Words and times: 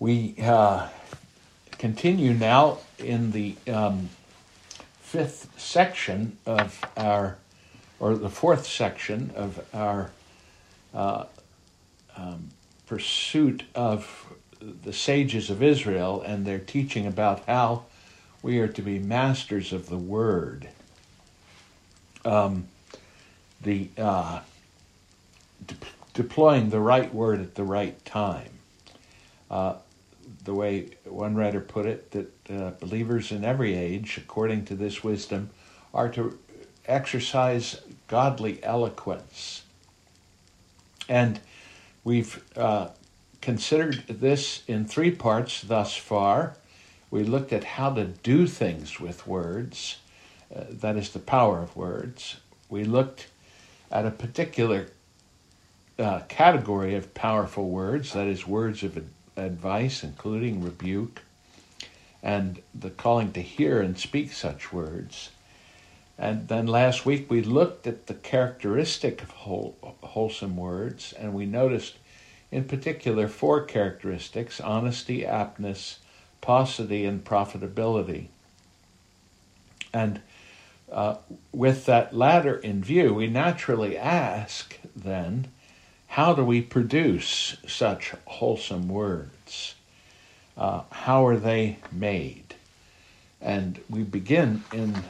We 0.00 0.34
uh, 0.40 0.88
continue 1.72 2.32
now 2.32 2.78
in 2.98 3.32
the 3.32 3.54
um, 3.70 4.08
fifth 4.98 5.50
section 5.60 6.38
of 6.46 6.82
our, 6.96 7.36
or 7.98 8.14
the 8.16 8.30
fourth 8.30 8.66
section 8.66 9.30
of 9.36 9.62
our 9.74 10.10
uh, 10.94 11.24
um, 12.16 12.48
pursuit 12.86 13.64
of 13.74 14.32
the 14.60 14.94
sages 14.94 15.50
of 15.50 15.62
Israel 15.62 16.22
and 16.22 16.46
their 16.46 16.58
teaching 16.58 17.06
about 17.06 17.44
how 17.46 17.84
we 18.42 18.58
are 18.58 18.68
to 18.68 18.80
be 18.80 18.98
masters 18.98 19.70
of 19.70 19.90
the 19.90 19.98
word. 19.98 20.66
Um, 22.24 22.68
the 23.60 23.90
uh, 23.98 24.40
de- 25.66 25.74
deploying 26.14 26.70
the 26.70 26.80
right 26.80 27.12
word 27.14 27.42
at 27.42 27.54
the 27.54 27.64
right 27.64 28.02
time. 28.06 28.48
Uh, 29.50 29.74
the 30.44 30.54
way 30.54 30.88
one 31.04 31.34
writer 31.34 31.60
put 31.60 31.86
it, 31.86 32.10
that 32.12 32.50
uh, 32.50 32.70
believers 32.80 33.30
in 33.30 33.44
every 33.44 33.74
age, 33.74 34.18
according 34.18 34.64
to 34.66 34.74
this 34.74 35.04
wisdom, 35.04 35.50
are 35.92 36.08
to 36.08 36.38
exercise 36.86 37.80
godly 38.08 38.62
eloquence. 38.62 39.62
And 41.08 41.40
we've 42.04 42.42
uh, 42.56 42.88
considered 43.40 44.04
this 44.08 44.62
in 44.66 44.84
three 44.84 45.10
parts 45.10 45.62
thus 45.62 45.96
far. 45.96 46.56
We 47.10 47.24
looked 47.24 47.52
at 47.52 47.64
how 47.64 47.92
to 47.94 48.04
do 48.04 48.46
things 48.46 49.00
with 49.00 49.26
words, 49.26 49.98
uh, 50.54 50.64
that 50.70 50.96
is, 50.96 51.10
the 51.10 51.18
power 51.18 51.60
of 51.60 51.76
words. 51.76 52.36
We 52.68 52.84
looked 52.84 53.26
at 53.90 54.06
a 54.06 54.10
particular 54.10 54.88
uh, 55.98 56.20
category 56.28 56.94
of 56.94 57.12
powerful 57.12 57.68
words, 57.68 58.12
that 58.12 58.26
is, 58.26 58.46
words 58.46 58.82
of 58.82 58.96
advice, 59.44 60.02
including 60.02 60.62
rebuke, 60.62 61.22
and 62.22 62.60
the 62.74 62.90
calling 62.90 63.32
to 63.32 63.40
hear 63.40 63.80
and 63.80 63.98
speak 63.98 64.32
such 64.32 64.72
words. 64.72 65.30
And 66.18 66.48
then 66.48 66.66
last 66.66 67.06
week 67.06 67.30
we 67.30 67.42
looked 67.42 67.86
at 67.86 68.06
the 68.06 68.14
characteristic 68.14 69.22
of 69.22 69.30
whole, 69.30 69.76
wholesome 70.02 70.56
words, 70.56 71.14
and 71.14 71.32
we 71.32 71.46
noticed 71.46 71.96
in 72.50 72.64
particular 72.64 73.26
four 73.26 73.62
characteristics 73.62 74.60
honesty, 74.60 75.24
aptness, 75.24 75.98
paucity, 76.40 77.06
and 77.06 77.24
profitability. 77.24 78.26
And 79.92 80.20
uh, 80.92 81.16
with 81.52 81.86
that 81.86 82.14
latter 82.14 82.56
in 82.56 82.82
view, 82.82 83.14
we 83.14 83.26
naturally 83.26 83.96
ask 83.96 84.78
then 84.94 85.48
how 86.10 86.34
do 86.34 86.44
we 86.44 86.60
produce 86.60 87.56
such 87.68 88.12
wholesome 88.24 88.88
words? 88.88 89.76
Uh, 90.56 90.82
how 90.90 91.24
are 91.24 91.36
they 91.36 91.78
made? 91.92 92.56
And 93.40 93.80
we 93.88 94.02
begin 94.02 94.64
in 94.72 94.96
uh, 94.96 95.02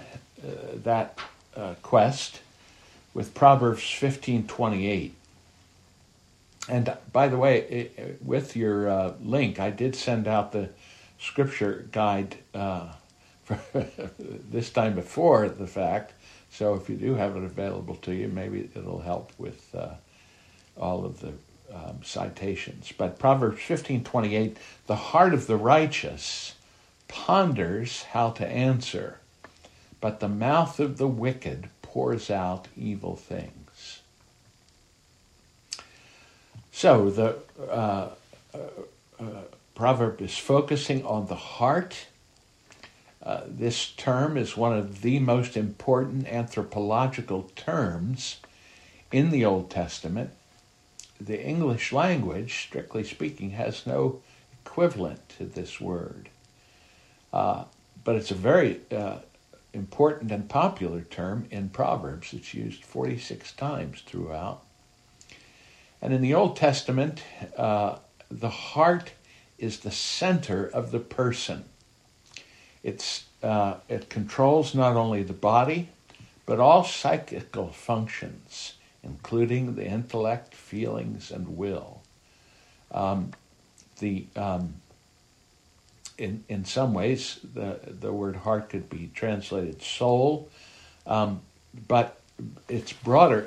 that 0.85 1.19
uh, 1.57 1.75
quest 1.83 2.43
with 3.15 3.35
Proverbs 3.35 3.81
15:28. 3.81 5.13
And 6.69 6.95
by 7.15 7.29
the 7.29 7.39
way, 7.39 7.63
it, 7.63 8.19
with 8.23 8.55
your 8.55 8.91
uh, 8.91 9.15
link, 9.23 9.59
I 9.59 9.71
did 9.71 9.97
send 9.97 10.29
out 10.29 10.53
the 10.53 10.69
scripture 11.19 11.89
guide 11.93 12.37
uh, 12.55 12.93
this 14.51 14.69
time 14.69 14.95
before 14.95 15.49
the 15.49 15.67
fact. 15.67 16.13
So 16.51 16.75
if 16.75 16.91
you 16.91 16.97
do 16.97 17.15
have 17.15 17.37
it 17.37 17.43
available 17.43 17.97
to 17.97 18.15
you, 18.15 18.29
maybe 18.29 18.69
it'll 18.75 19.01
help 19.01 19.33
with 19.39 19.75
uh, 19.75 19.95
all 20.77 21.05
of 21.05 21.21
the 21.21 21.33
um, 21.73 22.01
citations. 22.03 22.93
But 22.97 23.19
Proverbs 23.19 23.61
15:28, 23.61 24.57
the 24.87 24.97
heart 24.97 25.35
of 25.35 25.47
the 25.47 25.57
righteous 25.57 26.55
ponders 27.09 28.03
how 28.05 28.31
to 28.31 28.47
answer, 28.47 29.19
but 30.01 30.21
the 30.21 30.29
mouth 30.29 30.81
of 30.81 30.99
the 30.99 31.09
wicked 31.09 31.69
pours 31.83 32.31
out 32.31 32.69
evil 32.77 33.17
things. 33.17 34.01
So 36.73 37.11
the 37.11 37.37
uh, 37.69 38.11
uh, 38.55 38.59
uh, 39.19 39.25
proverb 39.75 40.21
is 40.23 40.37
focusing 40.39 41.05
on 41.05 41.27
the 41.27 41.35
heart. 41.35 42.07
Uh, 43.23 43.43
this 43.47 43.91
term 43.91 44.37
is 44.37 44.57
one 44.57 44.77
of 44.77 45.03
the 45.03 45.19
most 45.19 45.57
important 45.57 46.27
anthropological 46.27 47.51
terms 47.55 48.39
in 49.13 49.31
the 49.31 49.45
Old 49.45 49.71
Testament 49.71 50.31
the 51.21 51.45
English 51.45 51.93
language, 51.93 52.65
strictly 52.65 53.05
speaking, 53.05 53.51
has 53.51 53.87
no 53.87 54.23
equivalent 54.65 55.29
to 55.39 55.45
this 55.45 55.81
word. 55.81 56.31
Uh, 57.33 57.65
but 58.03 58.17
it's 58.17 58.31
a 58.31 58.35
very 58.35 58.81
uh, 58.91 59.19
important 59.73 60.33
and 60.33 60.49
popular 60.49 61.03
term 61.03 61.47
in 61.51 61.69
Proverbs. 61.69 62.33
It's 62.33 62.55
used 62.55 62.85
46 62.85 63.53
times 63.53 64.03
throughout. 64.07 64.63
And 66.03 66.15
in 66.15 66.23
the 66.23 66.35
Old 66.35 66.57
Testament, 66.57 67.23
uh, 67.57 67.97
the 68.31 68.49
heart 68.49 69.13
is 69.59 69.81
the 69.81 69.91
center 69.91 70.67
of 70.67 70.91
the 70.91 70.99
person. 70.99 71.65
It's, 72.83 73.25
uh, 73.43 73.75
it 73.91 74.09
controls 74.09 74.75
not 74.75 74.97
only 74.97 75.23
the 75.23 75.35
body, 75.35 75.91
but 76.47 76.59
all 76.59 76.83
psychical 76.83 77.69
functions 77.69 78.75
including 79.03 79.77
the 79.77 79.87
intellect, 79.87 80.55
feelings, 80.55 81.31
and 81.31 81.57
will. 81.57 82.03
Um, 82.93 83.33
the 83.99 84.27
um, 84.37 84.75
in 86.19 86.45
in 86.49 86.65
some 86.65 86.93
ways, 86.95 87.41
the 87.55 87.79
the 87.87 88.13
word 88.13 88.37
heart 88.37 88.69
could 88.69 88.91
be 88.91 89.11
translated 89.15 89.83
soul, 89.83 90.49
um, 91.07 91.41
but 91.89 92.21
it's 92.69 92.93
broader. 92.93 93.43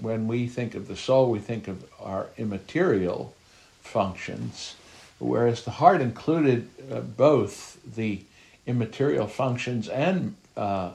When 0.00 0.26
we 0.28 0.46
think 0.48 0.74
of 0.74 0.88
the 0.88 0.96
soul, 0.96 1.30
we 1.30 1.38
think 1.38 1.68
of 1.68 1.84
our 2.00 2.26
immaterial 2.36 3.34
functions, 3.82 4.74
whereas 5.18 5.64
the 5.64 5.72
heart 5.72 6.00
included 6.00 6.68
uh, 6.90 7.00
both 7.00 7.78
the 7.94 8.22
immaterial 8.66 9.26
functions 9.26 9.88
and 9.88 10.34
uh, 10.56 10.90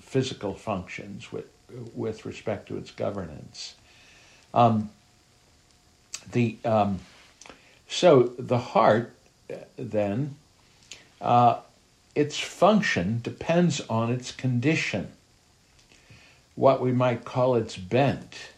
physical 0.00 0.54
functions, 0.54 1.30
with 1.32 1.46
with 1.94 2.24
respect 2.24 2.68
to 2.68 2.76
its 2.76 2.90
governance. 2.90 3.74
Um, 4.54 4.90
the 6.30 6.56
um, 6.64 7.00
so 7.88 8.34
the 8.38 8.58
heart 8.58 9.14
then 9.76 10.36
uh, 11.20 11.60
its 12.14 12.38
function 12.38 13.20
depends 13.22 13.80
on 13.88 14.10
its 14.10 14.32
condition, 14.32 15.12
what 16.54 16.80
we 16.80 16.92
might 16.92 17.24
call 17.24 17.54
its 17.54 17.76
bent 17.76 18.50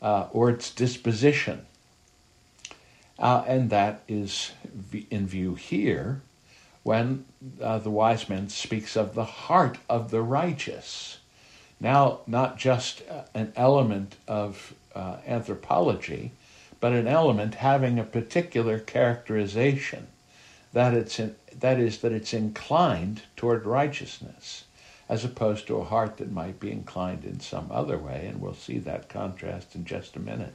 uh, 0.00 0.28
or 0.32 0.50
its 0.50 0.70
disposition, 0.70 1.66
uh, 3.18 3.44
and 3.46 3.70
that 3.70 4.02
is 4.08 4.52
in 5.10 5.26
view 5.26 5.54
here 5.54 6.22
when 6.82 7.24
uh, 7.60 7.78
the 7.78 7.90
wise 7.90 8.28
man 8.28 8.48
speaks 8.48 8.96
of 8.96 9.14
the 9.14 9.24
heart 9.24 9.78
of 9.88 10.10
the 10.10 10.22
righteous 10.22 11.19
now 11.80 12.20
not 12.26 12.58
just 12.58 13.02
uh, 13.08 13.22
an 13.34 13.52
element 13.56 14.16
of 14.28 14.74
uh, 14.94 15.16
anthropology, 15.26 16.32
but 16.80 16.92
an 16.92 17.06
element 17.06 17.56
having 17.56 17.98
a 17.98 18.04
particular 18.04 18.78
characterization 18.78 20.06
that 20.72 20.94
it's 20.94 21.18
in, 21.18 21.34
that 21.58 21.78
is 21.78 21.98
that 21.98 22.12
it's 22.12 22.32
inclined 22.32 23.22
toward 23.36 23.66
righteousness 23.66 24.64
as 25.08 25.24
opposed 25.24 25.66
to 25.66 25.76
a 25.76 25.84
heart 25.84 26.18
that 26.18 26.30
might 26.30 26.60
be 26.60 26.70
inclined 26.70 27.24
in 27.24 27.40
some 27.40 27.66
other 27.70 27.98
way 27.98 28.26
and 28.26 28.40
we'll 28.40 28.54
see 28.54 28.78
that 28.78 29.08
contrast 29.08 29.74
in 29.74 29.84
just 29.84 30.14
a 30.16 30.20
minute. 30.20 30.54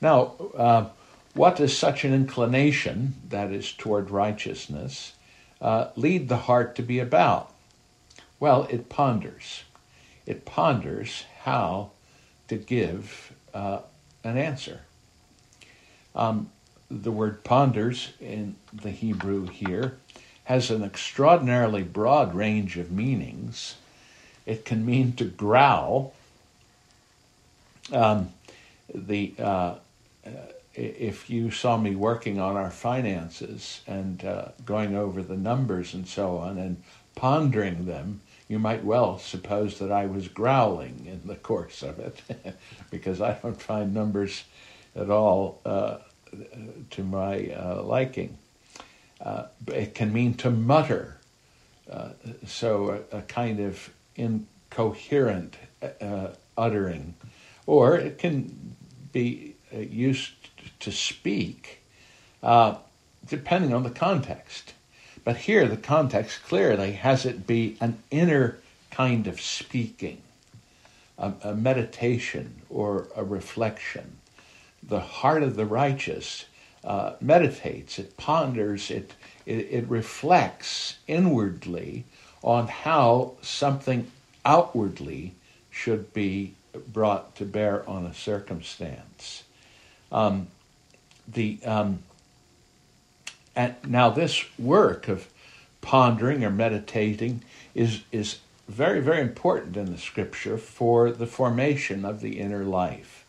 Now 0.00 0.34
uh, 0.56 0.86
what 1.34 1.56
does 1.56 1.76
such 1.76 2.04
an 2.04 2.12
inclination 2.12 3.14
that 3.28 3.52
is 3.52 3.72
toward 3.72 4.10
righteousness 4.10 5.12
uh, 5.60 5.88
lead 5.94 6.28
the 6.28 6.36
heart 6.36 6.74
to 6.76 6.82
be 6.82 6.98
about 6.98 7.52
well, 8.38 8.66
it 8.70 8.88
ponders. 8.88 9.64
It 10.26 10.44
ponders 10.44 11.24
how 11.42 11.90
to 12.48 12.56
give 12.56 13.32
uh, 13.54 13.80
an 14.24 14.36
answer. 14.36 14.80
Um, 16.14 16.50
the 16.90 17.12
word 17.12 17.44
ponders 17.44 18.12
in 18.20 18.56
the 18.72 18.90
Hebrew 18.90 19.46
here 19.46 19.98
has 20.44 20.70
an 20.70 20.82
extraordinarily 20.82 21.82
broad 21.82 22.34
range 22.34 22.76
of 22.76 22.92
meanings. 22.92 23.74
It 24.44 24.64
can 24.64 24.86
mean 24.86 25.12
to 25.14 25.24
growl. 25.24 26.14
Um, 27.92 28.32
the 28.94 29.34
uh, 29.38 29.74
if 30.74 31.30
you 31.30 31.50
saw 31.50 31.76
me 31.76 31.96
working 31.96 32.38
on 32.38 32.56
our 32.56 32.70
finances 32.70 33.80
and 33.86 34.24
uh, 34.24 34.48
going 34.64 34.94
over 34.94 35.22
the 35.22 35.36
numbers 35.36 35.94
and 35.94 36.06
so 36.06 36.36
on 36.36 36.58
and 36.58 36.82
pondering 37.14 37.86
them, 37.86 38.20
you 38.48 38.58
might 38.58 38.84
well 38.84 39.18
suppose 39.18 39.78
that 39.78 39.90
I 39.90 40.06
was 40.06 40.28
growling 40.28 41.06
in 41.06 41.22
the 41.26 41.34
course 41.34 41.82
of 41.82 41.98
it, 41.98 42.20
because 42.90 43.20
I 43.20 43.34
don't 43.34 43.60
find 43.60 43.92
numbers 43.92 44.44
at 44.94 45.10
all 45.10 45.60
uh, 45.64 45.98
to 46.90 47.02
my 47.02 47.50
uh, 47.50 47.82
liking. 47.82 48.38
Uh, 49.20 49.44
it 49.68 49.94
can 49.94 50.12
mean 50.12 50.34
to 50.34 50.50
mutter, 50.50 51.18
uh, 51.90 52.10
so 52.46 53.02
a, 53.12 53.18
a, 53.18 53.22
kind 53.22 53.60
of 53.60 53.90
incoherent 54.14 55.56
uh, 56.00 56.28
uttering, 56.56 57.14
or 57.66 57.96
it 57.96 58.18
can 58.18 58.76
be 59.12 59.54
uh, 59.74 59.78
used 59.78 60.32
to 60.80 60.92
speak, 60.92 61.82
depending 63.26 63.72
on 63.72 63.82
the 63.82 63.90
context. 63.90 64.74
But 65.26 65.38
here, 65.38 65.66
the 65.66 65.76
context 65.76 66.44
clearly 66.44 66.92
has 66.92 67.26
it 67.26 67.48
be 67.48 67.76
an 67.80 67.98
inner 68.12 68.58
kind 68.92 69.26
of 69.26 69.40
speaking, 69.40 70.22
a, 71.18 71.32
a 71.42 71.52
meditation 71.52 72.62
or 72.70 73.08
a 73.16 73.24
reflection. 73.24 74.18
The 74.84 75.00
heart 75.00 75.42
of 75.42 75.56
the 75.56 75.66
righteous 75.66 76.44
uh, 76.84 77.14
meditates, 77.20 77.98
it 77.98 78.16
ponders, 78.16 78.88
it, 78.88 79.14
it, 79.46 79.66
it 79.68 79.88
reflects 79.88 80.98
inwardly 81.08 82.04
on 82.44 82.68
how 82.68 83.32
something 83.42 84.08
outwardly 84.44 85.34
should 85.70 86.14
be 86.14 86.54
brought 86.86 87.34
to 87.34 87.44
bear 87.44 87.82
on 87.90 88.06
a 88.06 88.14
circumstance. 88.14 89.42
Um, 90.12 90.46
the 91.26 91.58
um, 91.64 92.04
and 93.56 93.74
now 93.86 94.10
this 94.10 94.44
work 94.58 95.08
of 95.08 95.26
pondering 95.80 96.44
or 96.44 96.50
meditating 96.50 97.42
is 97.74 98.02
is 98.12 98.38
very 98.68 99.00
very 99.00 99.20
important 99.20 99.76
in 99.76 99.90
the 99.90 99.98
scripture 99.98 100.58
for 100.58 101.10
the 101.10 101.26
formation 101.26 102.04
of 102.04 102.20
the 102.20 102.38
inner 102.38 102.64
life. 102.64 103.24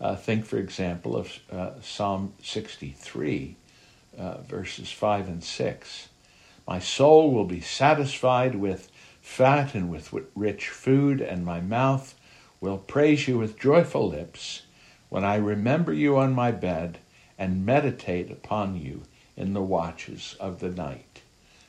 Uh, 0.00 0.16
think, 0.16 0.46
for 0.46 0.56
example, 0.56 1.14
of 1.14 1.38
uh, 1.52 1.72
Psalm 1.82 2.32
63, 2.42 3.54
uh, 4.16 4.38
verses 4.38 4.90
5 4.90 5.28
and 5.28 5.44
6. 5.44 6.08
My 6.66 6.78
soul 6.78 7.32
will 7.32 7.44
be 7.44 7.60
satisfied 7.60 8.54
with 8.54 8.90
fat 9.20 9.74
and 9.74 9.90
with 9.90 10.14
rich 10.34 10.70
food, 10.70 11.20
and 11.20 11.44
my 11.44 11.60
mouth 11.60 12.14
will 12.62 12.78
praise 12.78 13.28
you 13.28 13.36
with 13.36 13.58
joyful 13.58 14.08
lips 14.08 14.62
when 15.10 15.22
I 15.22 15.36
remember 15.36 15.92
you 15.92 16.16
on 16.16 16.32
my 16.32 16.50
bed 16.50 16.98
and 17.38 17.66
meditate 17.66 18.30
upon 18.30 18.76
you 18.76 19.02
in 19.36 19.52
the 19.52 19.62
watches 19.62 20.36
of 20.40 20.60
the 20.60 20.70
night. 20.70 21.22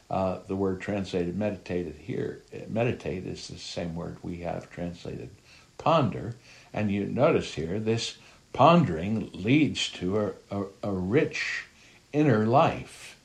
Uh, 0.09 0.39
the 0.47 0.55
word 0.55 0.81
translated 0.81 1.37
meditated 1.37 1.95
here, 1.95 2.41
meditate 2.67 3.25
is 3.25 3.47
the 3.47 3.57
same 3.57 3.95
word 3.95 4.17
we 4.21 4.41
have 4.41 4.69
translated 4.69 5.29
ponder. 5.77 6.35
And 6.73 6.91
you 6.91 7.05
notice 7.05 7.53
here, 7.53 7.79
this 7.79 8.17
pondering 8.53 9.29
leads 9.33 9.89
to 9.89 10.19
a, 10.19 10.31
a, 10.51 10.65
a 10.83 10.91
rich 10.91 11.65
inner 12.13 12.45
life, 12.45 13.17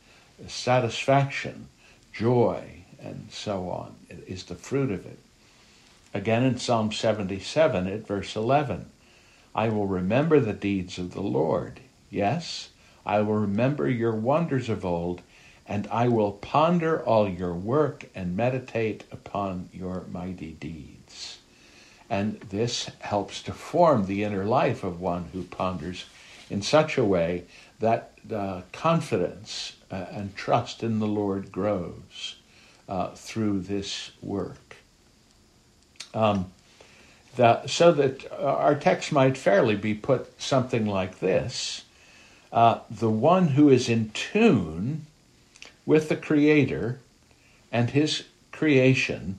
satisfaction, 0.46 1.68
joy, 2.12 2.84
and 3.00 3.28
so 3.30 3.68
on. 3.68 3.96
It 4.08 4.24
is 4.26 4.44
the 4.44 4.54
fruit 4.54 4.90
of 4.90 5.04
it. 5.06 5.18
Again 6.14 6.44
in 6.44 6.58
Psalm 6.58 6.92
77 6.92 7.86
at 7.86 8.06
verse 8.06 8.36
11, 8.36 8.86
I 9.54 9.68
will 9.68 9.86
remember 9.86 10.40
the 10.40 10.52
deeds 10.52 10.98
of 10.98 11.12
the 11.12 11.20
Lord. 11.20 11.80
Yes, 12.10 12.70
I 13.06 13.20
will 13.20 13.34
remember 13.34 13.88
your 13.88 14.12
wonders 14.12 14.68
of 14.68 14.84
old, 14.84 15.22
and 15.66 15.86
I 15.92 16.08
will 16.08 16.32
ponder 16.32 17.00
all 17.02 17.28
your 17.28 17.54
work 17.54 18.06
and 18.14 18.36
meditate 18.36 19.04
upon 19.12 19.68
your 19.72 20.04
mighty 20.12 20.52
deeds. 20.52 21.38
And 22.10 22.40
this 22.40 22.90
helps 22.98 23.42
to 23.44 23.52
form 23.52 24.06
the 24.06 24.24
inner 24.24 24.44
life 24.44 24.84
of 24.84 25.00
one 25.00 25.26
who 25.32 25.44
ponders 25.44 26.04
in 26.50 26.62
such 26.62 26.98
a 26.98 27.04
way 27.04 27.44
that 27.80 28.12
uh, 28.32 28.62
confidence 28.72 29.76
uh, 29.90 30.06
and 30.10 30.34
trust 30.36 30.82
in 30.82 30.98
the 30.98 31.06
Lord 31.06 31.52
grows 31.52 32.36
uh, 32.88 33.10
through 33.10 33.60
this 33.60 34.10
work. 34.20 34.76
Um, 36.14 36.52
the, 37.36 37.66
so 37.66 37.92
that 37.92 38.32
our 38.40 38.74
text 38.74 39.12
might 39.12 39.36
fairly 39.36 39.76
be 39.76 39.94
put 39.94 40.40
something 40.40 40.86
like 40.86 41.20
this 41.20 41.82
uh, 42.56 42.80
The 42.90 43.10
one 43.10 43.48
who 43.48 43.68
is 43.68 43.88
in 43.88 44.10
tune 44.10 45.06
with 45.84 46.08
the 46.08 46.16
Creator 46.16 46.98
and 47.70 47.90
his 47.90 48.24
creation 48.50 49.36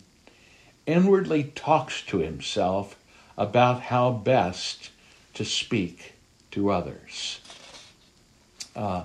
inwardly 0.86 1.44
talks 1.44 2.02
to 2.04 2.19
himself 2.19 2.96
about 3.36 3.81
how 3.81 4.12
best 4.12 4.92
to 5.34 5.44
speak 5.44 6.14
to 6.52 6.72
others. 6.72 7.40
Uh, 8.75 9.04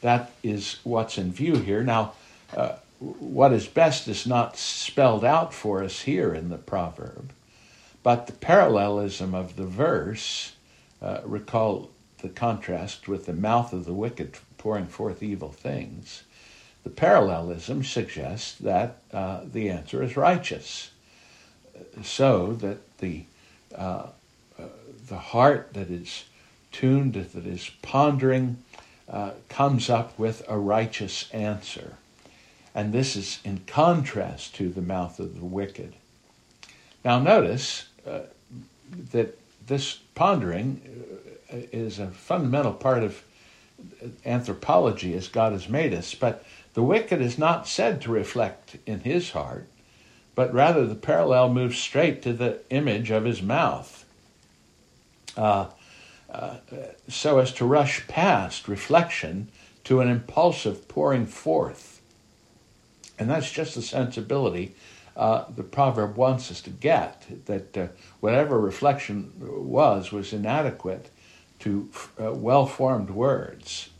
that 0.00 0.32
is 0.42 0.78
what's 0.82 1.18
in 1.18 1.30
view 1.30 1.56
here. 1.56 1.84
Now, 1.84 2.14
uh, 2.56 2.76
what 2.98 3.52
is 3.52 3.66
best 3.66 4.08
is 4.08 4.26
not 4.26 4.56
spelled 4.56 5.24
out 5.24 5.52
for 5.52 5.82
us 5.82 6.00
here 6.02 6.34
in 6.34 6.48
the 6.48 6.58
proverb, 6.58 7.32
but 8.02 8.26
the 8.26 8.32
parallelism 8.32 9.34
of 9.34 9.56
the 9.56 9.66
verse, 9.66 10.52
uh, 11.02 11.20
recall 11.24 11.90
the 12.22 12.28
contrast 12.28 13.08
with 13.08 13.26
the 13.26 13.32
mouth 13.32 13.72
of 13.72 13.84
the 13.84 13.94
wicked 13.94 14.38
pouring 14.58 14.86
forth 14.86 15.22
evil 15.22 15.50
things. 15.50 16.22
The 16.84 16.90
parallelism 16.90 17.84
suggests 17.84 18.54
that 18.58 18.98
uh, 19.12 19.40
the 19.44 19.68
answer 19.68 20.02
is 20.02 20.16
righteous, 20.16 20.90
so 22.02 22.54
that 22.54 22.98
the 22.98 23.24
uh, 23.74 24.06
uh, 24.58 24.64
the 25.08 25.18
heart 25.18 25.70
that 25.74 25.90
is 25.90 26.24
tuned, 26.72 27.14
that 27.14 27.46
is 27.46 27.70
pondering, 27.82 28.62
uh, 29.08 29.32
comes 29.48 29.90
up 29.90 30.18
with 30.18 30.42
a 30.48 30.58
righteous 30.58 31.30
answer. 31.32 31.96
And 32.74 32.92
this 32.92 33.16
is 33.16 33.40
in 33.44 33.62
contrast 33.66 34.54
to 34.56 34.68
the 34.68 34.82
mouth 34.82 35.18
of 35.18 35.38
the 35.38 35.44
wicked. 35.44 35.94
Now, 37.04 37.18
notice 37.18 37.86
uh, 38.06 38.20
that 39.12 39.38
this 39.66 39.98
pondering 40.14 40.80
uh, 40.84 41.19
is 41.52 41.98
a 41.98 42.08
fundamental 42.08 42.72
part 42.72 43.02
of 43.02 43.22
anthropology 44.24 45.14
as 45.14 45.28
God 45.28 45.52
has 45.52 45.68
made 45.68 45.94
us, 45.94 46.14
but 46.14 46.44
the 46.74 46.82
wicked 46.82 47.20
is 47.20 47.38
not 47.38 47.66
said 47.66 48.00
to 48.02 48.10
reflect 48.10 48.76
in 48.86 49.00
his 49.00 49.30
heart, 49.30 49.66
but 50.34 50.52
rather 50.52 50.86
the 50.86 50.94
parallel 50.94 51.52
moves 51.52 51.78
straight 51.78 52.22
to 52.22 52.32
the 52.32 52.60
image 52.70 53.10
of 53.10 53.24
his 53.24 53.42
mouth. 53.42 54.04
Uh, 55.36 55.66
uh, 56.30 56.56
so 57.08 57.38
as 57.38 57.52
to 57.52 57.64
rush 57.64 58.06
past 58.06 58.68
reflection 58.68 59.48
to 59.84 60.00
an 60.00 60.08
impulsive 60.08 60.86
pouring 60.86 61.26
forth. 61.26 62.00
And 63.18 63.28
that's 63.28 63.50
just 63.50 63.74
the 63.74 63.82
sensibility 63.82 64.74
uh, 65.16 65.44
the 65.54 65.62
proverb 65.62 66.16
wants 66.16 66.50
us 66.50 66.60
to 66.62 66.70
get 66.70 67.26
that 67.46 67.76
uh, 67.76 67.88
whatever 68.20 68.58
reflection 68.58 69.32
was 69.38 70.12
was 70.12 70.32
inadequate 70.32 71.10
to 71.60 71.88
uh, 72.20 72.32
well 72.32 72.66
formed 72.66 73.10
words. 73.10 73.90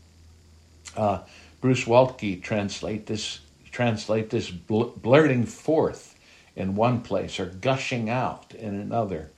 Uh, 0.95 1.19
Bruce 1.61 1.85
Waltke 1.85 2.41
translate 2.41 3.05
this 3.05 3.39
translate 3.71 4.29
this 4.29 4.49
bl- 4.49 4.83
blurting 5.01 5.45
forth 5.45 6.15
in 6.55 6.75
one 6.75 7.01
place 7.01 7.39
or 7.39 7.45
gushing 7.45 8.09
out 8.09 8.53
in 8.53 8.75
another. 8.75 9.29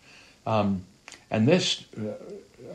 Um, 0.45 0.85
and 1.29 1.47
this 1.47 1.85
uh, 1.97 2.13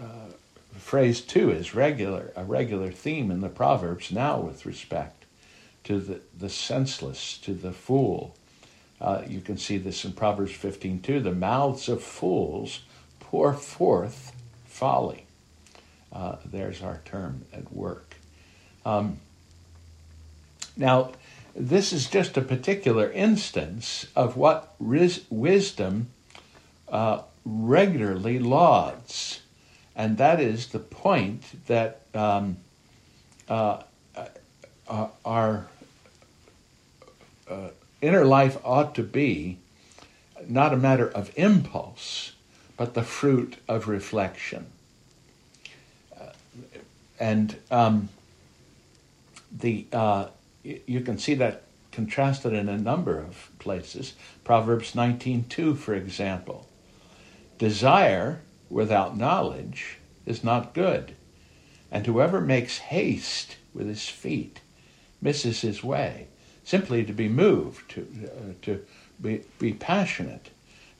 uh, 0.00 0.32
phrase 0.76 1.20
too 1.20 1.50
is 1.50 1.74
regular, 1.74 2.32
a 2.36 2.44
regular 2.44 2.92
theme 2.92 3.30
in 3.30 3.40
the 3.40 3.48
Proverbs 3.48 4.12
now 4.12 4.38
with 4.38 4.64
respect 4.64 5.24
to 5.84 5.98
the, 5.98 6.20
the 6.38 6.48
senseless, 6.48 7.38
to 7.38 7.54
the 7.54 7.72
fool. 7.72 8.34
Uh, 9.00 9.22
you 9.26 9.40
can 9.40 9.56
see 9.56 9.78
this 9.78 10.04
in 10.04 10.12
Proverbs 10.12 10.52
15 10.52 11.00
too. 11.00 11.20
The 11.20 11.32
mouths 11.32 11.88
of 11.88 12.02
fools 12.02 12.80
pour 13.20 13.52
forth 13.52 14.32
folly. 14.66 15.27
Uh, 16.12 16.36
there's 16.44 16.82
our 16.82 17.00
term 17.04 17.44
at 17.52 17.72
work. 17.72 18.16
Um, 18.84 19.18
now, 20.76 21.12
this 21.54 21.92
is 21.92 22.06
just 22.08 22.36
a 22.36 22.42
particular 22.42 23.10
instance 23.10 24.06
of 24.14 24.36
what 24.36 24.74
ris- 24.78 25.24
wisdom 25.28 26.08
uh, 26.88 27.22
regularly 27.44 28.38
lauds. 28.38 29.40
And 29.96 30.16
that 30.18 30.40
is 30.40 30.68
the 30.68 30.78
point 30.78 31.42
that 31.66 32.02
um, 32.14 32.58
uh, 33.48 33.82
uh, 34.88 35.08
our 35.24 35.66
uh, 37.50 37.68
inner 38.00 38.24
life 38.24 38.56
ought 38.64 38.94
to 38.94 39.02
be 39.02 39.58
not 40.46 40.72
a 40.72 40.76
matter 40.76 41.08
of 41.08 41.32
impulse, 41.36 42.32
but 42.76 42.94
the 42.94 43.02
fruit 43.02 43.56
of 43.66 43.88
reflection. 43.88 44.66
And 47.20 47.56
um, 47.70 48.08
the 49.50 49.86
uh, 49.92 50.28
you 50.62 51.00
can 51.00 51.18
see 51.18 51.34
that 51.34 51.62
contrasted 51.92 52.52
in 52.52 52.68
a 52.68 52.78
number 52.78 53.18
of 53.18 53.50
places. 53.58 54.14
Proverbs 54.44 54.92
19:2, 54.92 55.76
for 55.76 55.94
example. 55.94 56.66
Desire 57.58 58.40
without 58.70 59.16
knowledge 59.16 59.98
is 60.26 60.44
not 60.44 60.74
good, 60.74 61.16
And 61.90 62.06
whoever 62.06 62.40
makes 62.40 62.78
haste 62.78 63.56
with 63.72 63.88
his 63.88 64.08
feet 64.08 64.60
misses 65.22 65.62
his 65.62 65.82
way. 65.82 66.26
Simply 66.62 67.02
to 67.04 67.14
be 67.14 67.28
moved, 67.28 67.90
to, 67.92 68.06
uh, 68.26 68.52
to 68.62 68.84
be, 69.20 69.40
be 69.58 69.72
passionate, 69.72 70.50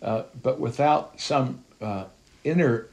uh, 0.00 0.22
but 0.42 0.58
without 0.58 1.20
some 1.20 1.62
uh, 1.80 2.04
inner 2.42 2.86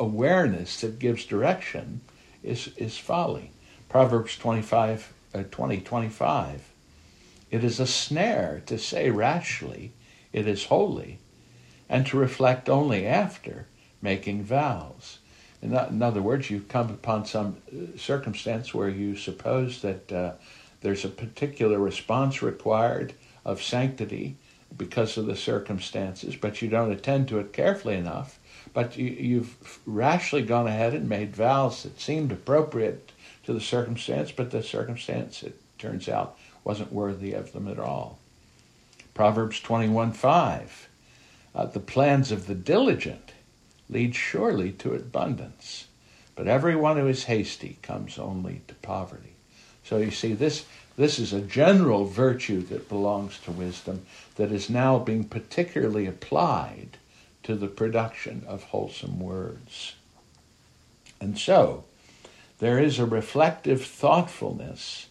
awareness 0.00 0.80
that 0.80 0.98
gives 0.98 1.26
direction 1.26 2.00
is, 2.42 2.68
is 2.76 2.98
folly. 2.98 3.52
Proverbs 3.88 4.36
25, 4.36 5.12
uh, 5.34 5.42
20, 5.50 5.80
25. 5.80 6.72
It 7.50 7.64
is 7.64 7.78
a 7.78 7.86
snare 7.86 8.62
to 8.66 8.78
say 8.78 9.10
rashly, 9.10 9.92
it 10.32 10.46
is 10.48 10.64
holy, 10.66 11.18
and 11.88 12.06
to 12.06 12.16
reflect 12.16 12.68
only 12.68 13.06
after 13.06 13.66
making 14.00 14.44
vows. 14.44 15.18
In, 15.60 15.76
in 15.76 16.02
other 16.02 16.22
words, 16.22 16.50
you 16.50 16.60
come 16.68 16.90
upon 16.90 17.26
some 17.26 17.58
uh, 17.70 17.96
circumstance 17.98 18.72
where 18.74 18.88
you 18.88 19.16
suppose 19.16 19.82
that 19.82 20.10
uh, 20.10 20.32
there's 20.80 21.04
a 21.04 21.08
particular 21.08 21.78
response 21.78 22.42
required 22.42 23.12
of 23.44 23.62
sanctity 23.62 24.36
because 24.76 25.16
of 25.16 25.26
the 25.26 25.36
circumstances, 25.36 26.36
but 26.36 26.62
you 26.62 26.68
don't 26.68 26.92
attend 26.92 27.28
to 27.28 27.38
it 27.38 27.52
carefully 27.52 27.94
enough. 27.96 28.38
But 28.74 28.96
you, 28.96 29.06
you've 29.06 29.80
rashly 29.84 30.42
gone 30.42 30.66
ahead 30.66 30.94
and 30.94 31.08
made 31.08 31.36
vows 31.36 31.82
that 31.82 32.00
seemed 32.00 32.32
appropriate 32.32 33.12
to 33.44 33.52
the 33.52 33.60
circumstance, 33.60 34.32
but 34.32 34.50
the 34.50 34.62
circumstance, 34.62 35.42
it 35.42 35.58
turns 35.78 36.08
out, 36.08 36.38
wasn't 36.64 36.92
worthy 36.92 37.32
of 37.32 37.52
them 37.52 37.68
at 37.68 37.78
all. 37.78 38.18
Proverbs 39.14 39.60
21 39.60 40.12
5. 40.12 40.88
Uh, 41.54 41.66
the 41.66 41.80
plans 41.80 42.32
of 42.32 42.46
the 42.46 42.54
diligent 42.54 43.32
lead 43.90 44.14
surely 44.14 44.72
to 44.72 44.94
abundance, 44.94 45.86
but 46.34 46.48
everyone 46.48 46.96
who 46.96 47.06
is 47.06 47.24
hasty 47.24 47.78
comes 47.82 48.18
only 48.18 48.62
to 48.68 48.74
poverty. 48.76 49.34
So 49.84 49.98
you 49.98 50.10
see, 50.10 50.32
this, 50.32 50.64
this 50.96 51.18
is 51.18 51.34
a 51.34 51.42
general 51.42 52.06
virtue 52.06 52.62
that 52.62 52.88
belongs 52.88 53.38
to 53.40 53.50
wisdom 53.50 54.06
that 54.36 54.50
is 54.50 54.70
now 54.70 54.98
being 54.98 55.24
particularly 55.24 56.06
applied 56.06 56.96
to 57.42 57.54
the 57.54 57.68
production 57.68 58.44
of 58.46 58.64
wholesome 58.64 59.20
words. 59.20 59.94
And 61.20 61.38
so, 61.38 61.84
there 62.58 62.78
is 62.78 62.98
a 62.98 63.06
reflective 63.06 63.84
thoughtfulness 63.84 65.06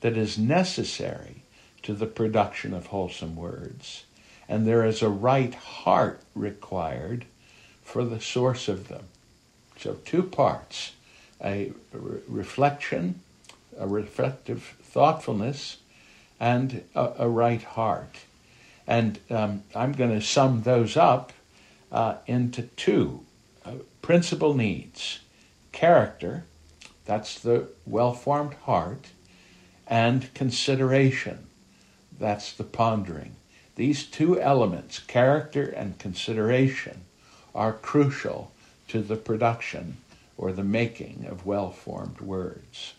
that 0.00 0.16
is 0.16 0.38
necessary 0.38 1.42
to 1.82 1.94
the 1.94 2.06
production 2.06 2.74
of 2.74 2.86
wholesome 2.86 3.36
words, 3.36 4.04
and 4.48 4.66
there 4.66 4.84
is 4.84 5.02
a 5.02 5.08
right 5.08 5.54
heart 5.54 6.20
required 6.34 7.24
for 7.82 8.04
the 8.04 8.20
source 8.20 8.68
of 8.68 8.88
them. 8.88 9.04
So, 9.78 9.98
two 10.04 10.22
parts 10.22 10.92
a 11.42 11.72
re- 11.92 12.20
reflection 12.26 13.20
a 13.78 13.86
reflective 13.86 14.76
thoughtfulness, 14.82 15.78
and 16.40 16.82
a, 16.94 17.12
a 17.20 17.28
right 17.28 17.62
heart. 17.62 18.16
And 18.86 19.18
um, 19.30 19.62
I'm 19.74 19.92
going 19.92 20.10
to 20.10 20.20
sum 20.20 20.62
those 20.62 20.96
up 20.96 21.32
uh, 21.92 22.16
into 22.26 22.62
two 22.62 23.24
uh, 23.64 23.72
principal 24.02 24.54
needs 24.54 25.20
character, 25.72 26.44
that's 27.04 27.38
the 27.38 27.68
well 27.84 28.12
formed 28.12 28.54
heart, 28.64 29.08
and 29.86 30.32
consideration, 30.34 31.46
that's 32.18 32.52
the 32.52 32.64
pondering. 32.64 33.36
These 33.76 34.06
two 34.06 34.40
elements, 34.40 34.98
character 34.98 35.64
and 35.64 35.98
consideration, 35.98 37.02
are 37.54 37.72
crucial 37.72 38.52
to 38.88 39.02
the 39.02 39.16
production 39.16 39.98
or 40.36 40.52
the 40.52 40.64
making 40.64 41.26
of 41.28 41.46
well 41.46 41.70
formed 41.70 42.20
words. 42.20 42.94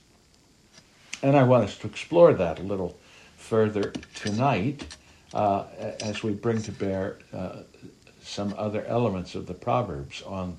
And 1.24 1.36
I 1.36 1.44
want 1.44 1.64
us 1.64 1.78
to 1.80 1.88
explore 1.88 2.34
that 2.34 2.60
a 2.60 2.64
little 2.64 2.98
further 3.38 3.92
tonight 4.14 4.96
uh, 5.34 5.66
as 6.02 6.24
we 6.24 6.34
bring 6.34 6.62
to 6.64 6.72
bear 6.72 7.18
uh, 7.34 7.62
some 8.28 8.54
other 8.58 8.86
elements 8.86 9.36
of 9.36 9.48
the 9.48 9.54
Proverbs 9.54 10.22
on 10.24 10.58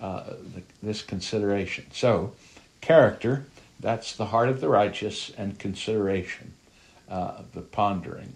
uh, 0.00 0.24
the, 0.54 0.62
this 0.82 1.02
consideration. 1.02 1.86
So, 1.92 2.32
character, 2.80 3.46
that's 3.80 4.14
the 4.16 4.26
heart 4.26 4.48
of 4.48 4.60
the 4.60 4.68
righteous, 4.68 5.30
and 5.36 5.58
consideration, 5.58 6.52
uh, 7.08 7.42
the 7.54 7.62
pondering. 7.62 8.34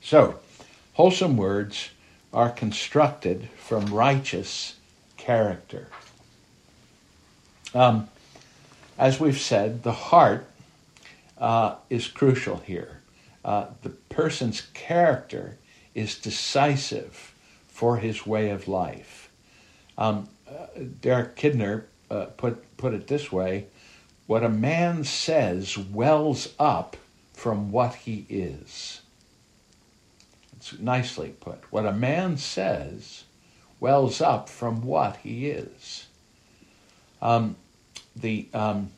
So, 0.00 0.40
wholesome 0.94 1.36
words 1.36 1.90
are 2.32 2.50
constructed 2.50 3.48
from 3.56 3.86
righteous 3.86 4.76
character. 5.16 5.88
Um, 7.74 8.08
as 8.98 9.20
we've 9.20 9.40
said, 9.40 9.82
the 9.82 9.92
heart 9.92 10.46
uh, 11.38 11.76
is 11.88 12.08
crucial 12.08 12.58
here. 12.58 13.00
Uh, 13.44 13.66
the 13.82 13.90
person's 13.90 14.62
character 14.74 15.56
is 15.94 16.18
decisive 16.18 17.34
for 17.68 17.96
his 17.98 18.26
way 18.26 18.50
of 18.50 18.68
life. 18.68 19.30
Um, 19.98 20.28
uh, 20.48 20.66
Derek 21.00 21.36
Kidner 21.36 21.84
uh, 22.10 22.26
put, 22.36 22.76
put 22.76 22.94
it 22.94 23.06
this 23.06 23.30
way 23.30 23.66
what 24.26 24.44
a 24.44 24.48
man 24.48 25.04
says 25.04 25.76
wells 25.76 26.54
up 26.58 26.96
from 27.34 27.72
what 27.72 27.94
he 27.94 28.24
is. 28.28 29.00
It's 30.56 30.78
nicely 30.78 31.34
put. 31.40 31.58
What 31.72 31.86
a 31.86 31.92
man 31.92 32.36
says 32.36 33.24
wells 33.80 34.20
up 34.20 34.48
from 34.48 34.82
what 34.82 35.16
he 35.16 35.50
is. 35.50 36.06
Um, 37.20 37.56
the 38.14 38.48
um, 38.54 38.92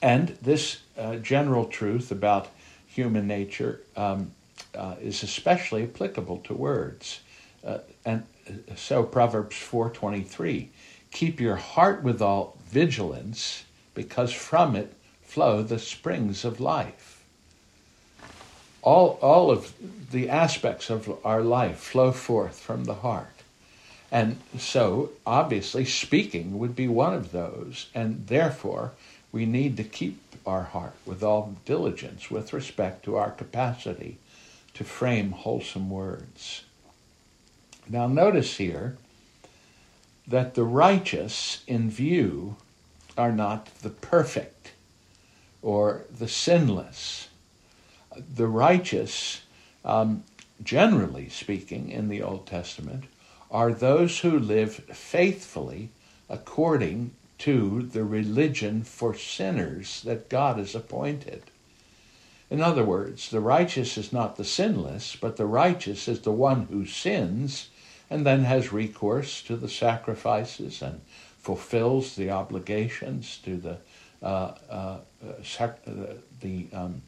and 0.00 0.28
this 0.40 0.80
uh, 0.96 1.16
general 1.16 1.66
truth 1.66 2.10
about 2.10 2.48
human 2.86 3.26
nature 3.26 3.80
um, 3.96 4.32
uh, 4.76 4.96
is 5.00 5.22
especially 5.22 5.84
applicable 5.84 6.38
to 6.38 6.54
words. 6.54 7.20
Uh, 7.64 7.78
and 8.04 8.24
uh, 8.48 8.74
so 8.76 9.02
Proverbs 9.02 9.56
4:23, 9.56 10.68
keep 11.10 11.40
your 11.40 11.56
heart 11.56 12.02
with 12.02 12.20
all 12.20 12.56
vigilance, 12.70 13.64
because 13.94 14.32
from 14.32 14.76
it 14.76 14.92
flow 15.22 15.62
the 15.62 15.78
springs 15.78 16.44
of 16.44 16.60
life. 16.60 17.24
All, 18.82 19.18
all 19.22 19.50
of 19.50 19.72
the 20.10 20.28
aspects 20.28 20.90
of 20.90 21.18
our 21.24 21.42
life 21.42 21.78
flow 21.78 22.12
forth 22.12 22.60
from 22.60 22.84
the 22.84 22.94
heart. 22.94 23.28
And 24.12 24.38
so, 24.58 25.10
obviously, 25.26 25.84
speaking 25.84 26.58
would 26.58 26.76
be 26.76 26.86
one 26.86 27.14
of 27.14 27.32
those, 27.32 27.88
and 27.94 28.26
therefore, 28.28 28.92
we 29.32 29.46
need 29.46 29.76
to 29.78 29.84
keep 29.84 30.20
our 30.46 30.64
heart 30.64 30.94
with 31.04 31.22
all 31.22 31.56
diligence 31.64 32.30
with 32.30 32.52
respect 32.52 33.04
to 33.04 33.16
our 33.16 33.30
capacity 33.30 34.18
to 34.74 34.84
frame 34.84 35.32
wholesome 35.32 35.90
words. 35.90 36.64
Now, 37.88 38.06
notice 38.06 38.56
here 38.56 38.96
that 40.26 40.54
the 40.54 40.64
righteous 40.64 41.62
in 41.66 41.90
view 41.90 42.56
are 43.16 43.32
not 43.32 43.66
the 43.82 43.90
perfect 43.90 44.72
or 45.62 46.04
the 46.10 46.28
sinless. 46.28 47.28
The 48.16 48.46
righteous, 48.46 49.42
um, 49.84 50.24
generally 50.62 51.28
speaking, 51.28 51.90
in 51.90 52.08
the 52.08 52.22
Old 52.22 52.46
Testament, 52.46 53.04
are 53.50 53.72
those 53.72 54.20
who 54.20 54.38
live 54.38 54.74
faithfully 54.74 55.90
according 56.28 57.12
to 57.38 57.82
the 57.82 58.04
religion 58.04 58.82
for 58.82 59.14
sinners 59.14 60.02
that 60.02 60.28
God 60.28 60.58
has 60.58 60.74
appointed. 60.74 61.42
In 62.54 62.62
other 62.62 62.84
words, 62.84 63.30
the 63.30 63.40
righteous 63.40 63.98
is 63.98 64.12
not 64.12 64.36
the 64.36 64.44
sinless, 64.44 65.16
but 65.16 65.36
the 65.36 65.44
righteous 65.44 66.06
is 66.06 66.20
the 66.20 66.30
one 66.30 66.66
who 66.66 66.86
sins 66.86 67.68
and 68.08 68.24
then 68.24 68.44
has 68.44 68.72
recourse 68.72 69.42
to 69.42 69.56
the 69.56 69.68
sacrifices 69.68 70.80
and 70.80 71.00
fulfills 71.40 72.14
the 72.14 72.30
obligations 72.30 73.38
to 73.38 73.56
the 73.56 73.78
uh, 74.22 74.52
uh, 74.70 74.98
sac- 75.42 75.80
uh, 75.84 76.14
the 76.42 76.68
um, 76.72 77.02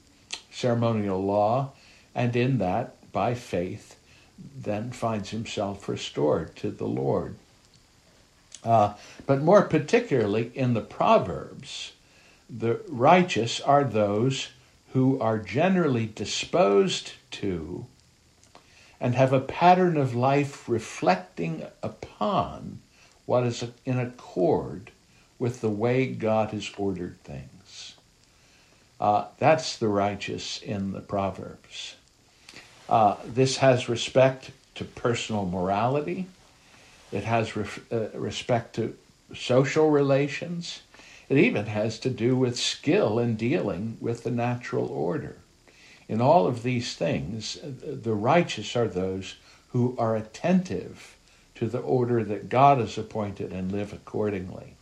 ceremonial 0.51 1.25
law, 1.25 1.71
and 2.13 2.35
in 2.35 2.59
that, 2.59 2.97
by 3.13 3.33
faith, 3.33 3.95
then 4.37 4.91
finds 4.91 5.31
himself 5.31 5.89
restored 5.89 6.57
to 6.57 6.73
the 6.73 6.89
Lord. 6.89 7.37
Uh, 8.65 8.95
but 9.27 9.43
more 9.43 9.63
particularly 9.63 10.51
in 10.57 10.75
the 10.75 10.81
Proverbs, 10.81 11.93
the 12.51 12.81
righteous 12.89 13.61
are 13.61 13.85
those 13.85 14.49
who 14.97 15.21
are 15.21 15.39
generally 15.39 16.07
disposed 16.07 17.13
to 17.31 17.85
and 18.99 19.15
have 19.15 19.31
a 19.31 19.39
pattern 19.39 19.95
of 19.99 20.15
life 20.15 20.67
reflecting 20.67 21.63
upon 21.83 22.81
what 23.27 23.45
is 23.45 23.63
in 23.85 23.99
accord 23.99 24.91
with 25.39 25.61
the 25.61 25.69
way 25.69 26.07
God 26.07 26.49
has 26.53 26.73
ordered 26.79 27.23
things. 27.25 27.97
Uh, 28.99 29.27
that's 29.39 29.77
the 29.77 29.89
righteous 29.89 30.63
in 30.63 30.93
the 30.93 31.03
Proverbs. 31.03 31.97
Uh, 32.89 33.17
this 33.23 33.59
has 33.59 33.91
respect 33.91 34.51
to 34.77 34.85
personal 34.87 35.45
morality. 35.45 36.27
It 37.13 37.25
has 37.25 37.55
uh, 37.55 38.09
respect 38.15 38.77
to 38.77 38.97
social 39.35 39.91
relations. 39.91 40.81
It 41.29 41.39
even 41.39 41.67
has 41.67 41.99
to 42.01 42.11
do 42.11 42.37
with 42.37 42.59
skill 42.59 43.19
in 43.19 43.37
dealing 43.37 43.97
with 44.01 44.23
the 44.23 44.31
natural 44.31 44.87
order. 44.89 45.39
In 46.09 46.21
all 46.21 46.47
of 46.47 46.63
these 46.63 46.95
things, 46.95 47.59
the 47.63 48.15
righteous 48.15 48.77
are 48.77 48.87
those 48.87 49.37
who 49.71 49.97
are 49.99 50.15
attentive 50.15 51.17
to 51.57 51.69
the 51.69 51.81
order 51.81 52.23
that 52.23 52.49
God 52.49 52.79
has 52.79 52.97
appointed 52.97 53.53
and 53.53 53.73
live 53.73 53.93
accordingly. 53.93 54.75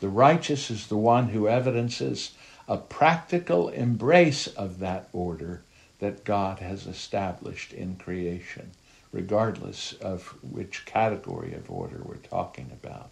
The 0.00 0.08
righteous 0.08 0.70
is 0.70 0.86
the 0.86 0.96
one 0.96 1.28
who 1.28 1.46
evidences 1.48 2.32
a 2.66 2.78
practical 2.78 3.68
embrace 3.68 4.46
of 4.46 4.78
that 4.78 5.08
order 5.12 5.62
that 5.98 6.24
God 6.24 6.60
has 6.60 6.86
established 6.86 7.72
in 7.72 7.96
creation, 7.96 8.70
regardless 9.12 9.92
of 9.94 10.34
which 10.42 10.86
category 10.86 11.54
of 11.54 11.70
order 11.70 12.00
we're 12.02 12.16
talking 12.16 12.70
about. 12.72 13.10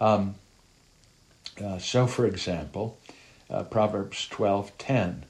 Um, 0.00 0.36
uh, 1.60 1.78
so, 1.78 2.06
for 2.06 2.26
example, 2.26 2.98
uh, 3.50 3.64
Proverbs 3.64 4.28
12:10, 4.30 5.24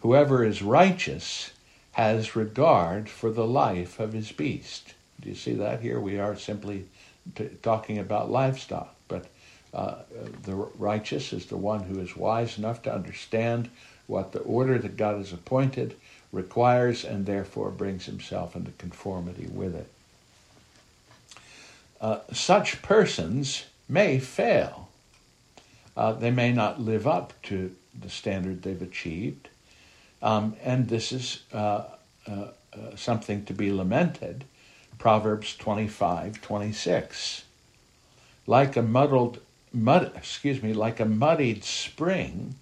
whoever 0.00 0.44
is 0.44 0.62
righteous 0.62 1.50
has 1.92 2.36
regard 2.36 3.08
for 3.08 3.30
the 3.30 3.46
life 3.46 4.00
of 4.00 4.12
his 4.12 4.32
beast. 4.32 4.94
Do 5.20 5.28
you 5.28 5.34
see 5.34 5.54
that 5.54 5.80
here? 5.80 6.00
We 6.00 6.18
are 6.18 6.36
simply 6.36 6.86
t- 7.34 7.48
talking 7.62 7.98
about 7.98 8.30
livestock, 8.30 8.94
but 9.08 9.26
uh, 9.72 10.02
the 10.42 10.54
righteous 10.54 11.32
is 11.32 11.46
the 11.46 11.56
one 11.56 11.84
who 11.84 12.00
is 12.00 12.16
wise 12.16 12.58
enough 12.58 12.82
to 12.82 12.94
understand 12.94 13.70
what 14.06 14.32
the 14.32 14.40
order 14.40 14.78
that 14.78 14.96
God 14.96 15.16
has 15.16 15.32
appointed 15.32 15.96
requires 16.32 17.04
and 17.04 17.24
therefore 17.24 17.70
brings 17.70 18.06
himself 18.06 18.54
into 18.56 18.72
conformity 18.72 19.46
with 19.46 19.74
it. 19.74 19.88
Uh, 22.00 22.18
such 22.32 22.82
persons 22.82 23.64
may 23.88 24.18
fail. 24.18 24.88
Uh, 25.96 26.12
they 26.12 26.30
may 26.30 26.52
not 26.52 26.80
live 26.80 27.06
up 27.06 27.32
to 27.42 27.74
the 27.98 28.10
standard 28.10 28.62
they've 28.62 28.82
achieved. 28.82 29.48
Um, 30.22 30.56
and 30.62 30.88
this 30.88 31.12
is 31.12 31.42
uh, 31.52 31.84
uh, 32.26 32.48
uh 32.72 32.96
something 32.96 33.44
to 33.44 33.52
be 33.52 33.72
lamented. 33.72 34.44
Proverbs 34.98 35.56
25, 35.56 36.40
26. 36.40 37.44
Like 38.46 38.76
a 38.76 38.82
muddled, 38.82 39.40
mud, 39.72 40.12
excuse 40.16 40.62
me, 40.62 40.72
like 40.72 41.00
a 41.00 41.04
muddied 41.04 41.64
spring 41.64 42.54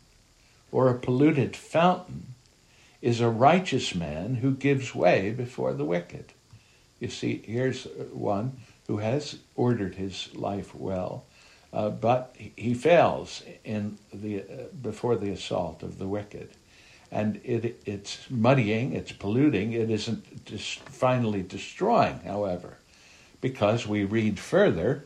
or 0.71 0.89
a 0.89 0.99
polluted 0.99 1.55
fountain 1.55 2.35
is 3.01 3.21
a 3.21 3.29
righteous 3.29 3.95
man 3.95 4.37
who 4.37 4.53
gives 4.53 4.95
way 4.95 5.31
before 5.31 5.73
the 5.73 5.85
wicked. 5.85 6.27
You 7.01 7.09
see, 7.09 7.43
here's 7.45 7.85
one 8.13 8.59
who 8.87 8.99
has 8.99 9.39
ordered 9.57 9.97
his 9.97 10.35
life 10.35 10.75
well, 10.75 11.25
uh, 11.73 11.89
but 11.89 12.35
he 12.37 12.75
fails 12.75 13.43
in 13.65 13.99
the 14.13 14.43
uh, 14.43 14.45
before 14.83 15.17
the 15.17 15.31
assault 15.31 15.83
of 15.83 15.99
the 15.99 16.07
wicked, 16.07 16.51
and 17.11 17.41
it 17.45 17.81
it's 17.87 18.19
muddying, 18.29 18.93
it's 18.93 19.13
polluting. 19.13 19.73
It 19.73 19.91
isn't 19.91 20.45
just 20.45 20.81
finally 20.81 21.43
destroying, 21.43 22.21
however, 22.25 22.77
because 23.41 23.87
we 23.87 24.05
read 24.05 24.39
further, 24.39 25.05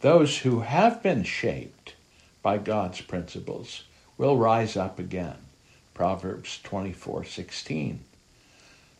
those 0.00 0.38
who 0.38 0.60
have 0.60 1.02
been 1.02 1.22
shaped 1.22 1.94
by 2.42 2.58
God's 2.58 3.00
principles 3.00 3.84
will 4.18 4.36
rise 4.36 4.76
up 4.76 4.98
again. 4.98 5.38
Proverbs 5.94 6.58
24:16. 6.64 8.00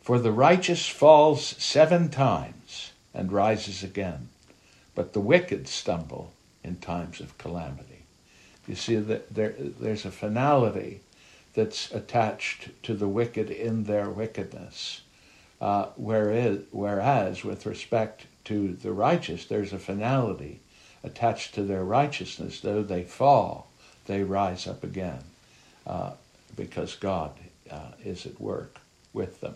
For 0.01 0.19
the 0.19 0.31
righteous 0.31 0.87
falls 0.87 1.43
7 1.43 2.07
times 2.07 2.91
and 3.13 3.29
rises 3.29 3.83
again, 3.83 4.29
but 4.95 5.11
the 5.11 5.19
wicked 5.19 5.67
stumble 5.67 6.31
in 6.63 6.77
times 6.77 7.19
of 7.19 7.37
calamity. 7.37 8.03
You 8.67 8.75
see 8.75 8.95
that 8.95 9.33
there, 9.33 9.55
there's 9.57 10.05
a 10.05 10.11
finality 10.11 11.01
that's 11.53 11.91
attached 11.91 12.69
to 12.83 12.93
the 12.93 13.07
wicked 13.07 13.49
in 13.49 13.85
their 13.85 14.09
wickedness. 14.09 15.01
Uh, 15.59 15.87
whereas, 15.95 16.59
whereas, 16.71 17.43
with 17.43 17.65
respect 17.65 18.25
to 18.45 18.73
the 18.73 18.91
righteous, 18.91 19.45
there's 19.45 19.73
a 19.73 19.79
finality 19.79 20.59
attached 21.03 21.55
to 21.55 21.63
their 21.63 21.83
righteousness. 21.83 22.59
Though 22.59 22.83
they 22.83 23.03
fall, 23.03 23.69
they 24.05 24.23
rise 24.23 24.67
up 24.67 24.83
again 24.83 25.19
uh, 25.87 26.11
because 26.55 26.95
God 26.95 27.31
uh, 27.71 27.91
is 28.03 28.25
at 28.25 28.39
work 28.39 28.79
with 29.13 29.41
them. 29.41 29.55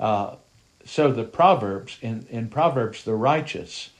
Uh, 0.00 0.36
so 0.84 1.12
the 1.12 1.24
Proverbs, 1.24 1.98
in, 2.00 2.26
in 2.30 2.48
Proverbs, 2.48 3.04
the 3.04 3.14
righteous 3.14 3.90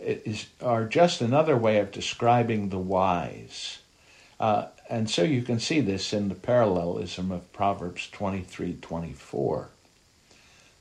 is, 0.00 0.46
are 0.62 0.84
just 0.84 1.20
another 1.20 1.56
way 1.56 1.78
of 1.78 1.90
describing 1.90 2.68
the 2.68 2.78
wise. 2.78 3.78
Uh, 4.38 4.66
and 4.88 5.10
so 5.10 5.22
you 5.22 5.42
can 5.42 5.58
see 5.58 5.80
this 5.80 6.12
in 6.12 6.28
the 6.28 6.34
parallelism 6.34 7.30
of 7.30 7.52
Proverbs 7.52 8.08
23 8.10 8.74
24. 8.80 9.68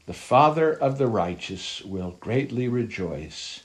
The 0.06 0.14
father 0.14 0.72
of 0.72 0.98
the 0.98 1.08
righteous 1.08 1.82
will 1.82 2.12
greatly 2.20 2.68
rejoice. 2.68 3.62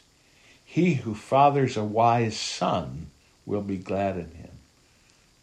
He 0.64 0.94
who 0.94 1.14
fathers 1.14 1.76
a 1.76 1.84
wise 1.84 2.36
son 2.36 3.10
will 3.46 3.60
be 3.60 3.76
glad 3.76 4.16
in 4.16 4.30
him. 4.32 4.50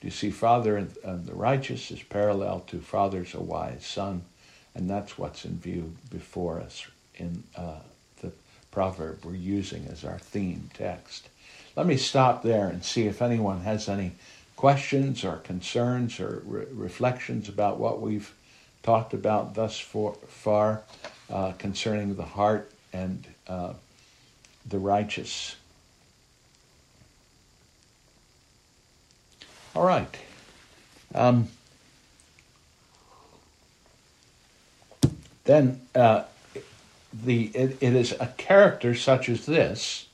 Do 0.02 0.08
you 0.08 0.12
see, 0.12 0.32
father 0.32 0.88
of 1.04 1.26
the 1.26 1.36
righteous 1.36 1.92
is 1.92 2.02
parallel 2.04 2.62
to 2.68 2.80
fathers 2.80 3.34
a 3.34 3.42
wise 3.42 3.86
son. 3.86 4.24
And 4.74 4.90
that's 4.90 5.18
what's 5.18 5.46
in 5.46 5.60
view 5.60 5.96
before 6.10 6.60
us 6.60 6.88
in 7.16 7.44
uh, 7.56 7.80
proverb 8.72 9.26
we're 9.26 9.36
using 9.36 9.88
as 9.88 10.04
our 10.04 10.20
theme 10.20 10.70
text. 10.74 11.30
Let 11.76 11.88
me 11.88 11.98
stop 11.98 12.44
there 12.44 12.68
and 12.68 12.84
see 12.84 13.08
if 13.08 13.22
anyone 13.22 13.62
has 13.62 13.88
any 13.88 14.14
questions 14.56 15.24
or 15.24 15.38
concerns 15.38 16.20
or 16.20 16.42
re- 16.46 16.66
reflections 16.72 17.48
about 17.48 17.80
what 17.80 18.02
we've 18.02 18.34
talked 18.84 19.14
about 19.14 19.56
thus 19.56 19.80
for, 19.80 20.14
far 20.28 20.82
uh, 21.30 21.54
concerning 21.54 22.16
the 22.16 22.26
heart 22.26 22.72
and 22.92 23.26
uh, 23.48 23.74
the 24.68 24.80
righteous. 24.80 25.56
All 29.76 29.86
right. 29.86 30.18
Um, 31.16 31.48
then 35.46 35.80
uh, 35.96 36.24
the 37.24 37.46
it, 37.54 37.78
it 37.82 37.96
is 37.96 38.14
a 38.20 38.34
character 38.38 38.96
such 38.96 39.30
as 39.30 39.46
this, 39.46 40.08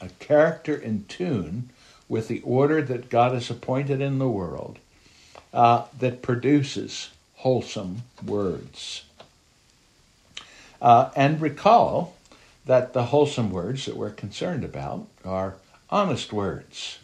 a 0.00 0.08
character 0.18 0.74
in 0.74 1.04
tune 1.06 1.70
with 2.08 2.28
the 2.28 2.40
order 2.40 2.82
that 2.82 3.08
God 3.10 3.32
has 3.32 3.50
appointed 3.50 4.00
in 4.00 4.18
the 4.18 4.28
world, 4.28 4.78
uh, 5.52 5.84
that 5.98 6.22
produces 6.22 7.10
wholesome 7.36 8.02
words. 8.24 9.04
Uh, 10.80 11.10
and 11.14 11.40
recall 11.40 12.16
that 12.66 12.92
the 12.92 13.06
wholesome 13.06 13.50
words 13.50 13.86
that 13.86 13.96
we're 13.96 14.10
concerned 14.10 14.64
about 14.64 15.06
are 15.24 15.54
honest 15.90 16.32
words, 16.32 16.98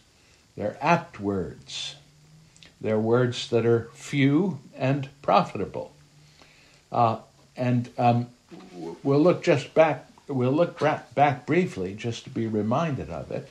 they're 0.56 0.76
apt 0.80 1.20
words, 1.20 1.94
they're 2.80 2.98
words 2.98 3.50
that 3.50 3.66
are 3.66 3.90
few 3.94 4.61
and 4.76 5.08
profitable. 5.22 5.92
Uh, 6.90 7.18
and 7.56 7.90
um, 7.98 8.28
we'll 9.02 9.20
look 9.20 9.42
just 9.42 9.74
back. 9.74 10.06
We'll 10.26 10.52
look 10.52 10.78
back 10.78 11.46
briefly 11.46 11.94
just 11.94 12.24
to 12.24 12.30
be 12.30 12.46
reminded 12.46 13.08
of 13.08 13.30
it. 13.30 13.48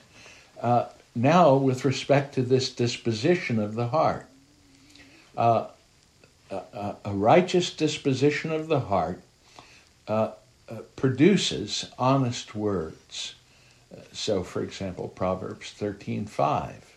Uh, 0.61 0.85
now, 1.15 1.55
with 1.55 1.85
respect 1.85 2.35
to 2.35 2.43
this 2.43 2.69
disposition 2.69 3.57
of 3.59 3.73
the 3.73 3.87
heart, 3.87 4.27
uh, 5.35 5.67
a, 6.51 6.95
a, 7.03 7.13
righteous 7.13 7.73
disposition 7.73 8.51
of 8.51 8.67
the 8.67 8.81
heart 8.81 9.21
uh, 10.07 10.31
uh 10.69 10.75
produces 10.95 11.89
honest 11.97 12.55
words. 12.55 13.35
So, 14.11 14.43
for 14.43 14.61
example, 14.61 15.07
Proverbs 15.07 15.71
thirteen 15.71 16.25
five, 16.25 16.95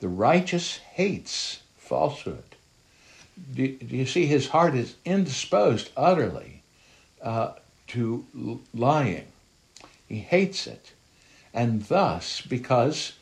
the 0.00 0.08
righteous 0.08 0.76
hates 0.76 1.62
falsehood 1.78 2.52
do, 3.54 3.68
do 3.68 3.96
you 3.96 4.06
see 4.06 4.26
his 4.26 4.48
heart 4.48 4.74
is 4.74 4.94
indisposed 5.04 5.90
utterly 5.96 6.61
uh, 7.22 7.52
to 7.88 8.26
lying? 8.74 9.26
He 10.06 10.18
hates 10.18 10.66
it. 10.66 10.92
And 11.54 11.82
thus, 11.84 12.40
because 12.40 13.12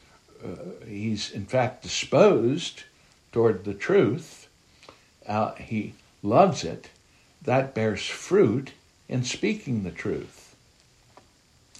uh, 0.44 0.84
he's 0.86 1.30
in 1.30 1.46
fact 1.46 1.82
disposed 1.82 2.84
toward 3.32 3.64
the 3.64 3.74
truth, 3.74 4.48
uh, 5.26 5.54
he 5.54 5.94
loves 6.22 6.64
it, 6.64 6.90
that 7.42 7.74
bears 7.74 8.04
fruit 8.06 8.72
in 9.08 9.24
speaking 9.24 9.82
the 9.82 9.90
truth. 9.90 10.54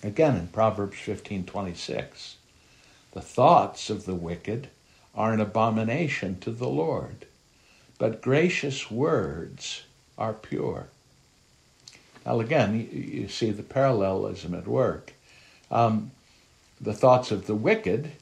Again 0.03 0.37
in 0.37 0.49
Proverbs 0.49 0.97
15:26, 0.97 2.35
the 3.13 3.21
thoughts 3.21 3.91
of 3.91 4.07
the 4.07 4.15
wicked 4.15 4.69
are 5.15 5.33
an 5.33 5.41
abomination 5.41 6.39
to 6.41 6.51
the 6.51 6.69
Lord, 6.69 7.27
but 7.99 8.23
gracious 8.23 8.91
words 8.91 9.83
are 10.17 10.33
pure. 10.33 10.89
Now, 12.25 12.41
again, 12.41 12.75
you, 12.75 13.01
you 13.01 13.29
see 13.29 13.51
the 13.51 13.63
parallelism 13.63 14.55
at 14.55 14.67
work. 14.67 15.13
Um, 15.71 16.11
the 16.81 16.93
thoughts 16.93 17.31
of 17.31 17.47
the 17.47 17.55
wicked, 17.55 18.13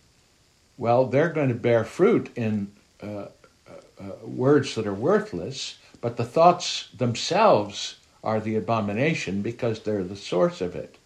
well, 0.77 1.07
they're 1.07 1.29
going 1.29 1.49
to 1.49 1.55
bear 1.55 1.85
fruit 1.85 2.31
in 2.37 2.73
uh, 3.03 3.07
uh, 3.07 3.29
uh, 4.01 4.27
words 4.27 4.75
that 4.75 4.87
are 4.87 4.95
worthless, 4.95 5.79
but 6.01 6.17
the 6.17 6.25
thoughts 6.25 6.89
themselves 6.97 7.97
are 8.23 8.41
the 8.41 8.57
abomination 8.57 9.43
because 9.43 9.81
they're 9.81 10.05
the 10.05 10.17
source 10.17 10.61
of 10.61 10.75
it. 10.75 10.97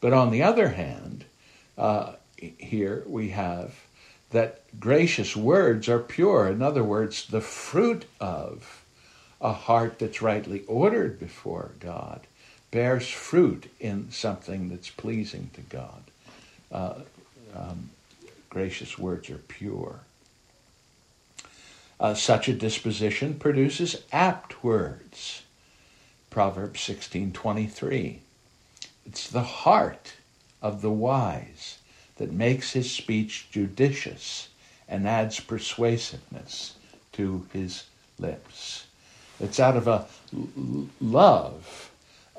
But 0.00 0.12
on 0.12 0.30
the 0.30 0.42
other 0.42 0.70
hand, 0.70 1.24
uh, 1.76 2.12
here 2.36 3.02
we 3.06 3.30
have 3.30 3.74
that 4.30 4.62
gracious 4.78 5.36
words 5.36 5.88
are 5.88 5.98
pure. 5.98 6.48
In 6.48 6.62
other 6.62 6.84
words, 6.84 7.26
the 7.26 7.40
fruit 7.40 8.04
of 8.20 8.84
a 9.40 9.52
heart 9.52 9.98
that's 9.98 10.22
rightly 10.22 10.64
ordered 10.66 11.18
before 11.18 11.72
God 11.80 12.26
bears 12.70 13.08
fruit 13.08 13.70
in 13.80 14.10
something 14.10 14.68
that's 14.68 14.90
pleasing 14.90 15.50
to 15.54 15.60
God. 15.62 16.02
Uh, 16.70 16.94
um, 17.54 17.90
gracious 18.50 18.98
words 18.98 19.30
are 19.30 19.38
pure. 19.38 20.00
Uh, 21.98 22.14
such 22.14 22.48
a 22.48 22.52
disposition 22.52 23.34
produces 23.34 24.02
apt 24.12 24.62
words. 24.62 25.42
Proverbs 26.28 26.80
16:23. 26.80 28.20
It's 29.06 29.30
the 29.30 29.42
heart 29.42 30.14
of 30.60 30.82
the 30.82 30.90
wise 30.90 31.78
that 32.16 32.32
makes 32.32 32.72
his 32.72 32.90
speech 32.90 33.46
judicious 33.50 34.48
and 34.88 35.08
adds 35.08 35.40
persuasiveness 35.40 36.74
to 37.12 37.46
his 37.52 37.84
lips. 38.18 38.85
It's 39.40 39.60
out 39.60 39.76
of 39.76 39.86
a 39.86 40.06
love 41.00 41.90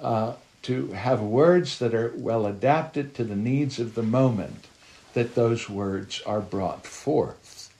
uh, 0.01 0.33
to 0.63 0.87
have 0.91 1.21
words 1.21 1.79
that 1.79 1.93
are 1.93 2.11
well 2.15 2.45
adapted 2.45 3.13
to 3.15 3.23
the 3.23 3.35
needs 3.35 3.79
of 3.79 3.95
the 3.95 4.03
moment 4.03 4.65
that 5.13 5.35
those 5.35 5.69
words 5.69 6.21
are 6.25 6.41
brought 6.41 6.85
forth. 6.85 7.73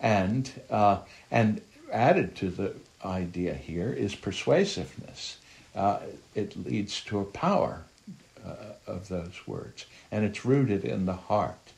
And, 0.00 0.50
uh, 0.70 0.98
and 1.30 1.60
added 1.92 2.36
to 2.36 2.50
the 2.50 2.74
idea 3.04 3.54
here 3.54 3.92
is 3.92 4.14
persuasiveness. 4.14 5.38
Uh, 5.74 6.00
it 6.34 6.64
leads 6.64 7.02
to 7.04 7.20
a 7.20 7.24
power 7.24 7.82
uh, 8.44 8.54
of 8.86 9.08
those 9.08 9.46
words, 9.46 9.86
and 10.10 10.24
it's 10.24 10.44
rooted 10.44 10.84
in 10.84 11.06
the 11.06 11.14
heart. 11.14 11.72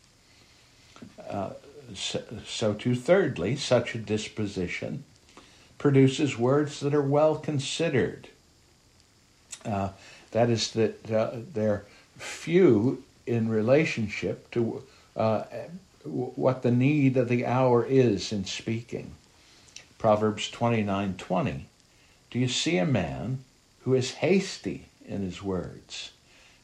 Uh, 1.29 1.50
so, 1.94 2.22
so, 2.46 2.74
too, 2.74 2.94
thirdly, 2.94 3.57
such 3.57 3.94
a 3.94 3.98
disposition 3.98 5.05
produces 5.80 6.36
words 6.36 6.80
that 6.80 6.94
are 6.94 7.00
well 7.00 7.36
considered. 7.36 8.28
Uh, 9.64 9.88
that 10.30 10.50
is, 10.50 10.72
that 10.72 11.10
uh, 11.10 11.30
they're 11.54 11.86
few 12.18 13.02
in 13.26 13.48
relationship 13.48 14.50
to 14.50 14.84
uh, 15.16 15.42
what 16.04 16.62
the 16.62 16.70
need 16.70 17.16
of 17.16 17.30
the 17.30 17.46
hour 17.46 17.84
is 17.84 18.30
in 18.30 18.44
speaking. 18.44 19.12
Proverbs 19.96 20.50
29:20. 20.50 21.62
Do 22.30 22.38
you 22.38 22.48
see 22.48 22.76
a 22.76 22.86
man 22.86 23.42
who 23.80 23.94
is 23.94 24.12
hasty 24.12 24.86
in 25.06 25.22
his 25.22 25.42
words? 25.42 26.12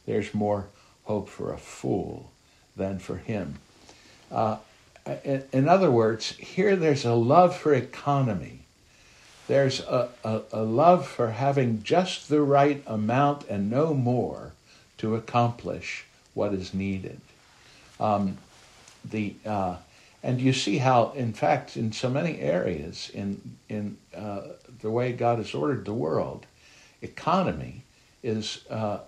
There's 0.05 0.33
more 0.33 0.67
hope 1.05 1.27
for 1.27 1.51
a 1.51 1.57
fool 1.57 2.29
than 2.75 2.99
for 2.99 3.17
him. 3.17 3.55
Uh, 4.31 4.57
in, 5.23 5.43
in, 5.51 5.67
other 5.67 5.89
words, 5.89 6.35
here 6.37 6.75
there's 6.75 7.05
a 7.05 7.13
love 7.13 7.57
for 7.57 7.73
economy. 7.73 8.66
There's 9.47 9.79
a, 9.79 10.09
a, 10.25 10.41
a, 10.51 10.61
love 10.61 11.07
for 11.07 11.31
having 11.31 11.81
just 11.81 12.27
the 12.27 12.41
right 12.41 12.83
amount 12.85 13.45
and 13.47 13.69
no 13.69 13.93
more 13.93 14.51
to 14.97 15.15
accomplish 15.15 16.05
what 16.33 16.53
is 16.53 16.73
needed. 16.73 17.21
Um, 17.99 18.37
the 19.09 19.35
uh, 19.45 19.77
and 20.21 20.41
you 20.41 20.51
see 20.51 20.79
how, 20.79 21.11
in 21.11 21.31
fact, 21.31 21.77
in 21.77 21.93
so 21.93 22.09
many 22.09 22.39
areas 22.41 23.09
in 23.13 23.57
in 23.69 23.97
uh, 24.13 24.41
the 24.81 24.91
way 24.91 25.13
God 25.13 25.37
has 25.37 25.53
ordered 25.53 25.85
the 25.85 25.93
world, 25.93 26.45
economy 27.01 27.83
is 28.21 28.65
uh, 28.69 28.99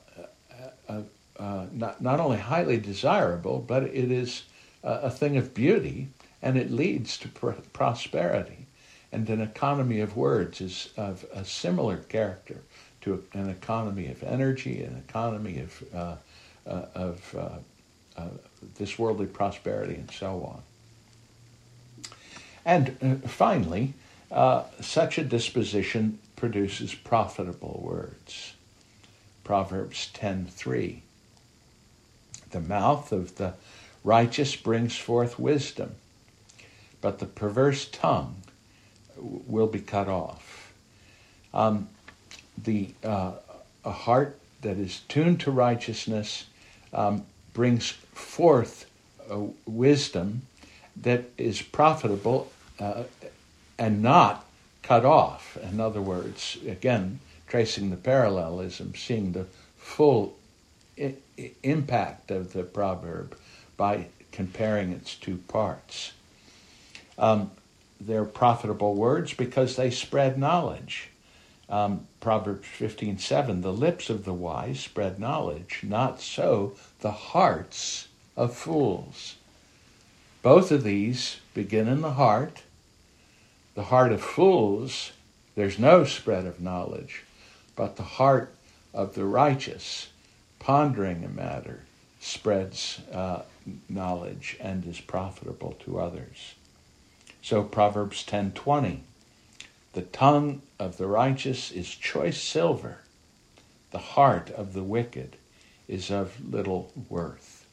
uh, 0.88 1.02
uh 1.38 1.65
not 1.73 2.02
not 2.02 2.21
only 2.21 2.38
highly 2.38 2.78
desirable, 2.78 3.60
but 3.60 3.84
it 3.84 4.10
is 4.10 4.43
a 4.84 5.10
thing 5.10 5.36
of 5.36 5.54
beauty, 5.54 6.08
and 6.41 6.58
it 6.58 6.71
leads 6.71 7.17
to 7.17 7.28
pr- 7.28 7.52
prosperity 7.73 8.67
and 9.11 9.29
an 9.29 9.41
economy 9.41 9.99
of 10.01 10.15
words 10.15 10.61
is 10.61 10.89
of 10.95 11.25
a 11.33 11.43
similar 11.43 11.97
character 11.97 12.61
to 13.01 13.23
an 13.33 13.49
economy 13.49 14.07
of 14.07 14.21
energy, 14.23 14.83
an 14.83 15.03
economy 15.07 15.59
of 15.59 15.83
uh, 15.93 16.15
uh, 16.67 16.85
of 16.93 17.35
uh, 17.35 18.19
uh 18.19 18.29
this 18.77 18.99
worldly 18.99 19.25
prosperity, 19.25 19.95
and 19.95 20.11
so 20.11 20.43
on. 20.43 20.61
And 22.65 22.97
uh, 23.01 23.27
finally, 23.27 23.93
uh, 24.31 24.63
such 24.81 25.17
a 25.17 25.23
disposition 25.23 26.19
produces 26.35 26.93
profitable 26.93 27.79
words. 27.83 28.53
Proverbs 29.43 30.09
ten 30.13 30.45
three. 30.45 31.01
The 32.51 32.59
mouth 32.59 33.11
of 33.11 33.35
the 33.35 33.53
righteous 34.03 34.55
brings 34.55 34.95
forth 34.95 35.39
wisdom, 35.39 35.95
but 37.01 37.19
the 37.19 37.25
perverse 37.25 37.85
tongue 37.85 38.35
will 39.21 39.67
be 39.67 39.79
cut 39.79 40.08
off. 40.08 40.73
Um, 41.53 41.89
the 42.58 42.89
uh, 43.03 43.34
a 43.86 43.91
heart 43.91 44.38
that 44.62 44.77
is 44.77 45.01
tuned 45.08 45.39
to 45.41 45.51
righteousness 45.51 46.45
um, 46.93 47.25
brings 47.53 47.91
forth 48.13 48.89
a 49.29 49.47
wisdom 49.65 50.41
that 50.97 51.23
is 51.38 51.62
profitable 51.62 52.51
uh, 52.79 53.03
and 53.77 54.01
not 54.01 54.45
cut 54.84 55.05
off. 55.05 55.58
In 55.58 55.79
other 55.79 56.01
words, 56.01 56.58
again, 56.67 57.19
tracing 57.47 57.89
the 57.89 57.95
parallelism, 57.97 58.93
seeing 58.95 59.32
the 59.32 59.45
full 59.77 60.36
I- 60.99 61.15
impact 61.63 62.32
of 62.32 62.53
the 62.53 62.63
proverb 62.63 63.38
by 63.77 64.08
comparing 64.32 64.91
its 64.91 65.15
two 65.15 65.38
parts. 65.47 66.13
Um, 67.17 67.51
they're 67.99 68.25
profitable 68.25 68.95
words 68.95 69.33
because 69.33 69.75
they 69.75 69.91
spread 69.91 70.38
knowledge. 70.38 71.09
Um, 71.69 72.07
Proverbs 72.19 72.67
15:7 72.67 73.62
The 73.62 73.73
lips 73.73 74.09
of 74.09 74.25
the 74.25 74.33
wise 74.33 74.79
spread 74.79 75.19
knowledge, 75.19 75.81
not 75.83 76.19
so 76.19 76.75
the 77.01 77.12
hearts 77.12 78.07
of 78.35 78.55
fools. 78.55 79.35
Both 80.41 80.71
of 80.71 80.83
these 80.83 81.38
begin 81.53 81.88
in 81.88 82.01
the 82.01 82.13
heart. 82.13 82.63
The 83.75 83.83
heart 83.85 84.12
of 84.12 84.21
fools, 84.21 85.12
there's 85.55 85.77
no 85.77 86.05
spread 86.05 86.45
of 86.45 86.59
knowledge, 86.59 87.23
but 87.75 87.97
the 87.97 88.03
heart 88.03 88.53
of 88.93 89.13
the 89.13 89.25
righteous, 89.25 90.07
pondering 90.57 91.23
a 91.23 91.29
matter, 91.29 91.83
spreads 92.19 93.01
uh, 93.13 93.43
knowledge 93.88 94.57
and 94.59 94.85
is 94.85 94.99
profitable 94.99 95.73
to 95.85 95.99
others. 95.99 96.55
So 97.41 97.63
Proverbs 97.63 98.23
10:20 98.25 98.99
The 99.93 100.02
tongue 100.02 100.62
of 100.78 100.97
the 100.97 101.08
righteous 101.08 101.71
is 101.71 101.89
choice 101.89 102.41
silver 102.41 102.99
the 103.91 103.97
heart 103.97 104.52
of 104.52 104.73
the 104.73 104.84
wicked 104.84 105.36
is 105.88 106.12
of 106.12 106.54
little 106.54 106.91
worth. 107.10 107.65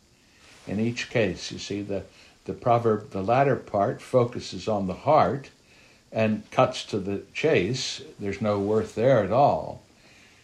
In 0.67 0.81
each 0.81 1.11
case, 1.11 1.53
you 1.53 1.59
see 1.59 1.83
the 1.83 2.05
the 2.45 2.55
proverb 2.55 3.11
the 3.11 3.23
latter 3.23 3.57
part 3.57 4.01
focuses 4.01 4.69
on 4.69 4.87
the 4.87 4.95
heart 4.95 5.51
and 6.13 6.49
cuts 6.51 6.85
to 6.85 6.99
the 6.99 7.23
chase. 7.35 8.01
There's 8.21 8.41
no 8.41 8.59
worth 8.61 8.95
there 8.95 9.23
at 9.23 9.33
all. 9.33 9.83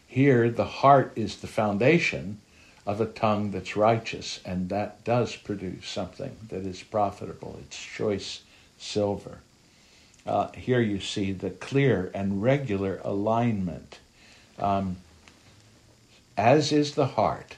Here 0.07 0.51
the 0.51 0.65
heart 0.65 1.13
is 1.15 1.37
the 1.37 1.47
foundation 1.47 2.41
of 2.85 3.01
a 3.01 3.07
tongue 3.07 3.53
that's 3.53 3.77
righteous, 3.77 4.41
and 4.45 4.69
that 4.69 5.05
does 5.05 5.37
produce 5.37 5.87
something 5.87 6.37
that 6.49 6.67
is 6.67 6.83
profitable. 6.83 7.59
It's 7.63 7.79
choice 7.79 8.43
silver. 8.83 9.39
Uh, 10.27 10.51
here 10.53 10.81
you 10.81 11.01
see 11.01 11.33
the 11.33 11.51
clear 11.51 12.11
and 12.15 12.43
regular 12.43 13.01
alignment. 13.05 13.99
Um, 14.59 14.99
as 16.37 16.73
is 16.73 16.95
the 16.95 17.07
heart, 17.07 17.57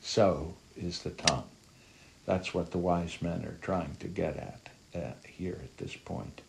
so 0.00 0.54
is 0.76 1.02
the 1.02 1.10
tongue. 1.10 1.48
That's 2.24 2.52
what 2.54 2.70
the 2.70 2.78
wise 2.78 3.20
men 3.20 3.44
are 3.44 3.58
trying 3.62 3.96
to 4.00 4.08
get 4.08 4.36
at 4.36 4.68
uh, 4.94 5.12
here 5.26 5.58
at 5.62 5.76
this 5.78 5.94
point. 5.94 6.40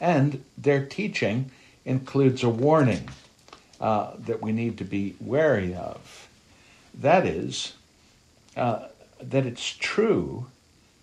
And 0.00 0.44
their 0.58 0.84
teaching 0.84 1.50
includes 1.84 2.42
a 2.42 2.48
warning 2.48 3.08
uh, 3.80 4.12
that 4.18 4.42
we 4.42 4.52
need 4.52 4.78
to 4.78 4.84
be 4.84 5.16
wary 5.20 5.74
of. 5.74 6.28
That 6.94 7.26
is, 7.26 7.74
uh, 8.56 8.88
that 9.20 9.46
it's 9.46 9.70
true 9.76 10.46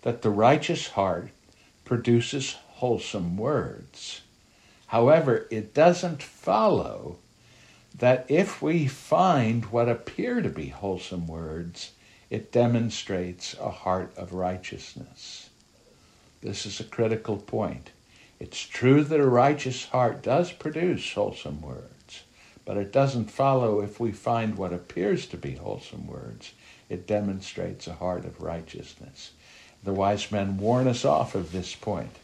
that 0.02 0.22
the 0.22 0.30
righteous 0.30 0.88
heart 0.88 1.30
produces 1.90 2.56
wholesome 2.74 3.36
words. 3.36 4.20
However, 4.86 5.48
it 5.50 5.74
doesn't 5.74 6.22
follow 6.22 7.18
that 7.98 8.24
if 8.28 8.62
we 8.62 8.86
find 8.86 9.64
what 9.72 9.88
appear 9.88 10.40
to 10.40 10.48
be 10.48 10.68
wholesome 10.68 11.26
words 11.26 11.90
it 12.30 12.52
demonstrates 12.52 13.56
a 13.58 13.70
heart 13.70 14.16
of 14.16 14.32
righteousness. 14.32 15.50
This 16.42 16.64
is 16.64 16.78
a 16.78 16.84
critical 16.84 17.38
point. 17.38 17.90
It's 18.38 18.60
true 18.60 19.02
that 19.02 19.18
a 19.18 19.28
righteous 19.28 19.86
heart 19.86 20.22
does 20.22 20.52
produce 20.52 21.12
wholesome 21.12 21.60
words, 21.60 22.22
but 22.64 22.76
it 22.76 22.92
doesn't 22.92 23.32
follow 23.32 23.80
if 23.80 23.98
we 23.98 24.12
find 24.12 24.54
what 24.54 24.72
appears 24.72 25.26
to 25.26 25.36
be 25.36 25.56
wholesome 25.56 26.06
words. 26.06 26.52
It 26.88 27.08
demonstrates 27.08 27.88
a 27.88 27.94
heart 27.94 28.24
of 28.24 28.40
righteousness. 28.40 29.32
The 29.82 29.92
wise 29.92 30.30
men 30.30 30.58
warn 30.58 30.86
us 30.88 31.04
off 31.04 31.34
of 31.34 31.52
this 31.52 31.74
point. 31.74 32.16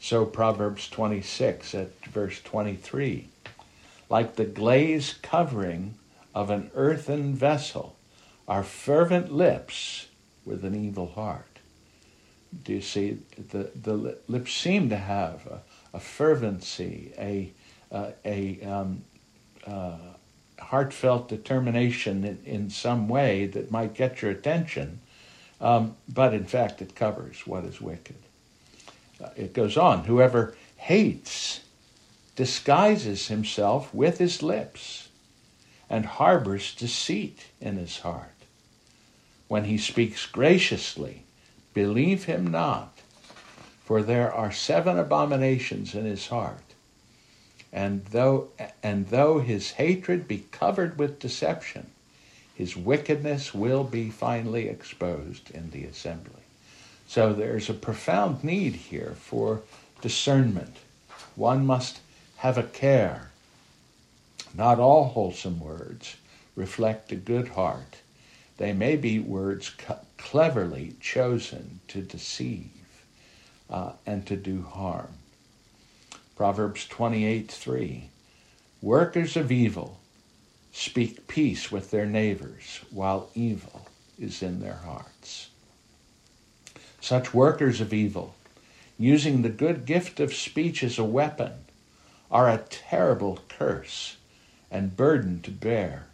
So 0.00 0.24
Proverbs 0.24 0.88
26 0.88 1.74
at 1.74 2.04
verse 2.06 2.40
23 2.42 3.28
like 4.10 4.36
the 4.36 4.44
glaze 4.44 5.14
covering 5.22 5.94
of 6.34 6.50
an 6.50 6.70
earthen 6.74 7.34
vessel, 7.34 7.96
are 8.46 8.62
fervent 8.62 9.32
lips 9.32 10.06
with 10.44 10.64
an 10.64 10.74
evil 10.74 11.08
heart. 11.08 11.44
Do 12.64 12.72
you 12.72 12.80
see? 12.80 13.18
The, 13.50 13.70
the 13.74 14.18
lips 14.26 14.52
seem 14.52 14.88
to 14.88 14.96
have 14.96 15.46
a, 15.46 15.60
a 15.96 16.00
fervency, 16.00 17.12
a, 17.18 17.52
uh, 17.92 18.12
a 18.24 18.62
um, 18.62 19.02
uh, 19.66 19.98
heartfelt 20.58 21.28
determination 21.28 22.24
in, 22.24 22.38
in, 22.46 22.70
some 22.70 23.08
way 23.08 23.46
that 23.46 23.70
might 23.70 23.92
get 23.92 24.22
your 24.22 24.30
attention, 24.30 25.00
um, 25.60 25.96
but 26.08 26.34
in 26.34 26.44
fact 26.44 26.82
it 26.82 26.94
covers 26.94 27.46
what 27.46 27.64
is 27.64 27.80
wicked. 27.80 28.16
Uh, 29.22 29.30
it 29.36 29.52
goes 29.52 29.76
on 29.76 30.04
whoever 30.04 30.54
hates 30.76 31.60
disguises 32.36 33.28
himself 33.28 33.92
with 33.92 34.18
his 34.18 34.42
lips 34.42 35.08
and 35.90 36.06
harbors 36.06 36.74
deceit 36.74 37.46
in 37.60 37.76
his 37.76 37.98
heart. 37.98 38.30
When 39.48 39.64
he 39.64 39.78
speaks 39.78 40.26
graciously, 40.26 41.24
believe 41.74 42.24
him 42.24 42.46
not, 42.46 42.98
for 43.84 44.02
there 44.02 44.32
are 44.32 44.52
seven 44.52 44.98
abominations 44.98 45.94
in 45.94 46.04
his 46.04 46.26
heart. 46.28 46.62
And 47.72 48.04
though, 48.06 48.48
and 48.82 49.08
though 49.08 49.40
his 49.40 49.72
hatred 49.72 50.28
be 50.28 50.46
covered 50.50 50.98
with 50.98 51.18
deception, 51.18 51.90
his 52.58 52.76
wickedness 52.76 53.54
will 53.54 53.84
be 53.84 54.10
finally 54.10 54.68
exposed 54.68 55.48
in 55.52 55.70
the 55.70 55.84
assembly. 55.84 56.42
So 57.06 57.32
there's 57.32 57.70
a 57.70 57.72
profound 57.72 58.42
need 58.42 58.74
here 58.74 59.14
for 59.16 59.62
discernment. 60.00 60.78
One 61.36 61.64
must 61.64 62.00
have 62.38 62.58
a 62.58 62.64
care. 62.64 63.30
Not 64.52 64.80
all 64.80 65.04
wholesome 65.04 65.60
words 65.60 66.16
reflect 66.56 67.12
a 67.12 67.14
good 67.14 67.46
heart. 67.46 67.98
They 68.56 68.72
may 68.72 68.96
be 68.96 69.20
words 69.20 69.70
cleverly 70.16 70.96
chosen 71.00 71.78
to 71.86 72.02
deceive 72.02 73.04
uh, 73.70 73.92
and 74.04 74.26
to 74.26 74.34
do 74.34 74.62
harm. 74.62 75.14
Proverbs 76.34 76.88
28 76.88 77.48
3 77.52 78.10
Workers 78.82 79.36
of 79.36 79.52
evil 79.52 80.00
speak 80.72 81.26
peace 81.26 81.70
with 81.70 81.90
their 81.90 82.06
neighbors, 82.06 82.80
while 82.90 83.30
evil 83.34 83.88
is 84.18 84.42
in 84.42 84.60
their 84.60 84.80
hearts. 84.84 85.50
Such 87.00 87.32
workers 87.32 87.80
of 87.80 87.92
evil, 87.92 88.34
using 88.98 89.42
the 89.42 89.48
good 89.48 89.86
gift 89.86 90.20
of 90.20 90.34
speech 90.34 90.82
as 90.82 90.98
a 90.98 91.04
weapon, 91.04 91.52
are 92.30 92.50
a 92.50 92.64
terrible 92.68 93.38
curse 93.48 94.16
and 94.70 94.96
burden 94.96 95.40
to 95.42 95.50
bear. 95.50 96.06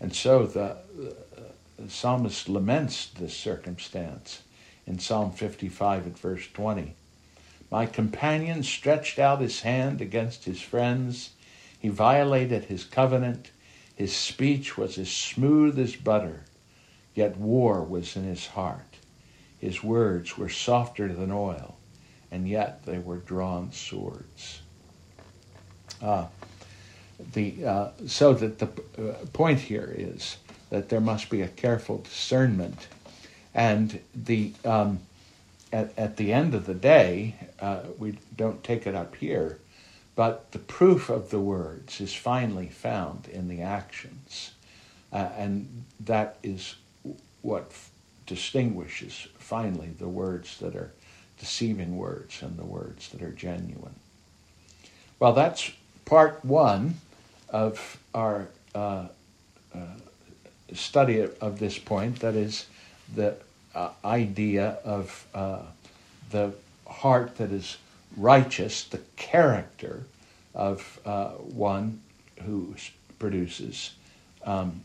And 0.00 0.14
so 0.14 0.46
the, 0.46 0.78
the 1.78 1.90
psalmist 1.90 2.48
laments 2.48 3.06
this 3.06 3.36
circumstance 3.36 4.42
in 4.86 4.98
Psalm 4.98 5.32
55 5.32 6.06
at 6.06 6.18
verse 6.18 6.46
20. 6.52 6.94
My 7.70 7.86
companion 7.86 8.62
stretched 8.62 9.18
out 9.18 9.40
his 9.40 9.60
hand 9.60 10.00
against 10.00 10.44
his 10.44 10.60
friends. 10.60 11.30
He 11.78 11.88
violated 11.88 12.64
his 12.64 12.84
covenant. 12.84 13.50
His 14.00 14.16
speech 14.16 14.78
was 14.78 14.96
as 14.96 15.10
smooth 15.10 15.78
as 15.78 15.94
butter, 15.94 16.44
yet 17.14 17.36
war 17.36 17.82
was 17.82 18.16
in 18.16 18.24
his 18.24 18.46
heart. 18.46 18.96
His 19.58 19.84
words 19.84 20.38
were 20.38 20.48
softer 20.48 21.12
than 21.12 21.30
oil, 21.30 21.76
and 22.30 22.48
yet 22.48 22.86
they 22.86 22.98
were 22.98 23.18
drawn 23.18 23.72
swords. 23.72 24.62
Uh, 26.00 26.28
the, 27.34 27.62
uh, 27.62 27.88
so 28.06 28.32
that 28.32 28.58
the 28.58 28.68
uh, 28.96 29.16
point 29.34 29.58
here 29.58 29.94
is 29.94 30.38
that 30.70 30.88
there 30.88 31.02
must 31.02 31.28
be 31.28 31.42
a 31.42 31.48
careful 31.48 31.98
discernment, 31.98 32.88
and 33.52 34.00
the 34.14 34.54
um, 34.64 35.00
at, 35.74 35.92
at 35.98 36.16
the 36.16 36.32
end 36.32 36.54
of 36.54 36.64
the 36.64 36.72
day, 36.72 37.34
uh, 37.60 37.80
we 37.98 38.18
don't 38.34 38.64
take 38.64 38.86
it 38.86 38.94
up 38.94 39.14
here, 39.16 39.58
but 40.20 40.52
the 40.52 40.58
proof 40.58 41.08
of 41.08 41.30
the 41.30 41.40
words 41.40 41.98
is 41.98 42.12
finally 42.12 42.68
found 42.68 43.26
in 43.32 43.48
the 43.48 43.62
actions, 43.62 44.50
uh, 45.14 45.30
and 45.34 45.86
that 45.98 46.36
is 46.42 46.74
what 47.40 47.68
f- 47.70 47.88
distinguishes 48.26 49.28
finally 49.38 49.88
the 49.98 50.06
words 50.06 50.58
that 50.58 50.76
are 50.76 50.92
deceiving 51.38 51.96
words 51.96 52.42
and 52.42 52.58
the 52.58 52.66
words 52.66 53.08
that 53.08 53.22
are 53.22 53.30
genuine. 53.30 53.94
Well, 55.18 55.32
that's 55.32 55.70
part 56.04 56.44
one 56.44 56.96
of 57.48 57.96
our 58.14 58.48
uh, 58.74 59.06
uh, 59.74 59.78
study 60.74 61.26
of, 61.40 61.58
this 61.58 61.78
point, 61.78 62.20
that 62.20 62.34
is 62.34 62.66
the 63.14 63.36
uh, 63.74 63.88
idea 64.04 64.76
of 64.84 65.26
uh, 65.32 65.62
the 66.30 66.52
heart 66.86 67.38
that 67.38 67.52
is 67.52 67.78
righteous, 68.16 68.84
the 68.84 69.00
character 69.16 70.04
of 70.54 71.00
uh, 71.04 71.30
one 71.30 72.00
who 72.42 72.74
produces 73.18 73.92
um, 74.44 74.82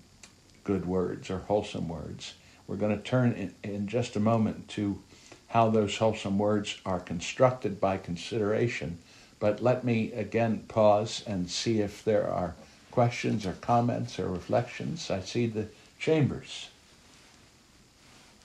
good 0.63 0.85
words 0.85 1.29
or 1.29 1.39
wholesome 1.39 1.87
words. 1.87 2.33
We're 2.67 2.75
going 2.75 2.95
to 2.95 3.03
turn 3.03 3.33
in, 3.33 3.53
in 3.63 3.87
just 3.87 4.15
a 4.15 4.19
moment 4.19 4.67
to 4.69 5.01
how 5.47 5.69
those 5.69 5.97
wholesome 5.97 6.37
words 6.37 6.77
are 6.85 6.99
constructed 6.99 7.79
by 7.79 7.97
consideration 7.97 8.97
but 9.39 9.61
let 9.61 9.83
me 9.83 10.11
again 10.13 10.63
pause 10.67 11.23
and 11.27 11.49
see 11.49 11.79
if 11.79 12.03
there 12.03 12.27
are 12.27 12.55
questions 12.91 13.45
or 13.45 13.53
comments 13.53 14.19
or 14.19 14.27
reflections. 14.27 15.11
I 15.11 15.19
see 15.19 15.47
the 15.47 15.67
chambers. 15.99 16.69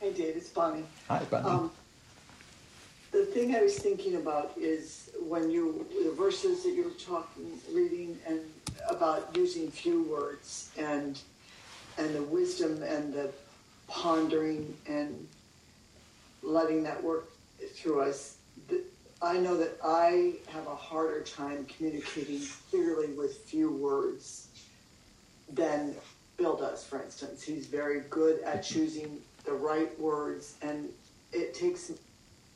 Hey, 0.00 0.12
Dave, 0.12 0.36
it's 0.36 0.48
Bonnie. 0.48 0.84
Hi, 1.08 1.22
Bonnie. 1.30 1.48
Um, 1.48 1.70
the 3.12 3.24
thing 3.26 3.56
I 3.56 3.62
was 3.62 3.78
thinking 3.78 4.16
about 4.16 4.52
is 4.56 5.10
when 5.20 5.50
you 5.50 5.86
the 6.04 6.12
verses 6.12 6.62
that 6.62 6.70
you 6.70 6.84
were 6.84 6.90
talking, 6.90 7.58
reading, 7.72 8.18
and 8.26 8.40
about 8.88 9.34
using 9.36 9.70
few 9.70 10.04
words 10.04 10.70
and 10.78 11.18
and 11.98 12.14
the 12.14 12.22
wisdom 12.22 12.82
and 12.82 13.12
the 13.12 13.30
pondering 13.88 14.76
and 14.88 15.26
letting 16.42 16.82
that 16.84 17.02
work 17.02 17.28
through 17.74 18.00
us. 18.00 18.36
I 19.22 19.36
know 19.36 19.56
that 19.58 19.76
I 19.84 20.36
have 20.48 20.66
a 20.66 20.74
harder 20.74 21.20
time 21.20 21.66
communicating 21.66 22.40
clearly 22.70 23.08
with 23.08 23.36
few 23.38 23.70
words 23.70 24.48
than 25.52 25.94
Bill 26.38 26.56
does, 26.56 26.84
for 26.84 27.02
instance. 27.02 27.42
He's 27.42 27.66
very 27.66 28.00
good 28.08 28.40
at 28.40 28.62
choosing 28.62 29.20
the 29.44 29.52
right 29.52 29.98
words, 30.00 30.54
and 30.62 30.88
it 31.32 31.52
takes 31.52 31.92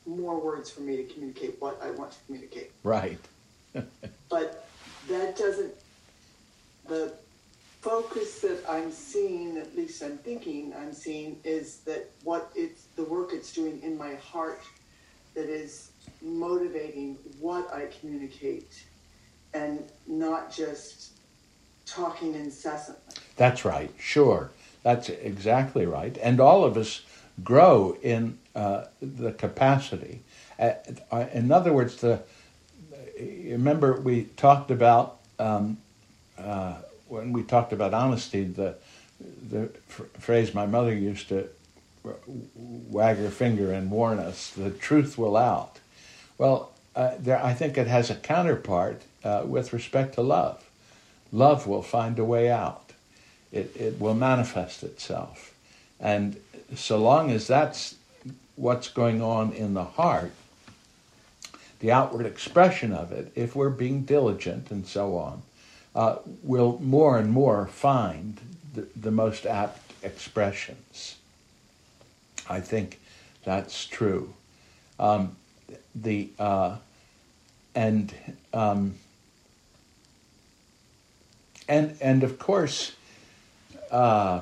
more 0.07 0.41
words 0.41 0.71
for 0.71 0.81
me 0.81 0.97
to 0.97 1.05
communicate 1.05 1.61
what 1.61 1.81
I 1.83 1.91
want 1.91 2.13
to 2.13 2.19
communicate. 2.27 2.73
Right. 2.83 3.19
but 4.29 4.69
that 5.09 5.37
doesn't, 5.37 5.75
the 6.89 7.15
focus 7.81 8.41
that 8.41 8.63
I'm 8.69 8.91
seeing, 8.91 9.59
at 9.59 9.77
least 9.77 10.03
I'm 10.03 10.19
thinking 10.19 10.75
I'm 10.79 10.93
seeing, 10.93 11.41
is 11.45 11.79
that 11.81 12.11
what 12.23 12.51
it's, 12.55 12.85
the 12.97 13.05
work 13.05 13.31
it's 13.33 13.53
doing 13.53 13.81
in 13.83 13.97
my 13.97 14.15
heart 14.15 14.63
that 15.35 15.49
is 15.49 15.91
motivating 16.23 17.19
what 17.41 17.73
I 17.73 17.89
communicate 18.01 18.85
and 19.53 19.85
not 20.07 20.53
just 20.53 21.13
talking 21.87 22.35
incessantly. 22.35 23.15
That's 23.37 23.65
right, 23.65 23.91
sure. 23.99 24.51
That's 24.83 25.09
exactly 25.09 25.87
right. 25.87 26.17
And 26.23 26.41
all 26.41 26.65
of 26.65 26.77
us 26.77 27.03
grow 27.43 27.97
in 28.03 28.39
uh, 28.55 28.85
the 29.01 29.33
capacity. 29.33 30.23
Uh, 30.59 30.73
in 31.33 31.51
other 31.51 31.73
words, 31.73 31.97
the 31.97 32.23
remember 33.19 34.01
we 34.01 34.25
talked 34.37 34.71
about 34.71 35.19
um, 35.39 35.79
uh, 36.39 36.75
when 37.09 37.33
we 37.33 37.43
talked 37.43 37.73
about 37.73 37.95
honesty. 37.95 38.45
The 38.45 38.77
the 39.49 39.67
phrase 40.19 40.55
my 40.55 40.67
mother 40.67 40.95
used 40.95 41.29
to 41.29 41.49
wag 42.55 43.17
her 43.17 43.31
finger 43.31 43.73
and 43.73 43.91
warn 43.91 44.19
us: 44.19 44.51
"The 44.51 44.71
truth 44.71 45.19
will 45.19 45.37
out." 45.37 45.79
Well, 46.39 46.73
uh, 46.97 47.13
there, 47.19 47.43
I 47.43 47.55
think 47.55 47.77
it 47.79 47.87
has 47.87 48.11
a 48.11 48.15
counterpart 48.15 49.03
uh, 49.23 49.43
with 49.45 49.73
respect 49.73 50.15
to 50.15 50.23
love. 50.23 50.63
Love 51.33 51.67
will 51.67 51.83
find 51.83 52.19
a 52.19 52.25
way 52.25 52.51
out. 52.51 52.93
It, 53.51 53.75
it 53.77 54.01
will 54.01 54.15
manifest 54.15 54.83
itself. 54.83 55.55
And 56.01 56.37
so 56.75 56.99
long 56.99 57.31
as 57.31 57.47
that's 57.47 57.95
what's 58.57 58.89
going 58.89 59.21
on 59.21 59.53
in 59.53 59.75
the 59.75 59.85
heart, 59.85 60.33
the 61.81 61.91
outward 61.91 62.27
expression 62.27 62.93
of 62.93 63.13
it, 63.13 63.33
if 63.35 63.55
we're 63.55 63.71
being 63.71 64.03
diligent 64.05 64.71
and 64.71 64.87
so 64.87 65.17
on, 65.17 65.43
uh, 65.95 66.17
will 66.43 66.79
more 66.81 67.19
and 67.19 67.31
more 67.31 67.67
find 67.67 68.41
the, 68.75 68.87
the 68.97 69.11
most 69.11 69.47
apt 69.47 69.93
expressions. 70.03 71.17
I 72.49 72.61
think 72.61 73.01
that's 73.45 73.87
true. 73.87 74.35
Um, 74.99 75.37
the 75.95 76.31
uh, 76.39 76.77
and 77.75 78.13
um, 78.53 78.95
and 81.69 81.97
and 82.01 82.23
of 82.23 82.39
course, 82.39 82.93
uh, 83.91 84.41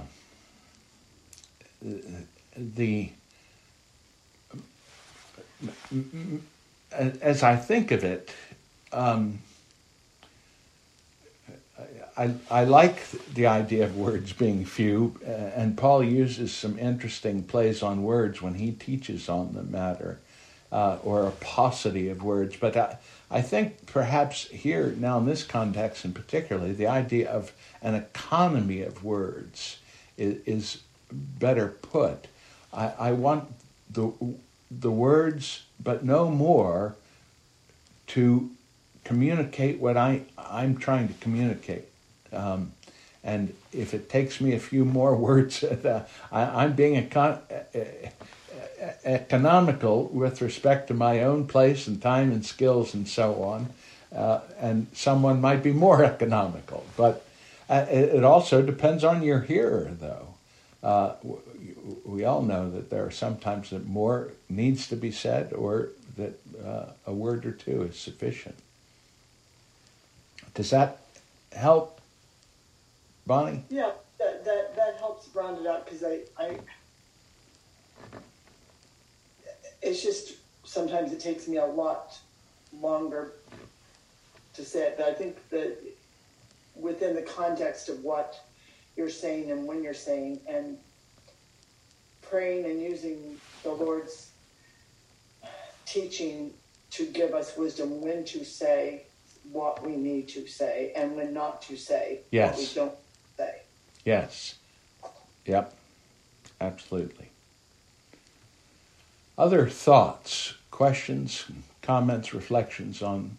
the 2.56 3.10
as 7.20 7.42
I 7.42 7.56
think 7.56 7.90
of 7.90 8.04
it, 8.04 8.32
um, 8.92 9.38
I, 12.16 12.34
I 12.50 12.64
like 12.64 13.10
the 13.34 13.46
idea 13.46 13.84
of 13.84 13.96
words 13.96 14.32
being 14.32 14.64
few, 14.64 15.18
uh, 15.26 15.30
and 15.30 15.76
Paul 15.76 16.04
uses 16.04 16.52
some 16.52 16.78
interesting 16.78 17.42
plays 17.42 17.82
on 17.82 18.02
words 18.02 18.42
when 18.42 18.54
he 18.54 18.72
teaches 18.72 19.28
on 19.28 19.54
the 19.54 19.62
matter, 19.62 20.20
uh, 20.70 20.98
or 21.02 21.26
a 21.26 21.30
paucity 21.30 22.08
of 22.10 22.22
words. 22.22 22.56
But 22.56 22.76
I, 22.76 22.98
I 23.30 23.40
think 23.40 23.86
perhaps 23.86 24.46
here, 24.48 24.94
now 24.98 25.18
in 25.18 25.26
this 25.26 25.42
context 25.42 26.04
in 26.04 26.12
particularly, 26.12 26.72
the 26.72 26.86
idea 26.86 27.30
of 27.30 27.52
an 27.80 27.94
economy 27.94 28.82
of 28.82 29.02
words 29.02 29.78
is, 30.18 30.36
is 30.44 30.82
better 31.10 31.68
put. 31.68 32.26
I, 32.74 32.92
I 32.98 33.12
want 33.12 33.50
the, 33.90 34.12
the 34.80 34.90
words, 34.90 35.64
but 35.82 36.04
no 36.04 36.30
more, 36.30 36.96
to 38.08 38.50
communicate 39.04 39.78
what 39.80 39.96
I, 39.96 40.22
I'm 40.38 40.76
trying 40.76 41.08
to 41.08 41.14
communicate. 41.14 41.84
Um, 42.32 42.72
and 43.24 43.54
if 43.72 43.94
it 43.94 44.08
takes 44.08 44.40
me 44.40 44.54
a 44.54 44.58
few 44.58 44.84
more 44.84 45.14
words, 45.28 45.62
uh, 45.64 46.04
I, 46.30 46.64
am 46.64 46.74
being 46.74 47.08
econ- 47.08 47.40
economical 49.04 50.06
with 50.08 50.40
respect 50.40 50.88
to 50.88 50.94
my 50.94 51.22
own 51.22 51.46
place 51.46 51.86
and 51.86 52.00
time 52.00 52.32
and 52.32 52.44
skills 52.44 52.94
and 52.94 53.08
so 53.08 53.42
on. 53.42 53.68
Uh, 54.14 54.40
and 54.58 54.88
someone 54.92 55.40
might 55.40 55.62
be 55.62 55.72
more 55.72 56.04
economical. 56.14 56.84
But 56.96 57.24
uh, 57.68 57.86
it 57.88 58.24
also 58.24 58.60
depends 58.60 59.04
on 59.04 59.22
your 59.22 59.40
hearer, 59.40 59.90
though. 59.98 60.34
Uh, 60.82 61.14
we 62.04 62.24
all 62.24 62.42
know 62.42 62.70
that 62.70 62.90
there 62.90 63.04
are 63.04 63.10
sometimes 63.10 63.70
that 63.70 63.86
more 63.86 64.32
needs 64.48 64.88
to 64.88 64.96
be 64.96 65.10
said 65.10 65.52
or 65.52 65.90
that 66.16 66.38
uh, 66.64 66.86
a 67.06 67.12
word 67.12 67.44
or 67.46 67.52
two 67.52 67.82
is 67.82 67.98
sufficient. 67.98 68.56
Does 70.54 70.70
that 70.70 70.98
help 71.52 72.00
Bonnie? 73.26 73.64
Yeah, 73.70 73.92
that, 74.18 74.44
that, 74.44 74.76
that 74.76 74.96
helps 74.98 75.28
round 75.34 75.58
it 75.58 75.66
out 75.66 75.84
because 75.84 76.04
I, 76.04 76.20
I, 76.38 76.58
it's 79.80 80.02
just 80.02 80.34
sometimes 80.64 81.12
it 81.12 81.20
takes 81.20 81.48
me 81.48 81.56
a 81.56 81.66
lot 81.66 82.18
longer 82.80 83.32
to 84.54 84.64
say 84.64 84.88
it, 84.88 84.94
but 84.98 85.06
I 85.06 85.14
think 85.14 85.36
that 85.50 85.78
within 86.74 87.14
the 87.14 87.22
context 87.22 87.88
of 87.88 88.02
what 88.02 88.44
you're 88.96 89.08
saying 89.08 89.50
and 89.50 89.66
when 89.66 89.82
you're 89.82 89.94
saying 89.94 90.40
and 90.48 90.76
praying 92.32 92.64
and 92.64 92.80
using 92.80 93.38
the 93.62 93.70
Lord's 93.70 94.30
teaching 95.84 96.50
to 96.90 97.04
give 97.04 97.34
us 97.34 97.58
wisdom 97.58 98.00
when 98.00 98.24
to 98.24 98.42
say 98.42 99.02
what 99.52 99.86
we 99.86 99.96
need 99.96 100.28
to 100.28 100.46
say 100.46 100.92
and 100.96 101.14
when 101.14 101.34
not 101.34 101.60
to 101.60 101.76
say 101.76 102.20
yes. 102.30 102.56
what 102.56 102.58
we 102.58 102.74
don't 102.74 102.98
say. 103.36 103.62
Yes. 104.06 104.54
Yep. 105.44 105.74
Absolutely. 106.58 107.28
Other 109.36 109.68
thoughts, 109.68 110.54
questions, 110.70 111.44
comments, 111.82 112.32
reflections 112.32 113.02
on 113.02 113.36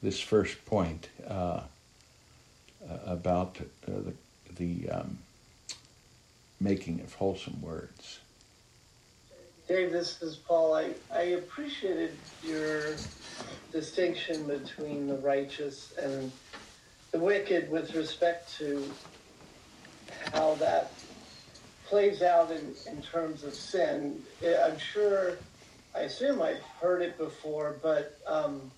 this 0.00 0.20
first 0.20 0.64
point 0.64 1.08
uh, 1.28 1.32
uh 1.32 1.62
about 3.04 3.56
uh, 3.60 3.64
the, 3.86 4.14
the 4.54 4.90
um, 4.90 5.18
making 6.60 7.00
of 7.00 7.14
wholesome 7.14 7.60
words? 7.60 8.20
Dave, 9.68 9.92
this 9.92 10.22
is 10.22 10.38
Paul. 10.38 10.74
I, 10.74 10.96
I 11.14 11.22
appreciated 11.22 12.22
your 12.40 13.06
distinction 13.72 14.46
between 14.46 15.08
the 15.08 15.18
righteous 15.18 15.92
and 15.96 16.34
the 17.12 17.20
wicked 17.20 17.70
with 17.70 17.94
respect 17.94 18.54
to 18.58 18.98
how 20.32 20.56
that 20.56 20.98
plays 21.84 22.22
out 22.22 22.52
in, 22.52 22.76
in 22.86 23.02
terms 23.02 23.44
of 23.44 23.56
sin. 23.56 24.24
I'm 24.44 24.78
sure, 24.78 25.44
I 25.94 26.00
assume 26.02 26.42
I've 26.42 26.64
heard 26.80 27.02
it 27.02 27.18
before, 27.18 27.80
but 27.82 28.18
um, 28.26 28.72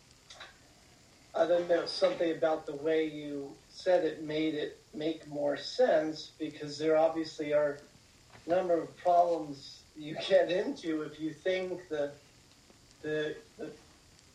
I 1.34 1.46
don't 1.46 1.68
know, 1.68 1.86
something 1.86 2.32
about 2.36 2.66
the 2.66 2.76
way 2.76 3.06
you 3.06 3.58
said 3.68 4.04
it 4.04 4.22
made 4.24 4.54
it 4.54 4.78
make 4.94 5.28
more 5.28 5.56
sense 5.56 6.34
because 6.38 6.78
there 6.78 6.96
obviously 6.98 7.52
are 7.54 7.82
a 8.46 8.50
number 8.50 8.80
of 8.82 8.96
problems 8.98 9.79
you 10.00 10.16
get 10.26 10.50
into 10.50 11.02
if 11.02 11.20
you 11.20 11.32
think 11.32 11.88
that 11.90 12.14
the, 13.02 13.36
the 13.58 13.70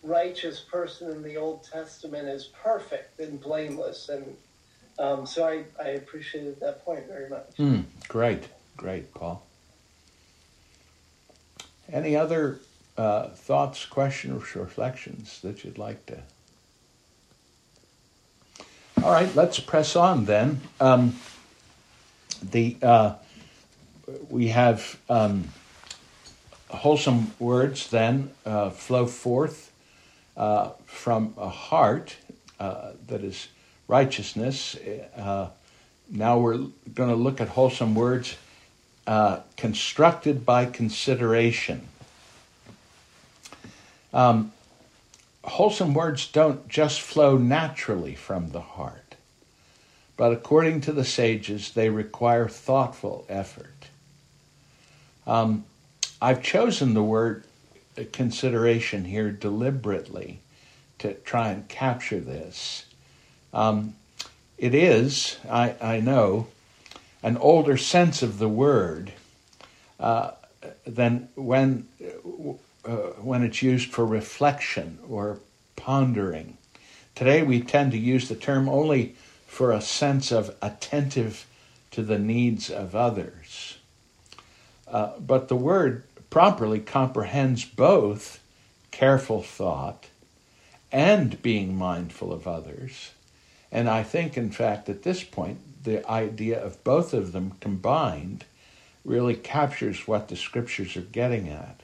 righteous 0.03 0.59
person 0.59 1.09
in 1.09 1.23
the 1.23 1.35
Old 1.37 1.63
Testament 1.63 2.27
is 2.27 2.45
perfect 2.63 3.19
and 3.19 3.41
blameless 3.41 4.09
and 4.09 4.35
um, 4.97 5.25
so 5.25 5.45
I, 5.45 5.65
I 5.83 5.89
appreciated 5.89 6.61
that 6.61 6.85
point 6.85 7.05
very 7.07 7.29
much. 7.29 7.57
Mm, 7.57 7.83
great, 8.07 8.47
great, 8.77 9.13
Paul. 9.13 9.45
Any 11.91 12.15
other 12.15 12.61
uh, 12.97 13.27
thoughts, 13.27 13.85
questions, 13.85 14.55
or 14.55 14.61
reflections 14.61 15.41
that 15.41 15.65
you'd 15.65 15.77
like 15.77 16.05
to? 16.05 16.19
All 19.03 19.11
right, 19.11 19.35
let's 19.35 19.59
press 19.59 19.97
on 19.97 20.23
then. 20.23 20.61
Um, 20.79 21.17
the 22.41 22.77
uh, 22.81 23.15
we 24.29 24.49
have 24.49 24.99
um, 25.09 25.45
wholesome 26.69 27.33
words 27.39 27.89
then 27.89 28.31
uh, 28.45 28.69
flow 28.69 29.05
forth 29.05 29.71
uh, 30.37 30.69
from 30.85 31.33
a 31.37 31.49
heart 31.49 32.15
uh, 32.59 32.91
that 33.07 33.23
is 33.23 33.47
righteousness. 33.87 34.75
Uh, 35.15 35.49
now 36.09 36.37
we're 36.37 36.57
going 36.93 37.09
to 37.09 37.15
look 37.15 37.41
at 37.41 37.49
wholesome 37.49 37.95
words 37.95 38.37
uh, 39.07 39.39
constructed 39.57 40.45
by 40.45 40.65
consideration. 40.65 41.87
Um, 44.13 44.51
wholesome 45.43 45.93
words 45.93 46.27
don't 46.27 46.67
just 46.67 47.01
flow 47.01 47.37
naturally 47.37 48.15
from 48.15 48.49
the 48.49 48.61
heart, 48.61 49.15
but 50.17 50.31
according 50.31 50.81
to 50.81 50.91
the 50.91 51.03
sages, 51.03 51.71
they 51.71 51.89
require 51.89 52.47
thoughtful 52.47 53.25
effort. 53.29 53.74
Um, 55.27 55.65
I've 56.21 56.41
chosen 56.43 56.93
the 56.93 57.03
word 57.03 57.43
consideration 58.11 59.05
here 59.05 59.31
deliberately 59.31 60.39
to 60.99 61.13
try 61.13 61.49
and 61.49 61.67
capture 61.67 62.19
this. 62.19 62.85
Um, 63.53 63.95
it 64.57 64.73
is, 64.73 65.37
I, 65.49 65.75
I 65.81 65.99
know, 65.99 66.47
an 67.23 67.37
older 67.37 67.77
sense 67.77 68.21
of 68.21 68.37
the 68.37 68.49
word 68.49 69.11
uh, 69.99 70.31
than 70.85 71.29
when, 71.35 71.87
uh, 72.85 72.89
when 73.21 73.43
it's 73.43 73.61
used 73.61 73.91
for 73.91 74.05
reflection 74.05 74.99
or 75.09 75.39
pondering. 75.75 76.57
Today 77.15 77.43
we 77.43 77.61
tend 77.61 77.91
to 77.91 77.97
use 77.97 78.27
the 78.27 78.35
term 78.35 78.69
only 78.69 79.15
for 79.47 79.71
a 79.71 79.81
sense 79.81 80.31
of 80.31 80.55
attentive 80.61 81.45
to 81.91 82.03
the 82.03 82.19
needs 82.19 82.69
of 82.69 82.95
others. 82.95 83.44
Uh, 84.87 85.17
but 85.19 85.47
the 85.47 85.55
word 85.55 86.03
properly 86.29 86.79
comprehends 86.79 87.65
both 87.65 88.39
careful 88.91 89.41
thought 89.41 90.07
and 90.91 91.41
being 91.41 91.75
mindful 91.75 92.31
of 92.31 92.47
others 92.47 93.11
and 93.75 93.89
I 93.89 94.03
think, 94.03 94.37
in 94.37 94.51
fact, 94.51 94.87
at 94.87 95.03
this 95.03 95.21
point, 95.25 95.59
the 95.83 96.09
idea 96.09 96.63
of 96.63 96.81
both 96.85 97.13
of 97.13 97.33
them 97.33 97.57
combined 97.59 98.45
really 99.03 99.35
captures 99.35 100.07
what 100.07 100.29
the 100.29 100.37
scriptures 100.37 100.95
are 100.95 101.01
getting 101.01 101.49
at. 101.49 101.81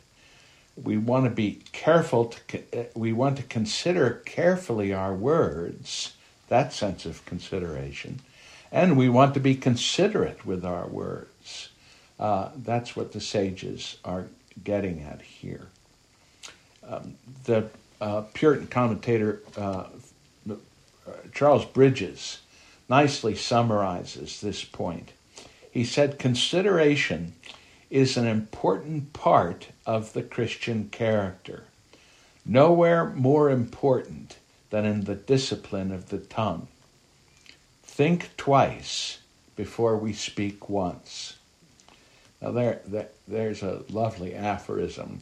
We 0.81 0.97
want 0.97 1.25
to 1.25 1.29
be 1.29 1.59
careful 1.73 2.33
to, 2.47 2.87
we 2.95 3.11
want 3.11 3.35
to 3.37 3.43
consider 3.43 4.21
carefully 4.25 4.93
our 4.93 5.13
words, 5.13 6.13
that 6.47 6.71
sense 6.71 7.05
of 7.05 7.25
consideration, 7.25 8.21
and 8.71 8.95
we 8.95 9.09
want 9.09 9.33
to 9.33 9.41
be 9.41 9.55
considerate 9.55 10.45
with 10.45 10.63
our 10.63 10.87
words. 10.87 11.30
Uh, 12.21 12.51
that's 12.57 12.95
what 12.95 13.11
the 13.11 13.19
sages 13.19 13.97
are 14.05 14.27
getting 14.63 15.01
at 15.01 15.21
here. 15.21 15.67
Um, 16.87 17.15
the 17.45 17.67
uh, 17.99 18.21
Puritan 18.33 18.67
commentator 18.67 19.41
uh, 19.57 19.85
Charles 21.33 21.65
Bridges 21.65 22.39
nicely 22.89 23.35
summarizes 23.35 24.41
this 24.41 24.63
point. 24.63 25.11
He 25.71 25.83
said, 25.83 26.19
Consideration 26.19 27.33
is 27.89 28.17
an 28.17 28.27
important 28.27 29.13
part 29.13 29.67
of 29.85 30.13
the 30.13 30.23
Christian 30.23 30.89
character, 30.89 31.65
nowhere 32.45 33.09
more 33.09 33.49
important 33.49 34.37
than 34.69 34.85
in 34.85 35.05
the 35.05 35.15
discipline 35.15 35.91
of 35.91 36.09
the 36.09 36.19
tongue. 36.19 36.67
Think 37.83 38.29
twice 38.37 39.19
before 39.55 39.97
we 39.97 40.13
speak 40.13 40.69
once. 40.69 41.37
Now, 42.41 42.51
there, 42.51 42.81
there 42.87 43.09
there's 43.27 43.63
a 43.63 43.83
lovely 43.89 44.33
aphorism. 44.33 45.21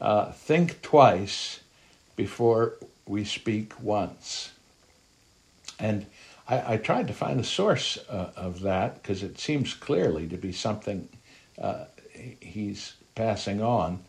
Uh, 0.00 0.32
think 0.32 0.82
twice 0.82 1.60
before 2.16 2.74
we 3.06 3.24
speak 3.24 3.80
once. 3.80 4.52
And 5.78 6.06
I, 6.48 6.74
I 6.74 6.76
tried 6.76 7.08
to 7.08 7.14
find 7.14 7.38
the 7.38 7.44
source 7.44 7.98
uh, 8.08 8.30
of 8.36 8.60
that 8.60 9.02
because 9.02 9.22
it 9.22 9.38
seems 9.38 9.74
clearly 9.74 10.26
to 10.28 10.36
be 10.36 10.52
something 10.52 11.08
uh, 11.60 11.84
he's 12.40 12.94
passing 13.14 13.62
on. 13.62 14.00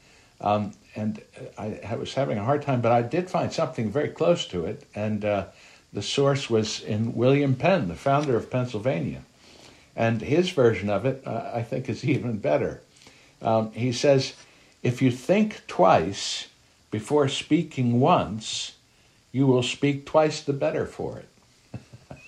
Um, 0.41 0.73
and 0.95 1.21
I, 1.57 1.79
I, 1.87 1.95
was 1.95 2.13
having 2.13 2.37
a 2.37 2.43
hard 2.43 2.61
time, 2.61 2.81
but 2.81 2.91
I 2.91 3.01
did 3.01 3.29
find 3.29 3.51
something 3.51 3.91
very 3.91 4.09
close 4.09 4.45
to 4.47 4.65
it. 4.65 4.87
And 4.95 5.25
uh, 5.25 5.47
the 5.91 6.01
source 6.01 6.49
was 6.49 6.81
in 6.81 7.13
William 7.13 7.55
Penn, 7.55 7.87
the 7.89 7.95
founder 7.95 8.37
of 8.37 8.49
Pennsylvania. 8.49 9.21
And 9.99 10.21
his 10.21 10.49
version 10.51 10.89
of 10.89 11.05
it, 11.05 11.21
uh, 11.27 11.51
I 11.53 11.61
think, 11.61 11.89
is 11.89 12.05
even 12.05 12.37
better. 12.37 12.79
Um, 13.41 13.73
he 13.73 13.91
says, 13.91 14.33
If 14.81 15.01
you 15.01 15.11
think 15.11 15.67
twice 15.67 16.47
before 16.89 17.27
speaking 17.27 17.99
once, 17.99 18.77
you 19.33 19.45
will 19.45 19.61
speak 19.61 20.05
twice 20.05 20.41
the 20.41 20.53
better 20.53 20.85
for 20.85 21.19
it. 21.19 21.79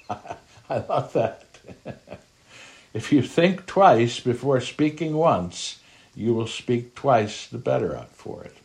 I 0.70 0.80
love 0.90 1.14
that. 1.14 1.46
if 2.94 3.14
you 3.14 3.22
think 3.22 3.66
twice 3.68 4.20
before 4.20 4.60
speaking 4.60 5.16
once, 5.16 5.80
you 6.14 6.34
will 6.34 6.48
speak 6.48 6.94
twice 6.94 7.48
the 7.48 7.58
better 7.58 8.06
for 8.12 8.44
it. 8.44 8.58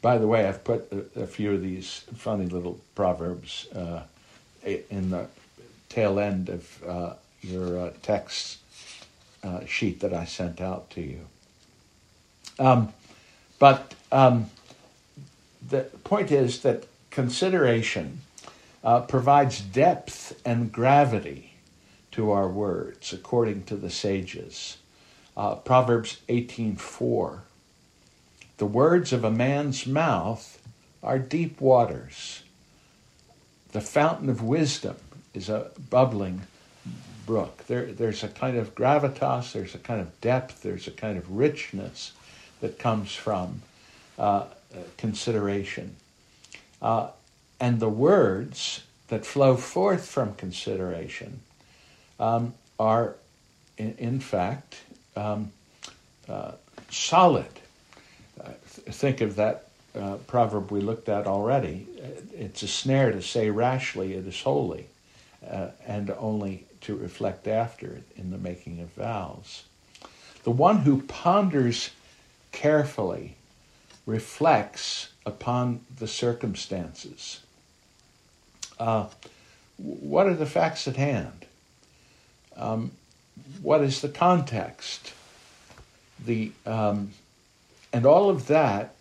By 0.00 0.16
the 0.16 0.28
way, 0.28 0.46
I've 0.46 0.62
put 0.62 0.92
a, 0.92 1.22
a 1.22 1.26
few 1.26 1.52
of 1.54 1.60
these 1.60 2.04
funny 2.14 2.46
little 2.46 2.78
proverbs 2.94 3.66
uh, 3.74 4.04
in 4.64 5.10
the 5.10 5.26
tail 5.88 6.20
end 6.20 6.48
of 6.48 6.84
uh, 6.84 7.14
your 7.44 7.78
uh, 7.78 7.92
text 8.02 8.58
uh, 9.42 9.64
sheet 9.66 10.00
that 10.00 10.12
I 10.12 10.24
sent 10.24 10.60
out 10.60 10.90
to 10.90 11.00
you. 11.00 11.26
Um, 12.58 12.92
but 13.58 13.94
um, 14.10 14.50
the 15.66 15.82
point 16.04 16.30
is 16.30 16.60
that 16.62 16.86
consideration 17.10 18.20
uh, 18.82 19.00
provides 19.00 19.60
depth 19.60 20.40
and 20.44 20.72
gravity 20.72 21.54
to 22.12 22.30
our 22.30 22.48
words, 22.48 23.12
according 23.12 23.64
to 23.64 23.76
the 23.76 23.90
sages. 23.90 24.78
Uh, 25.36 25.56
Proverbs 25.56 26.18
18:4. 26.28 27.40
The 28.58 28.66
words 28.66 29.12
of 29.12 29.24
a 29.24 29.30
man's 29.30 29.86
mouth 29.86 30.62
are 31.02 31.18
deep 31.18 31.60
waters. 31.60 32.44
The 33.72 33.80
fountain 33.80 34.30
of 34.30 34.40
wisdom 34.40 34.96
is 35.34 35.48
a 35.48 35.72
bubbling 35.90 36.42
brook. 37.26 37.64
There, 37.66 37.86
there's 37.86 38.22
a 38.22 38.28
kind 38.28 38.56
of 38.56 38.74
gravitas, 38.74 39.52
there's 39.52 39.74
a 39.74 39.78
kind 39.78 40.00
of 40.00 40.20
depth, 40.20 40.62
there's 40.62 40.86
a 40.86 40.90
kind 40.90 41.18
of 41.18 41.36
richness 41.36 42.12
that 42.60 42.78
comes 42.78 43.14
from 43.14 43.62
uh, 44.18 44.44
consideration. 44.96 45.96
Uh, 46.80 47.08
and 47.60 47.80
the 47.80 47.88
words 47.88 48.82
that 49.08 49.24
flow 49.24 49.56
forth 49.56 50.06
from 50.06 50.34
consideration 50.34 51.40
um, 52.18 52.54
are, 52.78 53.16
in, 53.78 53.94
in 53.98 54.20
fact, 54.20 54.76
um, 55.16 55.52
uh, 56.28 56.52
solid. 56.90 57.46
Uh, 58.40 58.48
th- 58.74 58.96
think 58.96 59.20
of 59.20 59.36
that 59.36 59.68
uh, 59.98 60.16
proverb 60.26 60.70
we 60.70 60.80
looked 60.80 61.08
at 61.08 61.26
already. 61.26 61.86
It's 62.32 62.62
a 62.62 62.68
snare 62.68 63.12
to 63.12 63.22
say 63.22 63.50
rashly 63.50 64.14
it 64.14 64.26
is 64.26 64.40
holy, 64.40 64.86
uh, 65.48 65.68
and 65.86 66.10
only 66.10 66.66
to 66.84 66.94
reflect 66.94 67.46
after 67.48 67.86
it 67.86 68.04
in 68.16 68.30
the 68.30 68.38
making 68.38 68.80
of 68.80 68.88
vows. 68.90 69.64
The 70.44 70.50
one 70.50 70.78
who 70.78 71.02
ponders 71.02 71.90
carefully 72.52 73.36
reflects 74.06 75.08
upon 75.24 75.80
the 75.98 76.06
circumstances. 76.06 77.40
Uh, 78.78 79.06
what 79.78 80.26
are 80.26 80.34
the 80.34 80.46
facts 80.46 80.86
at 80.86 80.96
hand? 80.96 81.46
Um, 82.56 82.92
what 83.62 83.80
is 83.82 84.00
the 84.00 84.08
context? 84.08 85.12
The 86.24 86.52
um, 86.66 87.12
and 87.92 88.06
all 88.06 88.30
of 88.30 88.46
that 88.48 88.94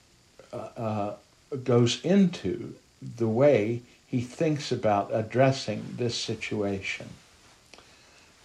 uh, 0.51 0.55
uh, 0.55 1.15
goes 1.63 2.03
into 2.03 2.75
the 3.17 3.27
way 3.27 3.81
he 4.07 4.21
thinks 4.21 4.71
about 4.71 5.09
addressing 5.11 5.95
this 5.97 6.15
situation. 6.15 7.09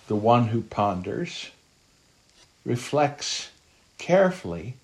The 0.09 0.17
one 0.17 0.49
who 0.49 0.63
ponders 0.63 1.51
reflects 2.65 3.51
carefully 3.99 4.75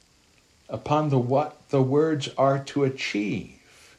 upon 0.68 1.08
the 1.08 1.18
what 1.18 1.70
the 1.70 1.82
words 1.82 2.28
are 2.36 2.58
to 2.58 2.84
achieve. 2.84 3.96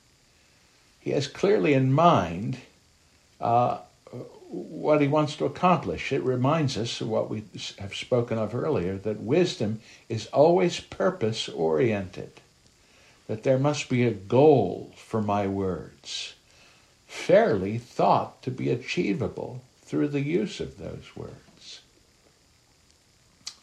He 0.99 1.11
has 1.11 1.27
clearly 1.27 1.73
in 1.73 1.91
mind 1.91 2.59
uh, 3.41 3.79
what 4.49 5.01
he 5.01 5.07
wants 5.07 5.35
to 5.37 5.45
accomplish. 5.45 6.11
It 6.11 6.21
reminds 6.23 6.77
us 6.77 7.01
of 7.01 7.09
what 7.09 7.29
we 7.29 7.43
have 7.79 7.95
spoken 7.95 8.37
of 8.37 8.53
earlier 8.53 8.95
that 8.97 9.19
wisdom 9.19 9.81
is 10.07 10.27
always 10.27 10.79
purpose 10.79 11.49
oriented, 11.49 12.39
that 13.27 13.41
there 13.41 13.57
must 13.57 13.89
be 13.89 14.03
a 14.03 14.11
goal 14.11 14.93
for 14.95 15.23
my 15.23 15.47
words, 15.47 16.35
fairly 17.07 17.79
thought 17.79 18.43
to 18.43 18.51
be 18.51 18.69
achievable 18.69 19.63
through 19.85 20.07
the 20.09 20.21
use 20.21 20.59
of 20.59 20.77
those 20.77 21.15
words. 21.15 21.81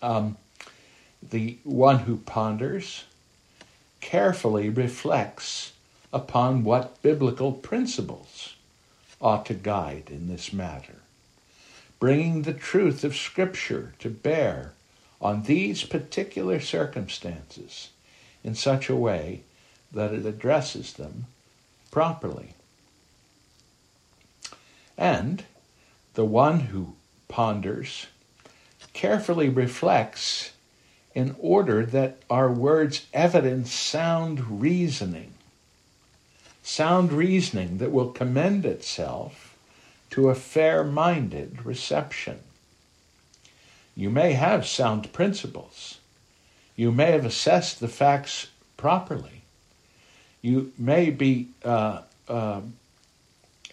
Um, 0.01 0.37
the 1.23 1.59
one 1.65 2.01
who 2.01 2.17
ponders 2.17 3.05
carefully 4.01 4.69
reflects 4.69 5.73
upon 6.13 6.65
what 6.65 7.01
biblical 7.03 7.53
principles 7.53 8.55
ought 9.21 9.47
to 9.47 9.55
guide 9.55 10.05
in 10.11 10.29
this 10.29 10.53
matter, 10.53 10.97
bringing 12.01 12.43
the 12.43 12.53
truth 12.53 13.05
of 13.05 13.17
Scripture 13.17 13.95
to 14.01 14.11
bear 14.11 14.73
on 15.21 15.45
these 15.45 15.85
particular 15.85 16.59
circumstances 16.59 17.91
in 18.43 18.55
such 18.55 18.89
a 18.89 18.97
way 18.97 19.43
that 19.93 20.13
it 20.13 20.27
addresses 20.27 20.95
them 20.95 21.27
properly. 21.93 22.55
And 24.99 25.45
the 26.15 26.25
one 26.25 26.61
who 26.61 26.95
ponders 27.29 28.07
carefully 28.93 29.49
reflects 29.49 30.53
in 31.15 31.35
order 31.39 31.85
that 31.85 32.19
our 32.31 32.51
words 32.51 33.07
evidence 33.13 33.73
sound 33.73 34.61
reasoning. 34.61 35.33
Sound 36.63 37.13
reasoning 37.13 37.79
that 37.79 37.93
will 37.93 38.11
commend 38.11 38.65
itself 38.65 39.57
to 40.11 40.29
a 40.29 40.35
fair 40.35 40.85
minded 40.85 41.65
reception. 41.65 42.41
You 43.97 44.11
may 44.11 44.33
have 44.33 44.67
sound 44.67 45.13
principles. 45.13 45.99
You 46.77 46.93
may 46.93 47.13
have 47.13 47.25
assessed 47.25 47.81
the 47.81 47.89
facts 47.89 48.49
properly. 48.77 49.43
You 50.41 50.73
may 50.79 51.11
be 51.11 51.49
uh, 51.65 52.03
uh, 52.29 52.63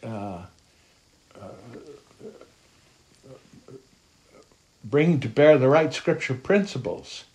uh, 0.03 0.43
bringing 4.89 5.19
to 5.19 5.29
bear 5.29 5.57
the 5.57 5.69
right 5.69 5.93
scripture 5.93 6.33
principles 6.33 7.25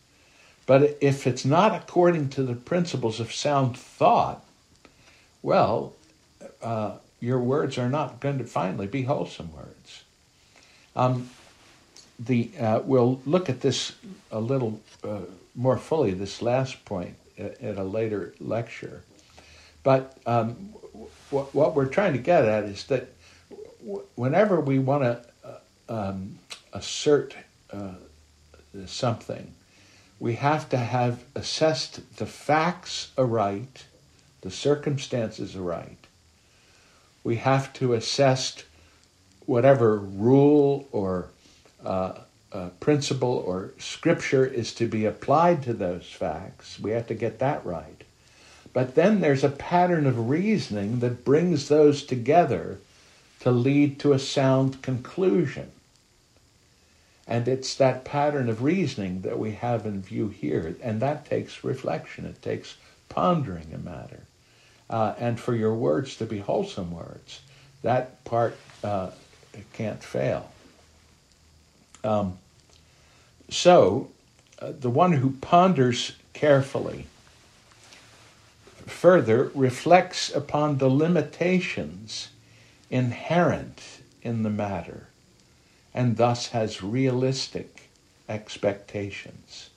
but 0.67 0.97
if 1.01 1.27
it's 1.27 1.45
not 1.45 1.75
according 1.75 2.31
to 2.31 2.43
the 2.43 2.55
principles 2.55 3.21
of 3.21 3.33
sound 3.33 3.77
thought, 3.77 4.45
well, 5.43 5.93
uh, 6.63 6.97
your 7.21 7.39
words 7.39 7.77
are 7.77 7.89
not 7.89 8.21
going 8.21 8.39
to 8.39 8.45
finally 8.45 8.87
be 8.87 9.03
wholesome 9.03 9.53
words. 9.55 10.05
Um, 10.97 11.29
the 12.19 12.51
uh, 12.59 12.81
we'll 12.85 13.21
look 13.27 13.51
at 13.51 13.61
this 13.61 13.93
a 14.31 14.41
little 14.41 14.81
uh, 15.03 15.21
more 15.55 15.77
fully. 15.77 16.13
This 16.13 16.41
last 16.41 16.85
point 16.85 17.17
at, 17.37 17.61
at 17.61 17.77
a 17.77 17.83
later 17.83 18.35
lecture, 18.41 19.03
but 19.83 20.17
um, 20.25 20.73
w- 21.31 21.49
what 21.53 21.75
we're 21.75 21.87
trying 21.87 22.13
to 22.13 22.21
get 22.21 22.45
at 22.45 22.65
is 22.65 22.85
that 22.85 23.09
w- 23.83 24.05
whenever 24.15 24.61
we 24.61 24.79
want 24.79 25.03
to 25.03 25.25
uh, 25.45 25.59
um, 25.89 26.39
assert 26.73 27.35
uh, 27.75 28.87
something 28.87 29.55
we 30.25 30.37
have 30.37 30.69
to 30.71 30.77
have 30.77 31.23
assessed 31.35 32.17
the 32.17 32.27
facts 32.27 33.11
aright, 33.19 33.85
the 34.41 34.51
circumstances 34.51 35.57
aright. 35.57 36.07
We 37.23 37.37
have 37.37 37.73
to 37.75 37.95
assess 37.95 38.63
whatever 39.47 39.97
rule 39.99 40.89
or 40.93 41.29
uh, 41.85 42.21
uh, 42.53 42.69
principle 42.81 43.43
or 43.47 43.73
scripture 43.79 44.47
is 44.47 44.73
to 44.75 44.87
be 44.87 45.05
applied 45.05 45.63
to 45.65 45.73
those 45.73 46.07
facts. 46.07 46.79
We 46.81 46.93
have 46.93 47.07
to 47.09 47.15
get 47.15 47.41
that 47.41 47.65
right. 47.67 48.03
But 48.73 48.95
then 48.95 49.21
there's 49.21 49.45
a 49.45 49.51
pattern 49.51 50.07
of 50.07 50.29
reasoning 50.29 51.01
that 51.01 51.25
brings 51.25 51.69
those 51.69 52.03
together 52.03 52.79
to 53.41 53.51
lead 53.51 53.99
to 54.01 54.13
a 54.13 54.19
sound 54.19 54.81
conclusion. 54.81 55.71
And 57.27 57.49
it's 57.49 57.75
that 57.77 58.05
pattern 58.05 58.49
of 58.49 58.63
reasoning 58.63 59.23
that 59.23 59.39
we 59.39 59.53
have 59.53 59.87
in 59.87 60.03
view 60.03 60.29
here, 60.29 60.77
and 60.83 61.01
that 61.01 61.25
takes 61.25 61.65
reflection, 61.65 62.27
it 62.27 62.43
takes 62.43 62.77
pondering 63.09 63.73
a 63.73 63.79
matter. 63.79 64.21
Uh, 64.91 65.15
and 65.19 65.41
for 65.41 65.55
your 65.55 65.75
words 65.75 66.17
to 66.17 66.27
be 66.27 66.39
wholesome 66.39 66.91
words, 66.91 67.41
that 67.83 68.23
part 68.25 68.57
uh, 68.83 69.11
can't 69.73 70.03
fail. 70.03 70.51
Um, 72.03 72.39
so, 73.49 74.11
uh, 74.59 74.73
the 74.79 74.91
one 74.91 75.13
who 75.13 75.31
ponders 75.41 76.13
carefully 76.35 77.07
further 78.87 79.51
reflects 79.55 80.35
upon 80.35 80.77
the 80.77 80.89
limitations 80.89 82.29
inherent 82.91 83.81
in 84.23 84.43
the 84.43 84.51
matter 84.51 85.09
and 85.95 86.17
thus 86.17 86.49
has 86.49 86.83
realistic 86.83 87.89
expectations. 88.29 89.71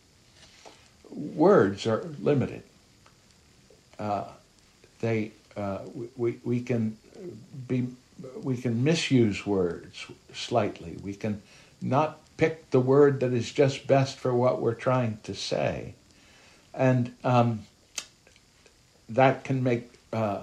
Words 1.09 1.85
are 1.85 2.09
limited. 2.19 2.63
Uh, 3.99 4.25
they 4.99 5.31
uh, 5.55 5.79
we, 6.15 6.39
we 6.43 6.61
can 6.61 6.97
be 7.67 7.87
we 8.41 8.57
can 8.57 8.83
misuse 8.83 9.45
words 9.45 10.05
slightly. 10.33 10.97
We 11.01 11.13
can 11.13 11.41
not 11.81 12.19
pick 12.37 12.69
the 12.71 12.79
word 12.79 13.19
that 13.19 13.33
is 13.33 13.51
just 13.51 13.87
best 13.87 14.17
for 14.17 14.33
what 14.33 14.61
we're 14.61 14.75
trying 14.75 15.19
to 15.23 15.33
say, 15.33 15.93
and 16.73 17.13
um, 17.23 17.65
that 19.09 19.43
can 19.43 19.63
make 19.63 19.89
uh, 20.13 20.41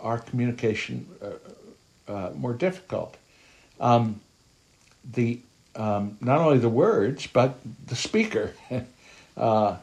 our 0.00 0.18
communication 0.18 1.06
uh, 1.22 2.10
uh, 2.12 2.30
more 2.34 2.54
difficult. 2.54 3.16
Um, 3.80 4.20
the 5.12 5.40
um, 5.74 6.16
not 6.20 6.38
only 6.40 6.58
the 6.58 6.68
words 6.68 7.26
but 7.26 7.58
the 7.86 7.96
speaker 7.96 8.54
uh, 9.36 9.76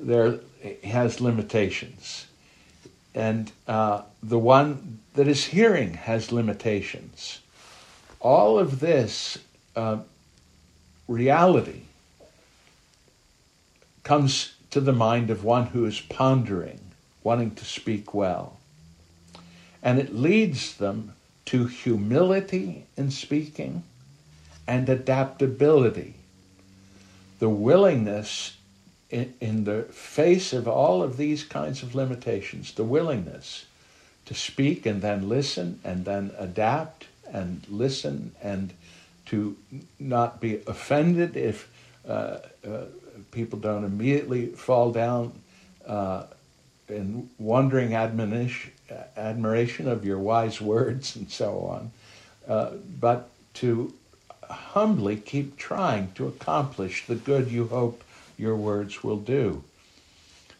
there 0.00 0.40
has 0.82 1.20
limitations, 1.20 2.26
and 3.14 3.52
uh, 3.68 4.02
the 4.22 4.38
one 4.38 4.98
that 5.14 5.28
is 5.28 5.44
hearing 5.44 5.94
has 5.94 6.32
limitations. 6.32 7.40
All 8.20 8.58
of 8.58 8.80
this 8.80 9.38
uh, 9.76 9.98
reality 11.06 11.82
comes 14.02 14.54
to 14.70 14.80
the 14.80 14.92
mind 14.92 15.30
of 15.30 15.44
one 15.44 15.66
who 15.66 15.84
is 15.84 16.00
pondering, 16.00 16.80
wanting 17.22 17.54
to 17.56 17.64
speak 17.64 18.14
well. 18.14 18.58
And 19.82 19.98
it 19.98 20.14
leads 20.14 20.76
them 20.76 21.14
to 21.46 21.66
humility 21.66 22.86
in 22.96 23.10
speaking 23.10 23.82
and 24.66 24.88
adaptability. 24.88 26.14
The 27.38 27.48
willingness 27.48 28.56
in, 29.10 29.34
in, 29.40 29.64
the 29.64 29.82
face 29.84 30.52
of 30.52 30.66
all 30.66 31.02
of 31.02 31.16
these 31.16 31.44
kinds 31.44 31.82
of 31.82 31.94
limitations, 31.94 32.72
the 32.74 32.84
willingness 32.84 33.66
to 34.26 34.34
speak 34.34 34.86
and 34.86 35.02
then 35.02 35.28
listen 35.28 35.78
and 35.84 36.04
then 36.04 36.32
adapt 36.38 37.06
and 37.30 37.66
listen 37.68 38.32
and 38.42 38.72
to 39.26 39.56
not 39.98 40.40
be 40.40 40.60
offended 40.66 41.36
if 41.36 41.70
uh, 42.08 42.38
uh, 42.66 42.84
people 43.30 43.58
don't 43.58 43.84
immediately 43.84 44.46
fall 44.46 44.90
down 44.90 45.32
uh, 45.86 46.24
in 46.88 47.28
wondering 47.38 47.94
admonition, 47.94 48.72
admiration 49.16 49.88
of 49.88 50.04
your 50.04 50.18
wise 50.18 50.60
words 50.60 51.16
and 51.16 51.30
so 51.30 51.60
on, 51.60 51.90
uh, 52.48 52.70
but 53.00 53.30
to 53.54 53.92
humbly 54.50 55.16
keep 55.16 55.56
trying 55.56 56.12
to 56.12 56.26
accomplish 56.26 57.06
the 57.06 57.14
good 57.14 57.50
you 57.50 57.68
hope 57.68 58.02
your 58.36 58.56
words 58.56 59.02
will 59.02 59.18
do. 59.18 59.64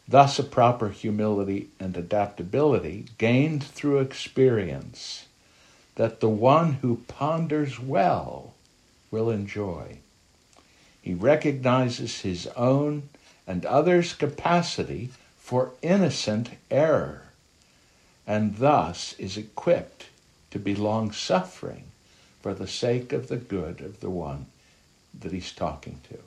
Thus, 0.06 0.38
a 0.38 0.44
proper 0.44 0.90
humility 0.90 1.68
and 1.80 1.96
adaptability 1.96 3.06
gained 3.18 3.62
through 3.64 4.00
experience 4.00 5.26
that 5.96 6.20
the 6.20 6.28
one 6.28 6.74
who 6.74 7.02
ponders 7.08 7.80
well 7.80 8.54
will 9.10 9.30
enjoy. 9.30 9.98
He 11.00 11.14
recognizes 11.14 12.20
his 12.20 12.46
own 12.48 13.08
and 13.46 13.64
others' 13.64 14.12
capacity 14.12 15.10
for 15.38 15.72
innocent 15.82 16.50
error 16.70 17.24
and 18.26 18.56
thus 18.56 19.14
is 19.18 19.36
equipped 19.36 20.06
to 20.50 20.58
be 20.58 20.74
long 20.74 21.12
suffering 21.12 21.84
for 22.44 22.52
the 22.52 22.68
sake 22.68 23.14
of 23.14 23.28
the 23.28 23.38
good 23.38 23.80
of 23.80 24.00
the 24.00 24.10
one 24.10 24.44
that 25.18 25.32
he's 25.32 25.50
talking 25.50 25.98
to. 26.10 26.18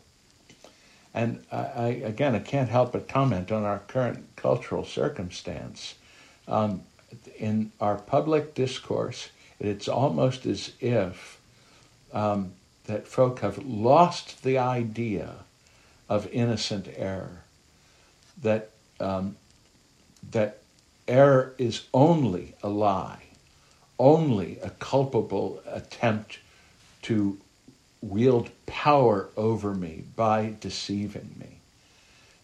And 1.13 1.43
I, 1.51 1.57
I 1.57 1.88
again, 2.13 2.34
I 2.34 2.39
can't 2.39 2.70
help 2.70 2.93
but 2.93 3.07
comment 3.07 3.51
on 3.51 3.63
our 3.63 3.78
current 3.88 4.26
cultural 4.36 4.84
circumstance. 4.84 5.93
Um, 6.47 6.82
in 7.38 7.72
our 7.80 7.97
public 7.97 8.55
discourse, 8.55 9.30
it's 9.59 9.88
almost 9.88 10.47
as 10.47 10.72
if 10.82 11.39
um, 12.11 12.53
that 12.88 13.07
folk 13.07 13.41
have 13.41 13.63
lost 13.63 14.41
the 14.41 14.57
idea 14.57 15.36
of 16.09 16.26
innocent 16.34 16.88
error. 16.95 17.43
That 18.41 18.72
um, 18.99 19.36
that 20.32 20.61
error 21.07 21.53
is 21.59 21.86
only 21.93 22.55
a 22.63 22.70
lie, 22.70 23.27
only 24.00 24.60
a 24.62 24.70
culpable 24.72 25.62
attempt 25.66 26.39
to 27.04 27.38
wield 28.02 28.50
power 28.66 29.30
over 29.36 29.74
me 29.74 30.04
by 30.16 30.56
deceiving 30.60 31.36
me. 31.39 31.60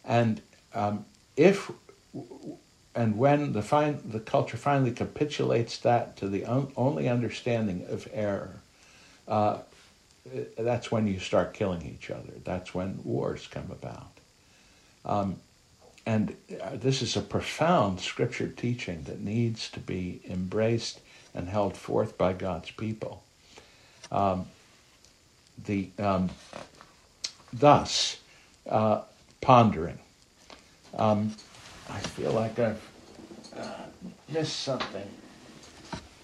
And 0.04 0.42
um, 0.74 1.06
if 1.38 1.72
and 2.96 3.18
when 3.18 3.54
the, 3.54 4.00
the 4.06 4.20
culture 4.20 4.58
finally 4.58 4.92
capitulates 4.92 5.78
that 5.80 6.18
to 6.18 6.28
the 6.28 6.46
un- 6.46 6.72
only 6.78 7.10
understanding 7.10 7.86
of 7.90 8.08
error, 8.14 8.60
uh, 9.28 9.60
that's 10.58 10.92
when 10.92 11.08
you 11.08 11.20
start 11.20 11.54
killing 11.54 11.82
each 11.82 12.12
other. 12.12 12.34
That's 12.44 12.74
when 12.74 13.00
wars 13.04 13.48
come 13.50 13.72
about. 13.72 14.12
Um, 15.06 15.38
and 16.06 16.36
uh, 16.62 16.72
this 16.74 17.02
is 17.02 17.16
a 17.16 17.22
profound 17.22 18.00
scripture 18.00 18.48
teaching 18.48 19.04
that 19.04 19.22
needs 19.22 19.70
to 19.72 19.80
be 19.80 20.22
embraced 20.30 21.00
and 21.34 21.50
held 21.50 21.76
forth 21.76 22.18
by 22.18 22.34
God's 22.34 22.72
people. 22.72 23.24
Um, 24.12 24.46
the 25.66 25.90
um, 26.00 26.30
thus 27.52 28.18
uh, 28.70 29.02
pondering. 29.42 30.00
Um, 30.96 31.36
I 31.90 32.00
feel 32.00 32.32
like 32.32 32.60
I've 32.60 32.82
uh, 33.58 33.84
missed 34.30 34.60
something 34.60 35.08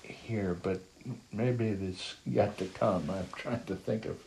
here, 0.04 0.56
but 0.62 0.82
maybe 1.32 1.68
it 1.68 1.82
is 1.82 2.16
yet 2.26 2.58
to 2.60 2.66
come. 2.66 3.10
I'm 3.10 3.28
trying 3.36 3.64
to 3.66 3.76
think 3.76 4.06
of 4.06 4.18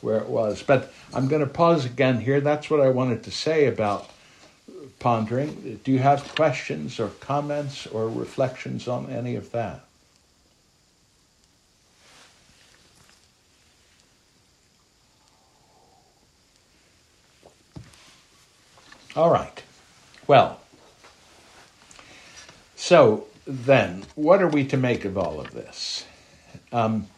where 0.00 0.18
it 0.18 0.28
was, 0.28 0.62
but 0.62 0.92
I'm 1.14 1.28
going 1.28 1.42
to 1.42 1.48
pause 1.48 1.84
again 1.84 2.20
here. 2.20 2.40
That's 2.40 2.68
what 2.68 2.80
I 2.80 2.88
wanted 2.88 3.22
to 3.24 3.30
say 3.30 3.66
about 3.66 4.10
pondering. 4.98 5.80
Do 5.84 5.92
you 5.92 6.00
have 6.00 6.34
questions 6.34 6.98
or 6.98 7.08
comments 7.08 7.86
or 7.86 8.08
reflections 8.08 8.88
on 8.88 9.10
any 9.10 9.36
of 9.36 9.52
that? 9.52 9.84
All 19.14 19.30
right. 19.30 19.62
Well, 20.26 20.58
so 22.76 23.26
then, 23.46 24.04
what 24.14 24.40
are 24.40 24.48
we 24.48 24.64
to 24.68 24.78
make 24.78 25.04
of 25.04 25.18
all 25.18 25.38
of 25.38 25.50
this? 25.50 26.06
Um, 26.72 27.08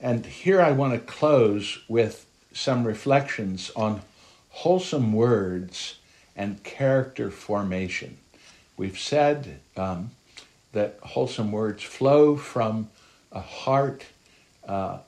and 0.00 0.26
here 0.26 0.60
I 0.60 0.72
want 0.72 0.94
to 0.94 0.98
close 0.98 1.78
with 1.86 2.26
some 2.52 2.84
reflections 2.84 3.70
on 3.76 4.02
wholesome 4.48 5.12
words 5.12 5.98
and 6.34 6.60
character 6.64 7.30
formation. 7.30 8.16
We've 8.76 8.98
said 8.98 9.60
um, 9.76 10.10
that 10.72 10.98
wholesome 11.02 11.52
words 11.52 11.84
flow 11.84 12.36
from 12.36 12.90
a 13.30 13.40
heart 13.40 14.06
uh, 14.66 14.98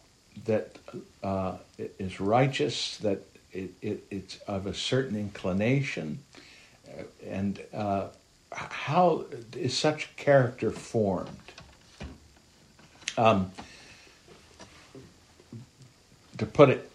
that 0.44 0.78
uh, 1.24 1.56
is 1.76 2.20
righteous, 2.20 2.98
that 2.98 3.24
it, 3.54 3.70
it, 3.80 4.04
it's 4.10 4.38
of 4.48 4.66
a 4.66 4.74
certain 4.74 5.16
inclination, 5.16 6.18
uh, 6.88 7.02
and 7.26 7.60
uh, 7.72 8.08
how 8.52 9.26
is 9.56 9.76
such 9.76 10.14
character 10.16 10.70
formed? 10.70 11.30
Um, 13.16 13.52
to 16.38 16.46
put 16.46 16.68
it 16.70 16.90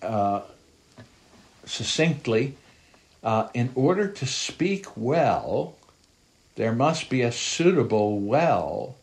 uh, 0.00 0.40
succinctly, 1.66 2.56
uh, 3.22 3.48
in 3.52 3.70
order 3.74 4.08
to 4.08 4.26
speak 4.26 4.86
well, 4.96 5.76
there 6.56 6.72
must 6.72 7.10
be 7.10 7.22
a 7.22 7.30
suitable 7.30 8.18
well 8.18 8.96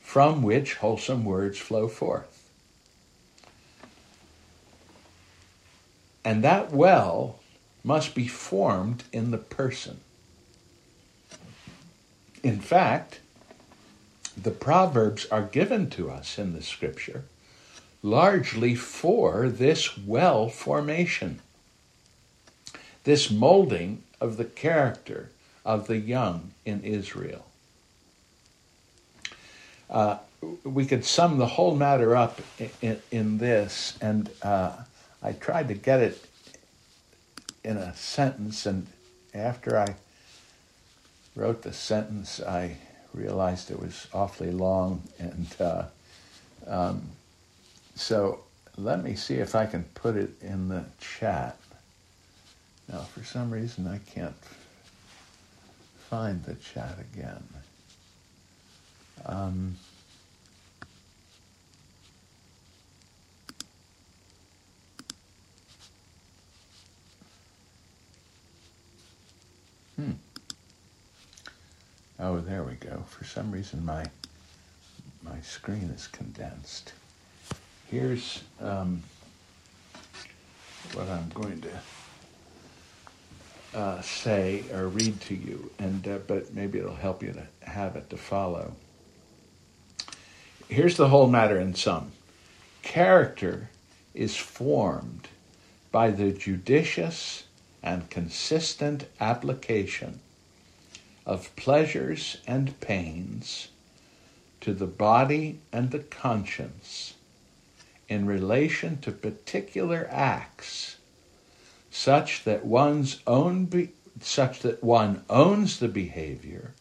from 0.00 0.42
which 0.42 0.74
wholesome 0.74 1.24
words 1.24 1.58
flow 1.58 1.86
forth. 1.86 2.39
And 6.24 6.44
that 6.44 6.72
well 6.72 7.40
must 7.82 8.14
be 8.14 8.28
formed 8.28 9.04
in 9.12 9.30
the 9.30 9.38
person. 9.38 10.00
In 12.42 12.60
fact, 12.60 13.20
the 14.36 14.50
Proverbs 14.50 15.26
are 15.26 15.42
given 15.42 15.90
to 15.90 16.10
us 16.10 16.38
in 16.38 16.52
the 16.52 16.62
scripture 16.62 17.24
largely 18.02 18.74
for 18.74 19.48
this 19.48 19.96
well 19.98 20.48
formation, 20.48 21.40
this 23.04 23.30
molding 23.30 24.02
of 24.20 24.36
the 24.36 24.44
character 24.44 25.30
of 25.64 25.86
the 25.86 25.98
young 25.98 26.52
in 26.64 26.82
Israel. 26.82 27.46
Uh, 29.88 30.18
we 30.64 30.86
could 30.86 31.04
sum 31.04 31.38
the 31.38 31.46
whole 31.46 31.74
matter 31.74 32.16
up 32.16 32.40
in, 32.58 32.70
in, 32.80 33.02
in 33.10 33.38
this, 33.38 33.98
and 34.00 34.30
uh, 34.42 34.72
I 35.22 35.32
tried 35.32 35.68
to 35.68 35.74
get 35.74 36.00
it 36.00 36.26
in 37.62 37.76
a 37.76 37.94
sentence, 37.94 38.66
and 38.66 38.86
after 39.34 39.78
I 39.78 39.94
wrote 41.36 41.62
the 41.62 41.72
sentence, 41.72 42.40
I 42.40 42.76
realized 43.12 43.70
it 43.70 43.80
was 43.80 44.06
awfully 44.12 44.50
long, 44.50 45.02
and 45.18 45.46
uh, 45.60 45.84
um, 46.66 47.02
so 47.94 48.40
let 48.76 49.02
me 49.02 49.14
see 49.14 49.34
if 49.34 49.54
I 49.54 49.66
can 49.66 49.84
put 49.94 50.16
it 50.16 50.30
in 50.40 50.68
the 50.68 50.84
chat. 50.98 51.58
Now, 52.90 53.00
for 53.00 53.22
some 53.22 53.50
reason, 53.50 53.86
I 53.86 53.98
can't 53.98 54.34
find 56.08 56.42
the 56.44 56.54
chat 56.54 56.98
again. 56.98 57.44
Um, 59.26 59.76
hmm. 70.00 70.12
Oh, 72.18 72.40
there 72.40 72.62
we 72.62 72.74
go. 72.74 73.04
For 73.08 73.24
some 73.24 73.50
reason, 73.50 73.84
my 73.84 74.04
my 75.22 75.40
screen 75.40 75.90
is 75.94 76.06
condensed. 76.06 76.92
Here's 77.90 78.42
um, 78.60 79.02
what 80.94 81.08
I'm 81.08 81.28
going 81.30 81.62
to 81.62 83.78
uh, 83.78 84.00
say 84.00 84.64
or 84.72 84.88
read 84.88 85.20
to 85.22 85.34
you, 85.34 85.70
and 85.78 86.06
uh, 86.06 86.18
but 86.26 86.54
maybe 86.54 86.78
it'll 86.78 86.94
help 86.94 87.22
you 87.22 87.32
to 87.32 87.46
have 87.68 87.96
it 87.96 88.10
to 88.10 88.16
follow. 88.16 88.74
Here's 90.68 90.96
the 90.96 91.08
whole 91.08 91.26
matter 91.26 91.58
in 91.58 91.74
sum: 91.74 92.12
character 92.82 93.70
is 94.14 94.36
formed 94.36 95.28
by 95.92 96.10
the 96.10 96.32
judicious 96.32 97.44
and 97.82 98.10
consistent 98.10 99.06
application 99.20 100.20
of 101.26 101.54
pleasures 101.56 102.38
and 102.46 102.78
pains 102.80 103.68
to 104.60 104.74
the 104.74 104.86
body 104.86 105.58
and 105.72 105.90
the 105.90 105.98
conscience 105.98 107.14
in 108.08 108.26
relation 108.26 108.98
to 108.98 109.12
particular 109.12 110.08
acts 110.10 110.96
such 111.90 112.44
that 112.44 112.64
one's 112.64 113.20
own 113.26 113.64
be- 113.64 113.90
such 114.20 114.60
that 114.60 114.82
one 114.82 115.24
owns 115.30 115.78
the 115.78 115.88
behavior 115.88 116.74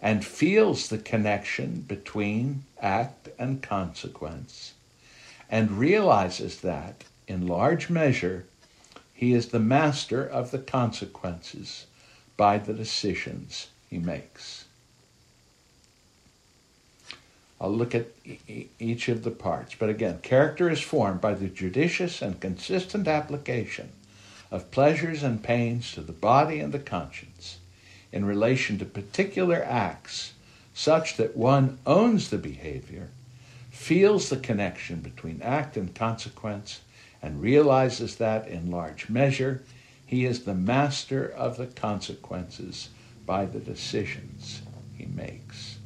and 0.00 0.24
feels 0.24 0.88
the 0.88 0.98
connection 0.98 1.80
between 1.80 2.62
act 2.80 3.28
and 3.38 3.62
consequence 3.62 4.74
and 5.50 5.78
realizes 5.78 6.60
that 6.60 7.04
in 7.26 7.46
large 7.46 7.88
measure 7.88 8.44
he 9.22 9.34
is 9.34 9.50
the 9.50 9.60
master 9.60 10.26
of 10.26 10.50
the 10.50 10.58
consequences 10.58 11.86
by 12.36 12.58
the 12.58 12.72
decisions 12.72 13.68
he 13.88 13.96
makes 13.96 14.64
I'll 17.60 17.70
look 17.70 17.94
at 17.94 18.08
each 18.80 19.08
of 19.08 19.22
the 19.22 19.30
parts. 19.30 19.76
But 19.78 19.88
again, 19.88 20.18
character 20.22 20.68
is 20.68 20.80
formed 20.80 21.20
by 21.20 21.34
the 21.34 21.46
judicious 21.46 22.20
and 22.20 22.40
consistent 22.40 23.06
application 23.06 23.90
of 24.50 24.72
pleasures 24.72 25.22
and 25.22 25.40
pains 25.40 25.92
to 25.92 26.00
the 26.00 26.12
body 26.12 26.58
and 26.58 26.74
the 26.74 26.80
conscience 26.80 27.58
in 28.10 28.24
relation 28.24 28.80
to 28.80 28.84
particular 28.84 29.62
acts 29.62 30.32
such 30.74 31.16
that 31.18 31.36
one 31.36 31.78
owns 31.86 32.30
the 32.30 32.38
behavior, 32.38 33.10
feels 33.70 34.28
the 34.28 34.38
connection 34.38 34.98
between 34.98 35.40
act 35.40 35.76
and 35.76 35.94
consequence, 35.94 36.80
and 37.22 37.40
realizes 37.40 38.16
that 38.16 38.48
in 38.48 38.70
large 38.70 39.08
measure 39.08 39.62
he 40.04 40.26
is 40.26 40.44
the 40.44 40.54
master 40.54 41.26
of 41.26 41.56
the 41.56 41.66
consequences 41.66 42.90
by 43.24 43.46
the 43.46 43.60
decisions 43.60 44.62
he 44.98 45.06
makes. 45.06 45.78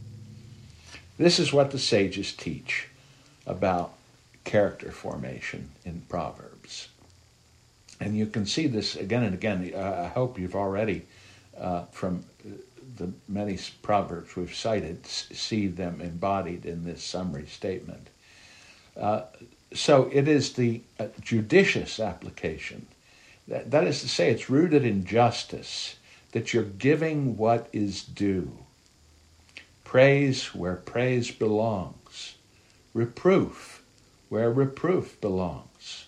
This 1.19 1.39
is 1.39 1.53
what 1.53 1.71
the 1.71 1.79
sages 1.79 2.33
teach 2.33 2.89
about 3.47 3.95
character 4.45 4.91
formation 4.91 5.71
in 5.85 6.03
Proverbs. 6.09 6.89
And 8.01 8.17
you 8.17 8.27
can 8.27 8.47
see 8.47 8.67
this 8.67 8.97
again 8.97 9.23
and 9.23 9.35
again. 9.35 9.73
I 9.75 10.09
hope 10.09 10.39
you've 10.39 10.57
already, 10.57 11.07
uh, 11.59 11.85
from 11.93 12.25
the 12.97 13.13
many 13.29 13.59
Proverbs 13.83 14.37
we've 14.37 14.55
cited, 14.55 15.07
see 15.07 15.67
them 15.67 16.01
embodied 16.01 16.67
in 16.67 16.85
this 16.85 17.03
summary 17.03 17.47
statement. 17.47 18.09
Uh, 18.97 19.23
so 19.73 20.09
it 20.13 20.29
is 20.29 20.53
the 20.53 20.83
uh, 20.99 21.07
judicious 21.21 22.01
application. 22.01 22.87
That, 23.49 23.71
that 23.71 23.85
is 23.85 24.01
to 24.01 24.09
say, 24.09 24.31
it's 24.31 24.51
rooted 24.51 24.85
in 24.85 25.05
justice, 25.05 25.97
that 26.33 26.53
you're 26.53 26.65
giving 26.65 27.37
what 27.37 27.69
is 27.73 28.03
due 28.03 28.59
praise 29.85 30.53
where 30.53 30.75
praise 30.75 31.31
belongs, 31.31 32.35
reproof 32.93 33.83
where 34.29 34.51
reproof 34.51 35.19
belongs. 35.21 36.07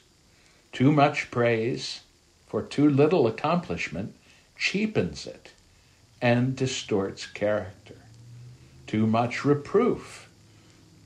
Too 0.73 0.93
much 0.93 1.31
praise 1.31 2.01
for 2.47 2.61
too 2.61 2.91
little 2.91 3.27
accomplishment 3.27 4.15
cheapens 4.57 5.27
it 5.27 5.53
and 6.21 6.57
distorts 6.57 7.25
character. 7.25 7.95
Too 8.87 9.07
much 9.07 9.45
reproof 9.45 10.29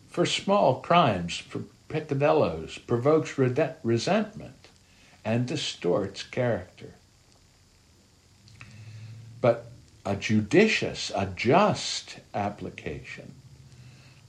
for 0.09 0.25
small 0.25 0.81
crimes, 0.81 1.37
for 1.37 1.63
peccadillos, 1.93 2.79
provokes 2.79 3.39
resentment 3.39 4.69
and 5.25 5.47
distorts 5.47 6.23
character. 6.23 6.95
But 9.41 9.67
a 10.07 10.17
judicious, 10.17 11.13
a 11.15 11.27
just 11.27 12.17
application 12.35 13.35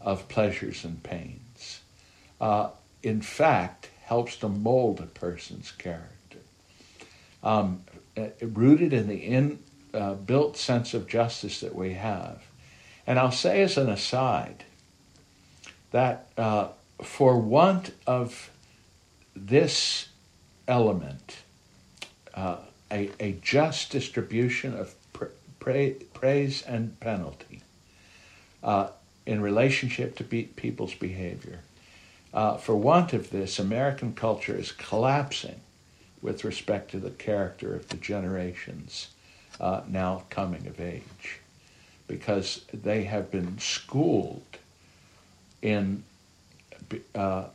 of 0.02 0.28
pleasures 0.28 0.84
and 0.84 1.02
pains, 1.02 1.80
uh, 2.42 2.70
in 3.02 3.22
fact, 3.22 3.90
helps 4.04 4.36
to 4.38 4.50
mold 4.50 5.00
a 5.00 5.06
person's 5.06 5.72
character. 5.72 6.40
Um, 7.42 7.84
uh, 8.18 8.28
rooted 8.42 8.94
in 8.94 9.08
the 9.08 9.58
inbuilt 9.96 10.54
uh, 10.54 10.58
sense 10.58 10.94
of 10.94 11.08
justice 11.08 11.62
that 11.62 11.74
we 11.74 11.94
have. 11.94 12.44
And 13.08 13.18
I'll 13.18 13.32
say 13.32 13.62
as 13.62 13.78
an 13.78 13.90
aside 13.90 14.66
that 15.92 16.28
uh, 16.38 16.68
for 17.02 17.38
want 17.38 17.92
of 18.06 18.52
this 19.36 20.10
element, 20.68 21.38
uh, 22.34 22.58
a, 22.92 23.10
a 23.20 23.34
just 23.42 23.92
distribution 23.92 24.74
of 24.74 24.94
praise 25.60 26.62
and 26.64 27.00
penalty 27.00 27.62
uh, 28.64 28.90
in 29.26 29.42
relationship 29.42 30.16
to 30.18 30.24
be- 30.24 30.44
people's 30.44 30.94
behavior. 30.94 31.60
Uh, 32.34 32.58
for 32.58 32.76
want 32.76 33.14
of 33.14 33.30
this, 33.30 33.60
American 33.60 34.14
culture 34.14 34.58
is 34.58 34.72
collapsing 34.72 35.60
with 36.22 36.44
respect 36.44 36.92
to 36.92 37.00
the 37.00 37.12
character 37.12 37.76
of 37.76 37.88
the 37.90 37.98
generations 37.98 39.10
uh, 39.60 39.82
now 39.88 40.24
coming 40.30 40.66
of 40.68 40.80
age 40.80 41.40
because 42.08 42.66
they 42.74 43.04
have 43.04 43.32
been 43.32 43.58
schooled 43.60 44.42
in 45.62 46.04
uh, 47.16 47.46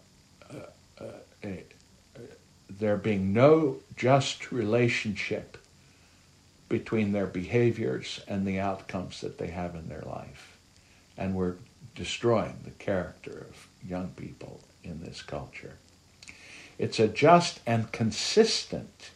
uh, 0.50 1.04
uh, 1.44 1.48
there 2.70 2.96
being 2.96 3.32
no 3.32 3.76
just 3.96 4.52
relationship 4.52 5.56
between 6.68 7.12
their 7.12 7.26
behaviors 7.26 8.20
and 8.28 8.46
the 8.46 8.58
outcomes 8.58 9.20
that 9.20 9.38
they 9.38 9.48
have 9.48 9.74
in 9.74 9.88
their 9.88 10.02
life. 10.02 10.58
And 11.16 11.34
we're 11.34 11.54
destroying 11.94 12.58
the 12.64 12.70
character 12.72 13.46
of 13.48 13.68
young 13.88 14.08
people 14.10 14.60
in 14.84 15.02
this 15.02 15.22
culture. 15.22 15.74
It's 16.78 17.00
a 17.00 17.08
just 17.08 17.60
and 17.66 17.90
consistent 17.90 19.10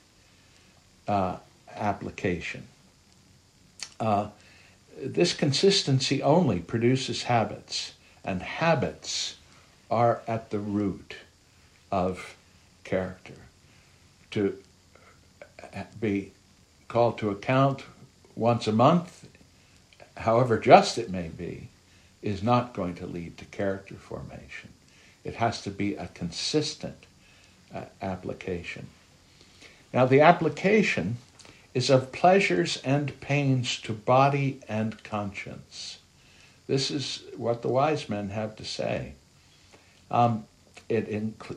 uh, 1.07 1.37
application. 1.75 2.67
Uh, 4.01 4.29
this 5.01 5.33
consistency 5.33 6.23
only 6.23 6.59
produces 6.59 7.25
habits, 7.25 7.93
and 8.25 8.43
habits 8.43 9.37
are 9.93 10.23
at 10.27 10.49
the 10.49 10.59
root 10.59 11.17
of 11.91 12.35
character. 12.83 13.35
To 14.31 14.57
be 16.01 16.33
called 16.89 17.19
to 17.19 17.29
account 17.29 17.85
once 18.35 18.67
a 18.67 18.73
month, 18.73 19.29
however 20.17 20.59
just 20.59 20.97
it 20.97 21.11
may 21.11 21.29
be, 21.29 21.69
is 22.23 22.43
not 22.43 22.73
going 22.73 22.95
to 22.95 23.07
lead 23.07 23.37
to 23.37 23.45
character 23.45 23.95
formation. 23.95 24.71
It 25.25 25.35
has 25.35 25.61
to 25.63 25.71
be 25.71 25.95
a 25.95 26.09
consistent 26.15 27.05
uh, 27.75 27.83
application. 28.01 28.87
Now, 29.93 30.07
the 30.07 30.23
application 30.23 31.19
is 31.75 31.91
of 31.91 32.13
pleasures 32.13 32.81
and 32.83 33.21
pains 33.21 33.79
to 33.83 33.93
body 33.93 34.61
and 34.67 35.05
conscience. 35.05 35.99
This 36.67 36.91
is 36.91 37.25
what 37.37 37.61
the 37.61 37.69
wise 37.69 38.09
men 38.09 38.31
have 38.31 38.57
to 38.57 38.65
say. 38.65 39.13
Um, 40.13 40.45
it, 40.89 41.09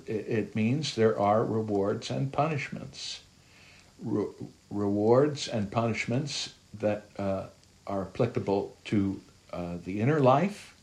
it 0.08 0.56
means 0.56 0.96
there 0.96 1.20
are 1.20 1.44
rewards 1.44 2.10
and 2.10 2.32
punishments. 2.32 3.20
Re- 4.02 4.34
rewards 4.72 5.48
and 5.48 5.70
punishments 5.70 6.54
that 6.80 7.06
uh, 7.20 7.48
are 7.86 8.04
applicable 8.04 8.76
to 8.86 9.22
uh, 9.52 9.76
the 9.84 10.00
inner 10.00 10.20
life 10.20 10.74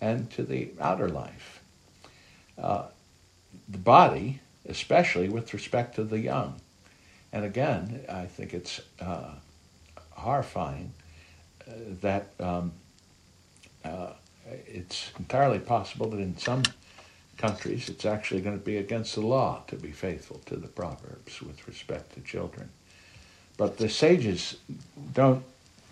and 0.00 0.30
to 0.30 0.44
the 0.44 0.70
outer 0.80 1.08
life. 1.08 1.60
Uh, 2.56 2.86
the 3.68 3.78
body, 3.78 4.40
especially 4.68 5.28
with 5.28 5.52
respect 5.52 5.96
to 5.96 6.04
the 6.04 6.18
young. 6.18 6.60
And 7.32 7.44
again, 7.44 8.04
I 8.08 8.26
think 8.26 8.54
it's 8.54 8.80
uh, 9.00 9.32
horrifying 10.10 10.92
uh, 11.66 11.72
that 12.02 12.28
um, 12.38 12.72
uh, 13.84 14.12
it's 14.66 15.10
entirely 15.18 15.58
possible 15.58 16.08
that 16.10 16.20
in 16.20 16.38
some 16.38 16.62
countries 17.36 17.88
it's 17.88 18.04
actually 18.04 18.40
going 18.40 18.58
to 18.58 18.64
be 18.64 18.76
against 18.76 19.14
the 19.14 19.20
law 19.20 19.62
to 19.68 19.76
be 19.76 19.90
faithful 19.90 20.40
to 20.46 20.56
the 20.56 20.68
Proverbs 20.68 21.40
with 21.42 21.66
respect 21.68 22.14
to 22.14 22.20
children. 22.20 22.70
But 23.56 23.78
the 23.78 23.88
sages 23.88 24.56
don't 25.12 25.44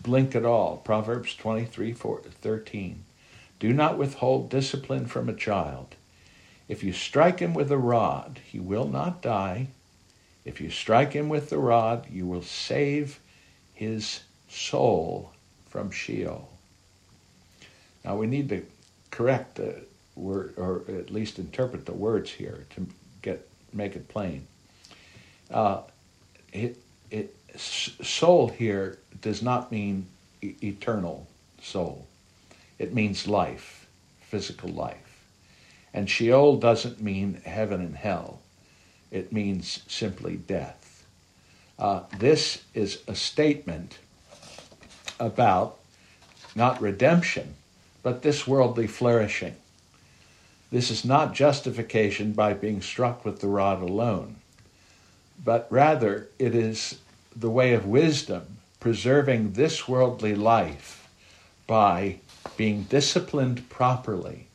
blink 0.03 0.34
at 0.34 0.45
all. 0.45 0.78
Proverbs 0.78 1.34
23 1.34 1.92
4, 1.92 2.22
13. 2.22 3.05
Do 3.59 3.72
not 3.72 3.99
withhold 3.99 4.51
discipline 4.51 5.07
from 5.07 5.28
a 5.28 5.34
child. 5.34 5.95
If 6.68 6.82
you 6.82 6.92
strike 6.92 7.40
him 7.40 7.55
with 7.55 7.70
a 7.70 7.78
rod, 7.78 8.40
he 8.45 8.59
will 8.59 8.88
not 8.88 9.22
die. 9.22 9.68
If 10.45 10.61
you 10.61 10.70
strike 10.70 11.12
him 11.12 11.28
with 11.28 11.51
the 11.51 11.59
rod, 11.59 12.07
you 12.11 12.26
will 12.26 12.42
save 12.42 13.20
his 13.72 14.20
soul 14.49 15.32
from 15.68 15.90
Sheol. 15.90 16.51
Now 18.05 18.16
we 18.16 18.26
need 18.26 18.49
to 18.51 18.66
correct 19.11 19.57
the 19.57 19.84
word, 20.17 20.55
or 20.57 20.83
at 20.89 21.11
least 21.11 21.39
interpret 21.39 21.87
the 21.87 21.93
words 21.93 22.31
here 22.31 22.67
to 22.75 22.87
get 23.23 23.49
make 23.73 23.97
it 23.97 24.09
plain. 24.09 24.47
Uh, 25.51 25.83
it, 26.53 26.79
it, 27.11 27.35
soul 27.57 28.49
here 28.49 28.99
does 29.21 29.43
not 29.43 29.71
mean 29.71 30.07
e- 30.43 30.55
eternal 30.62 31.27
soul. 31.61 32.07
It 32.79 32.95
means 32.95 33.27
life, 33.27 33.87
physical 34.21 34.71
life. 34.71 35.25
And 35.93 36.11
Sheol 36.11 36.57
doesn't 36.57 37.01
mean 37.01 37.41
heaven 37.45 37.81
and 37.81 37.97
hell. 37.97 38.41
It 39.11 39.33
means 39.33 39.83
simply 39.87 40.37
death. 40.37 41.07
Uh, 41.79 42.01
this 42.19 42.62
is 42.75 43.03
a 43.07 43.15
statement 43.15 43.99
about 45.21 45.79
not 46.57 46.81
redemption, 46.81 47.55
but 48.03 48.23
this 48.23 48.47
worldly 48.47 48.87
flourishing. 48.87 49.55
This 50.71 50.91
is 50.91 51.05
not 51.05 51.35
justification 51.35 52.33
by 52.33 52.55
being 52.55 52.81
struck 52.81 53.25
with 53.25 53.41
the 53.41 53.49
rod 53.49 53.81
alone, 53.83 54.37
but 55.43 55.67
rather 55.71 56.29
it 56.39 56.55
is 56.55 56.99
the 57.37 57.51
way 57.51 57.75
of 57.75 57.87
wisdom, 57.87 58.59
preserving 58.81 59.53
this 59.53 59.89
worldly 59.89 60.35
life 60.35 61.09
by 61.67 62.17
being 62.57 62.83
disciplined 62.85 63.69
properly 63.69 64.47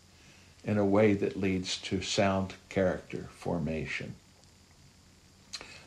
in 0.64 0.78
a 0.78 0.86
way 0.86 1.14
that 1.14 1.40
leads 1.40 1.78
to 1.78 2.02
sound 2.02 2.54
character 2.70 3.28
formation. 3.32 4.16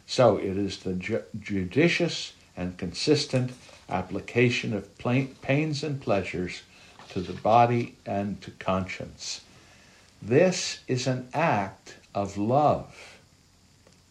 So 0.07 0.37
it 0.37 0.57
is 0.57 0.79
the 0.79 0.95
ju- 0.95 1.25
judicious 1.41 2.33
and 2.57 2.77
consistent 2.77 3.53
application 3.89 4.75
of 4.75 4.91
pains 4.99 5.83
and 5.83 6.01
pleasures 6.01 6.62
to 7.11 7.20
the 7.20 7.33
body 7.33 7.97
and 8.05 8.41
to 8.43 8.51
conscience. 8.53 9.43
This 10.23 10.79
is 10.87 11.09
an 11.09 11.29
act 11.35 11.97
of 12.14 12.39
love. 12.39 13.18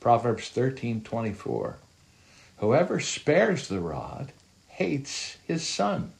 Proverbs 0.01 0.49
13:24. 0.49 1.77
Whoever 2.57 2.99
spares 2.99 3.69
the 3.69 3.79
rod 3.79 4.33
hates 4.67 5.37
his 5.47 5.65
son, 5.65 6.11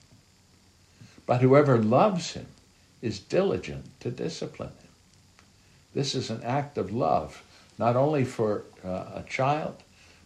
but 1.26 1.42
whoever 1.42 1.78
loves 1.78 2.32
him 2.32 2.48
is 3.02 3.20
diligent 3.20 4.00
to 4.00 4.12
discipline 4.12 4.70
him. 4.70 4.89
This 5.94 6.16
is 6.16 6.30
an 6.30 6.42
act 6.42 6.78
of 6.78 6.94
love, 6.94 7.44
not 7.78 7.98
only 7.98 8.24
for 8.24 8.64
uh, 8.86 9.12
a 9.16 9.26
child, 9.28 9.84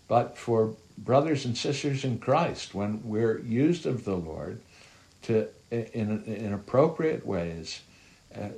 but 0.07 0.37
for 0.37 0.75
brothers 0.95 1.43
and 1.43 1.57
sisters 1.57 2.05
in 2.05 2.19
Christ 2.19 2.75
when 2.75 3.01
we're 3.03 3.39
used 3.39 3.87
of 3.87 4.05
the 4.05 4.15
Lord 4.15 4.61
to, 5.23 5.47
in, 5.71 6.23
in 6.23 6.53
appropriate 6.53 7.25
ways, 7.25 7.81
uh, 8.33 8.49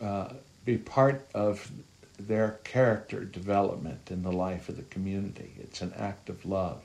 uh, 0.00 0.28
be 0.64 0.76
part 0.76 1.26
of 1.34 1.70
their 2.18 2.58
character 2.64 3.24
development 3.24 4.10
in 4.10 4.22
the 4.22 4.32
life 4.32 4.68
of 4.68 4.76
the 4.76 4.82
community. 4.82 5.52
It's 5.60 5.80
an 5.80 5.92
act 5.96 6.28
of 6.28 6.44
love. 6.44 6.82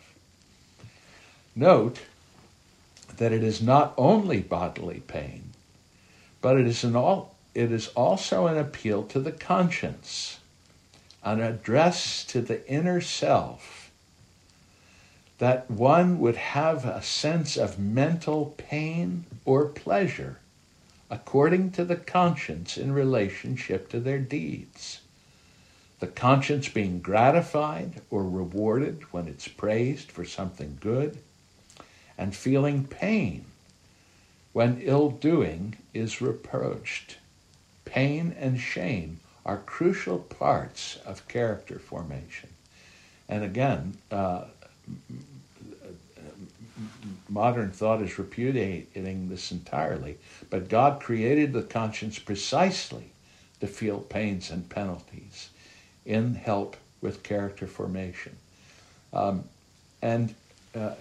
Note 1.56 2.00
that 3.18 3.32
it 3.32 3.44
is 3.44 3.62
not 3.62 3.94
only 3.98 4.40
bodily 4.40 5.02
pain, 5.02 5.52
but 6.42 6.58
it 6.58 6.68
is, 6.68 6.84
an 6.84 6.96
all, 6.96 7.36
it 7.54 7.72
is 7.72 7.88
also 7.90 8.48
an 8.48 8.58
appeal 8.58 9.04
to 9.04 9.20
the 9.20 9.32
conscience, 9.32 10.40
an 11.24 11.40
address 11.40 12.24
to 12.26 12.42
the 12.42 12.68
inner 12.68 13.02
self, 13.02 13.92
that 15.40 15.70
one 15.70 16.20
would 16.20 16.36
have 16.36 16.86
a 16.86 17.02
sense 17.02 17.58
of 17.58 17.80
mental 17.80 18.54
pain 18.58 19.26
or 19.46 19.66
pleasure 19.66 20.40
according 21.14 21.70
to 21.70 21.86
the 21.86 21.96
conscience 21.96 22.76
in 22.76 22.92
relationship 22.92 23.88
to 23.88 24.00
their 24.00 24.18
deeds. 24.18 25.02
The 26.00 26.08
conscience 26.08 26.68
being 26.70 27.02
gratified 27.02 28.02
or 28.10 28.24
rewarded 28.24 29.04
when 29.14 29.28
it's 29.28 29.48
praised 29.48 30.12
for 30.12 30.26
something 30.26 30.80
good, 30.82 31.20
and 32.18 32.36
feeling 32.36 32.86
pain 32.86 33.46
when 34.54 34.82
ill 34.82 35.12
doing 35.12 35.78
is 35.94 36.20
reproached. 36.20 37.18
Pain 37.86 38.36
and 38.40 38.60
shame 38.60 39.20
are 39.46 39.60
crucial 39.60 40.18
parts 40.18 40.98
of 41.06 41.28
character 41.28 41.78
formation. 41.78 42.50
And 43.30 43.44
again, 43.44 43.98
uh, 44.10 44.46
modern 47.34 47.72
thought 47.72 48.02
is 48.02 48.20
repudiating 48.20 49.30
this 49.30 49.52
entirely, 49.52 50.18
but 50.50 50.70
God 50.70 51.02
created 51.02 51.52
the 51.52 51.64
conscience 51.64 52.20
precisely 52.20 53.12
to 53.60 53.68
feel 53.68 54.00
pains 54.00 54.52
and 54.52 54.70
penalties 54.70 55.50
in 56.06 56.36
help 56.36 56.78
with 57.02 57.24
character 57.24 57.66
formation. 57.66 58.36
Um, 59.12 59.46
and 60.02 60.36
uh, 60.76 60.92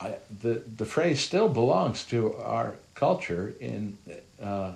I, 0.00 0.16
the, 0.42 0.62
the 0.76 0.84
phrase 0.84 1.20
still 1.20 1.48
belongs 1.48 2.04
to 2.06 2.34
our 2.36 2.74
culture 2.94 3.54
in, 3.58 3.96
uh, 4.42 4.72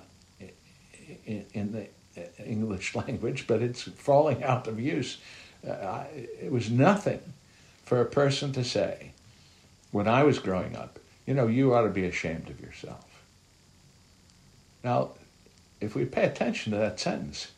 in, 1.25 1.45
in, 1.53 1.71
the 1.71 1.87
English 2.43 2.95
language, 3.07 3.45
but 3.47 3.61
it's 3.61 3.83
falling 3.83 4.43
out 4.43 4.67
of 4.67 4.79
use. 4.79 5.17
Uh, 5.67 6.05
it 6.13 6.51
was 6.51 6.71
nothing 6.71 7.21
for 7.85 8.01
a 8.01 8.05
person 8.05 8.51
to 8.53 8.63
say 8.63 9.11
when 9.91 10.07
I 10.07 10.23
was 10.23 10.39
growing 10.39 10.75
up, 10.75 10.99
you 11.25 11.33
know, 11.33 11.47
you 11.47 11.73
ought 11.73 11.83
to 11.83 11.89
be 11.89 12.05
ashamed 12.05 12.49
of 12.49 12.59
yourself. 12.59 13.05
Now, 14.83 15.11
if 15.81 15.95
we 15.95 16.05
pay 16.05 16.23
attention 16.23 16.71
to 16.71 16.77
that 16.77 16.99
sentence, 16.99 17.51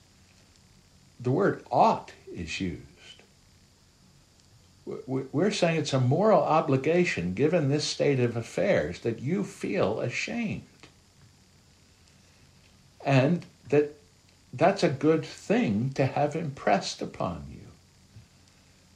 the 1.20 1.32
word 1.32 1.64
ought 1.72 2.12
is 2.34 2.60
used. 2.62 2.84
we're 4.86 5.52
saying 5.52 5.78
it's 5.78 5.94
a 5.94 6.00
moral 6.00 6.42
obligation, 6.42 7.34
given 7.36 7.70
this 7.70 7.86
state 7.86 8.20
of 8.20 8.36
affairs, 8.36 9.00
that 9.02 9.20
you 9.20 9.44
feel 9.44 10.00
ashamed. 10.00 10.64
And 13.06 13.46
that 13.70 13.96
that's 14.52 14.84
a 14.84 14.90
good 14.90 15.24
thing 15.24 15.92
to 15.92 16.06
have 16.06 16.36
impressed 16.36 17.02
upon 17.02 17.46
you. 17.52 17.60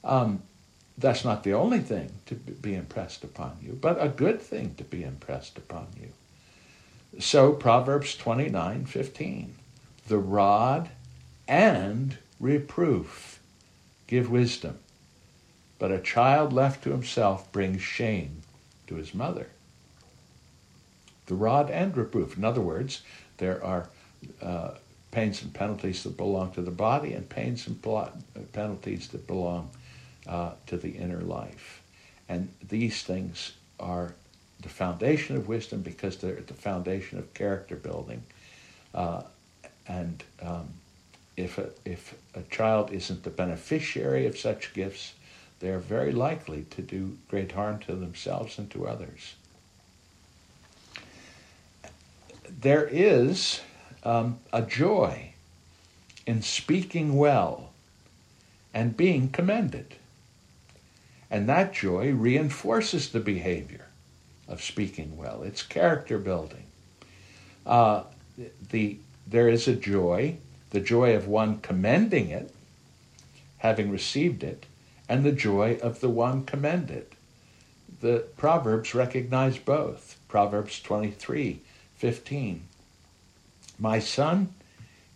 Um, 0.02 0.42
that's 0.96 1.24
not 1.24 1.42
the 1.42 1.52
only 1.52 1.80
thing 1.80 2.12
to 2.26 2.34
be 2.34 2.74
impressed 2.74 3.24
upon 3.24 3.58
you, 3.60 3.76
but 3.80 4.02
a 4.02 4.08
good 4.08 4.40
thing 4.40 4.74
to 4.76 4.84
be 4.84 5.02
impressed 5.02 5.58
upon 5.58 5.88
you. 6.00 6.12
So 7.20 7.52
Proverbs 7.52 8.16
29 8.16 8.86
15. 8.86 9.54
The 10.06 10.18
rod 10.18 10.90
and 11.48 12.18
reproof 12.38 13.40
give 14.06 14.30
wisdom, 14.30 14.78
but 15.78 15.90
a 15.90 16.00
child 16.00 16.52
left 16.52 16.84
to 16.84 16.90
himself 16.90 17.50
brings 17.52 17.82
shame 17.82 18.42
to 18.86 18.96
his 18.96 19.14
mother. 19.14 19.48
The 21.26 21.34
rod 21.34 21.70
and 21.70 21.96
reproof. 21.96 22.36
In 22.36 22.44
other 22.44 22.60
words, 22.60 23.02
there 23.38 23.64
are 23.64 23.88
uh, 24.42 24.72
pains 25.10 25.42
and 25.42 25.54
penalties 25.54 26.02
that 26.02 26.16
belong 26.16 26.52
to 26.52 26.62
the 26.62 26.70
body 26.70 27.14
and 27.14 27.28
pains 27.28 27.66
and 27.66 27.82
penalties 28.52 29.08
that 29.08 29.26
belong 29.26 29.70
uh, 30.26 30.52
to 30.66 30.76
the 30.76 30.90
inner 30.90 31.20
life. 31.20 31.82
And 32.28 32.48
these 32.66 33.02
things 33.02 33.52
are 33.78 34.14
the 34.60 34.68
foundation 34.68 35.36
of 35.36 35.48
wisdom 35.48 35.82
because 35.82 36.16
they're 36.16 36.40
the 36.40 36.54
foundation 36.54 37.18
of 37.18 37.34
character 37.34 37.76
building. 37.76 38.22
Uh, 38.94 39.22
and 39.86 40.22
um, 40.40 40.68
if, 41.36 41.58
a, 41.58 41.68
if 41.84 42.14
a 42.34 42.42
child 42.42 42.92
isn't 42.92 43.24
the 43.24 43.30
beneficiary 43.30 44.26
of 44.26 44.38
such 44.38 44.72
gifts, 44.72 45.14
they 45.60 45.68
are 45.68 45.78
very 45.78 46.12
likely 46.12 46.64
to 46.70 46.82
do 46.82 47.16
great 47.28 47.52
harm 47.52 47.78
to 47.80 47.94
themselves 47.94 48.58
and 48.58 48.70
to 48.70 48.86
others. 48.86 49.34
There 52.48 52.86
is 52.86 53.60
um, 54.04 54.38
a 54.52 54.62
joy 54.62 55.32
in 56.26 56.42
speaking 56.42 57.16
well 57.16 57.72
and 58.72 58.96
being 58.96 59.28
commended. 59.28 59.96
And 61.34 61.48
that 61.48 61.72
joy 61.72 62.12
reinforces 62.12 63.08
the 63.08 63.18
behavior 63.18 63.86
of 64.46 64.62
speaking 64.62 65.16
well. 65.16 65.42
It's 65.42 65.64
character 65.64 66.16
building. 66.16 66.62
Uh, 67.66 68.04
the, 68.70 68.98
there 69.26 69.48
is 69.48 69.66
a 69.66 69.74
joy, 69.74 70.36
the 70.70 70.78
joy 70.78 71.16
of 71.16 71.26
one 71.26 71.58
commending 71.58 72.30
it, 72.30 72.54
having 73.58 73.90
received 73.90 74.44
it, 74.44 74.66
and 75.08 75.24
the 75.24 75.32
joy 75.32 75.76
of 75.82 75.98
the 75.98 76.08
one 76.08 76.44
commended. 76.44 77.08
The 78.00 78.26
Proverbs 78.36 78.94
recognize 78.94 79.58
both. 79.58 80.20
Proverbs 80.28 80.80
23 80.80 81.58
15. 81.96 82.62
My 83.80 83.98
son, 83.98 84.54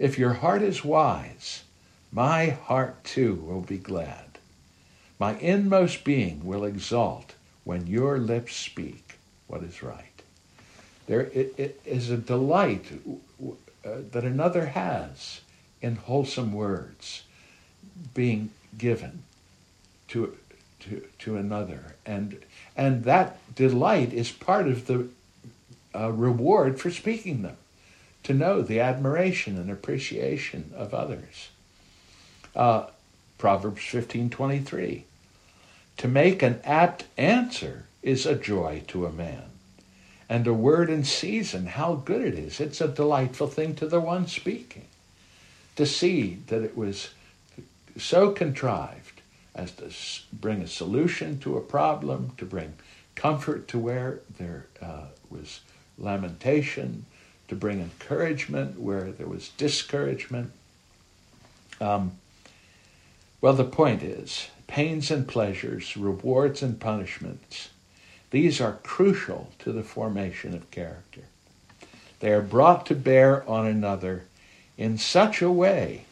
if 0.00 0.18
your 0.18 0.32
heart 0.32 0.62
is 0.62 0.84
wise, 0.84 1.62
my 2.10 2.46
heart 2.46 3.04
too 3.04 3.36
will 3.36 3.60
be 3.60 3.78
glad. 3.78 4.27
My 5.18 5.36
inmost 5.38 6.04
being 6.04 6.44
will 6.44 6.64
exalt 6.64 7.34
when 7.64 7.86
your 7.86 8.18
lips 8.18 8.54
speak 8.54 9.18
what 9.46 9.62
is 9.62 9.82
right. 9.82 10.04
There 11.06 11.22
it, 11.22 11.54
it 11.56 11.80
is 11.84 12.10
a 12.10 12.16
delight 12.16 12.86
uh, 13.84 13.90
that 14.12 14.24
another 14.24 14.66
has 14.66 15.40
in 15.80 15.96
wholesome 15.96 16.52
words 16.52 17.22
being 18.14 18.50
given 18.76 19.22
to, 20.08 20.36
to, 20.80 21.02
to 21.20 21.36
another. 21.36 21.96
And, 22.04 22.40
and 22.76 23.04
that 23.04 23.38
delight 23.54 24.12
is 24.12 24.30
part 24.30 24.68
of 24.68 24.86
the 24.86 25.08
uh, 25.94 26.12
reward 26.12 26.78
for 26.78 26.90
speaking 26.90 27.42
them, 27.42 27.56
to 28.24 28.34
know 28.34 28.62
the 28.62 28.80
admiration 28.80 29.56
and 29.56 29.70
appreciation 29.70 30.72
of 30.76 30.92
others. 30.92 31.48
Uh, 32.54 32.86
Proverbs 33.38 33.82
15:23 33.82 35.04
To 35.98 36.08
make 36.08 36.42
an 36.42 36.60
apt 36.64 37.04
answer 37.16 37.86
is 38.02 38.26
a 38.26 38.34
joy 38.34 38.82
to 38.88 39.06
a 39.06 39.12
man. 39.12 39.44
And 40.28 40.46
a 40.46 40.52
word 40.52 40.90
in 40.90 41.04
season, 41.04 41.66
how 41.66 41.94
good 41.94 42.22
it 42.22 42.34
is. 42.34 42.60
It's 42.60 42.80
a 42.80 42.88
delightful 42.88 43.46
thing 43.46 43.74
to 43.76 43.86
the 43.86 44.00
one 44.00 44.26
speaking. 44.26 44.84
To 45.76 45.86
see 45.86 46.38
that 46.48 46.62
it 46.62 46.76
was 46.76 47.10
so 47.96 48.32
contrived 48.32 49.22
as 49.54 49.72
to 49.72 49.90
bring 50.32 50.60
a 50.60 50.68
solution 50.68 51.38
to 51.40 51.56
a 51.56 51.60
problem, 51.60 52.32
to 52.36 52.44
bring 52.44 52.74
comfort 53.14 53.66
to 53.68 53.78
where 53.78 54.20
there 54.38 54.66
uh, 54.82 55.06
was 55.30 55.60
lamentation, 55.98 57.06
to 57.48 57.56
bring 57.56 57.80
encouragement 57.80 58.78
where 58.78 59.10
there 59.10 59.26
was 59.26 59.48
discouragement. 59.50 60.52
Um, 61.80 62.12
well, 63.40 63.52
the 63.52 63.64
point 63.64 64.02
is 64.02 64.48
pains 64.66 65.10
and 65.10 65.26
pleasures, 65.26 65.96
rewards 65.96 66.62
and 66.62 66.78
punishments, 66.78 67.70
these 68.30 68.60
are 68.60 68.78
crucial 68.82 69.50
to 69.60 69.72
the 69.72 69.82
formation 69.82 70.54
of 70.54 70.70
character. 70.70 71.22
They 72.20 72.32
are 72.32 72.42
brought 72.42 72.84
to 72.86 72.94
bear 72.94 73.48
on 73.48 73.66
another 73.66 74.24
in 74.76 74.98
such 74.98 75.40
a 75.40 75.50
way 75.50 76.04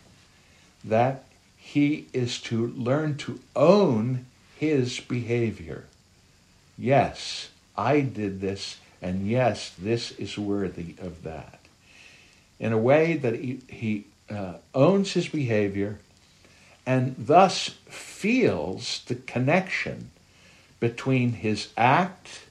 that 0.84 1.24
he 1.56 2.06
is 2.12 2.40
to 2.42 2.68
learn 2.68 3.16
to 3.18 3.40
own 3.54 4.24
his 4.56 5.00
behavior. 5.00 5.84
Yes, 6.78 7.50
I 7.76 8.00
did 8.00 8.40
this, 8.40 8.78
and 9.02 9.26
yes, 9.26 9.72
this 9.78 10.12
is 10.12 10.38
worthy 10.38 10.94
of 10.98 11.24
that. 11.24 11.58
In 12.58 12.72
a 12.72 12.78
way 12.78 13.16
that 13.16 13.34
he, 13.34 13.60
he 13.68 14.04
uh, 14.30 14.54
owns 14.74 15.12
his 15.12 15.28
behavior 15.28 15.98
and 16.86 17.16
thus 17.18 17.70
feels 17.88 19.02
the 19.06 19.16
connection 19.16 20.10
between 20.78 21.32
his 21.32 21.68
act 21.76 22.42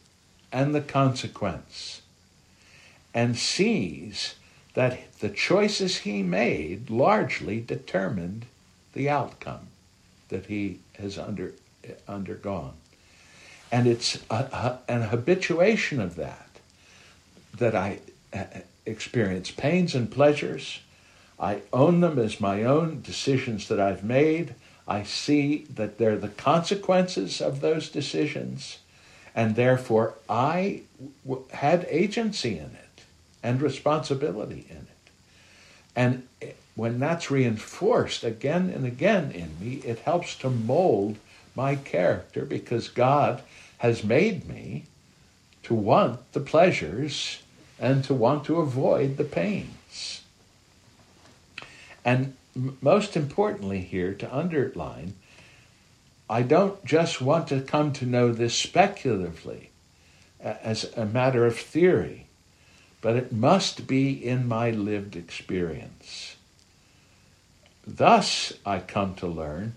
and 0.52 0.76
the 0.76 0.82
consequence 0.82 2.02
and 3.14 3.38
sees 3.38 4.36
that 4.74 5.14
the 5.20 5.30
choices 5.30 6.00
he 6.00 6.22
made 6.22 6.90
largely 6.90 7.62
determined 7.62 8.46
the 8.94 9.10
outcome 9.10 9.68
that 10.30 10.48
he 10.48 10.80
has 11.00 11.18
under, 11.18 11.54
undergone. 12.08 12.74
And 13.72 13.88
it's 13.88 14.20
a, 14.30 14.36
a, 14.36 14.80
an 14.88 15.04
habituation 15.04 16.00
of 16.02 16.16
that 16.16 16.50
that 17.58 17.74
I 17.74 18.00
uh, 18.34 18.44
experience 18.86 19.50
pains 19.52 19.96
and 19.96 20.12
pleasures 20.12 20.82
I 21.40 21.62
own 21.74 22.02
them 22.02 22.18
as 22.18 22.40
my 22.40 22.64
own 22.64 23.02
decisions 23.02 23.68
that 23.68 23.80
I've 23.80 24.04
made. 24.04 24.56
I 24.88 25.04
see 25.04 25.66
that 25.74 25.98
they're 25.98 26.18
the 26.18 26.30
consequences 26.30 27.42
of 27.42 27.62
those 27.62 27.90
decisions, 27.90 28.80
and 29.34 29.56
therefore 29.56 30.16
I 30.30 30.82
w- 31.26 31.46
had 31.52 31.88
agency 31.90 32.58
in 32.58 32.66
it 32.66 33.04
and 33.44 33.62
responsibility 33.62 34.66
in 34.70 34.78
it. 34.78 34.96
And 35.96 36.28
when 36.76 37.00
that's 37.00 37.32
reinforced 37.32 38.24
again 38.24 38.70
and 38.70 38.86
again 38.86 39.32
in 39.32 39.60
me, 39.60 39.76
it 39.86 40.00
helps 40.00 40.36
to 40.38 40.50
mold 40.50 41.18
my 41.56 41.76
character 41.76 42.46
because 42.46 42.90
God 42.90 43.42
has 43.78 44.04
made 44.04 44.48
me 44.48 44.86
to 45.64 45.74
want 45.74 46.32
the 46.34 46.40
pleasures 46.40 47.42
and 47.80 48.04
to 48.04 48.14
want 48.14 48.46
to 48.46 48.58
avoid 48.58 49.18
the 49.18 49.24
pains. 49.24 50.22
And 52.06 52.36
most 52.82 53.18
importantly, 53.18 53.82
here 53.82 54.14
to 54.14 54.34
underline, 54.36 55.16
I 56.30 56.43
don't 56.43 56.84
just 56.86 57.20
want 57.20 57.47
to 57.49 57.62
come 57.62 57.91
to 57.93 58.06
know 58.06 58.32
this 58.32 58.56
speculatively 58.56 59.72
as 60.39 60.86
a 60.95 61.06
matter 61.06 61.45
of 61.45 61.58
theory, 61.58 62.28
but 63.01 63.16
it 63.16 63.32
must 63.32 63.88
be 63.88 64.12
in 64.12 64.47
my 64.47 64.70
lived 64.70 65.16
experience. 65.16 66.36
Thus, 67.86 68.53
I 68.66 68.80
come 68.80 69.16
to 69.16 69.28
learn 69.28 69.76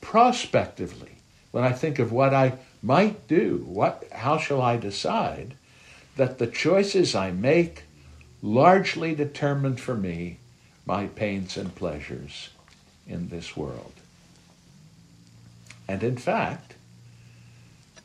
prospectively 0.00 1.16
when 1.50 1.64
I 1.64 1.72
think 1.72 1.98
of 1.98 2.12
what 2.12 2.32
I 2.32 2.54
might 2.82 3.28
do, 3.28 3.64
what, 3.66 4.04
how 4.12 4.38
shall 4.38 4.62
I 4.62 4.76
decide, 4.76 5.54
that 6.16 6.38
the 6.38 6.46
choices 6.46 7.14
I 7.14 7.30
make 7.30 7.84
largely 8.42 9.14
determine 9.14 9.76
for 9.76 9.94
me 9.94 10.38
my 10.90 11.06
pains 11.06 11.56
and 11.56 11.72
pleasures 11.76 12.50
in 13.06 13.28
this 13.28 13.56
world. 13.56 13.92
And 15.86 16.02
in 16.02 16.16
fact, 16.16 16.74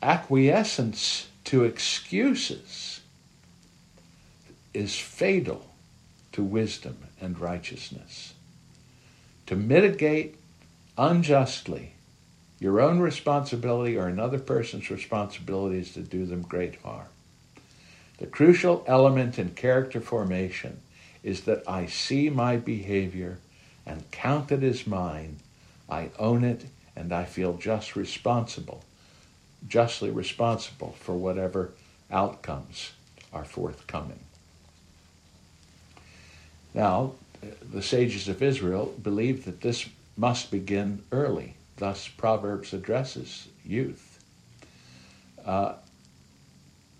acquiescence 0.00 1.26
to 1.46 1.64
excuses 1.64 3.00
is 4.72 4.96
fatal 4.96 5.66
to 6.30 6.44
wisdom 6.44 6.98
and 7.20 7.40
righteousness. 7.40 8.34
To 9.46 9.56
mitigate 9.56 10.36
unjustly 10.96 11.94
Your 12.60 12.80
own 12.80 13.00
responsibility 13.00 13.98
or 13.98 14.06
another 14.06 14.38
person's 14.38 14.90
responsibility 14.90 15.78
is 15.78 15.92
to 15.94 16.00
do 16.00 16.24
them 16.24 16.42
great 16.42 16.76
harm. 16.76 17.08
The 18.18 18.26
crucial 18.26 18.84
element 18.86 19.38
in 19.38 19.50
character 19.50 20.00
formation 20.00 20.80
is 21.26 21.40
that 21.40 21.60
I 21.66 21.86
see 21.86 22.30
my 22.30 22.56
behavior 22.56 23.38
and 23.84 24.08
count 24.12 24.52
it 24.52 24.62
as 24.62 24.86
mine. 24.86 25.40
I 25.90 26.10
own 26.20 26.44
it 26.44 26.66
and 26.94 27.12
I 27.12 27.24
feel 27.24 27.54
just 27.54 27.96
responsible, 27.96 28.84
justly 29.66 30.08
responsible 30.10 30.94
for 31.00 31.16
whatever 31.16 31.72
outcomes 32.12 32.92
are 33.32 33.44
forthcoming. 33.44 34.20
Now, 36.72 37.14
the 37.72 37.82
sages 37.82 38.28
of 38.28 38.40
Israel 38.40 38.94
believed 39.02 39.46
that 39.46 39.62
this 39.62 39.88
must 40.16 40.52
begin 40.52 41.02
early. 41.10 41.54
Thus, 41.78 42.06
Proverbs 42.06 42.72
addresses 42.72 43.48
youth. 43.64 44.22
Uh, 45.44 45.72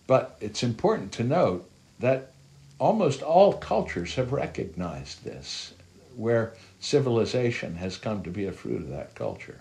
but 0.09 0.37
it's 0.41 0.64
important 0.64 1.12
to 1.12 1.22
note 1.22 1.70
that 2.01 2.33
almost 2.79 3.22
all 3.22 3.55
cultures 3.55 4.14
have 4.14 4.33
recognized 4.33 5.24
this, 5.24 5.72
where 6.14 6.55
civilization 6.81 7.77
has 7.77 7.97
come 7.97 8.22
to 8.22 8.31
be 8.31 8.47
a 8.47 8.53
fruit 8.53 8.83
of 8.83 8.89
that 8.89 9.14
culture. 9.14 9.61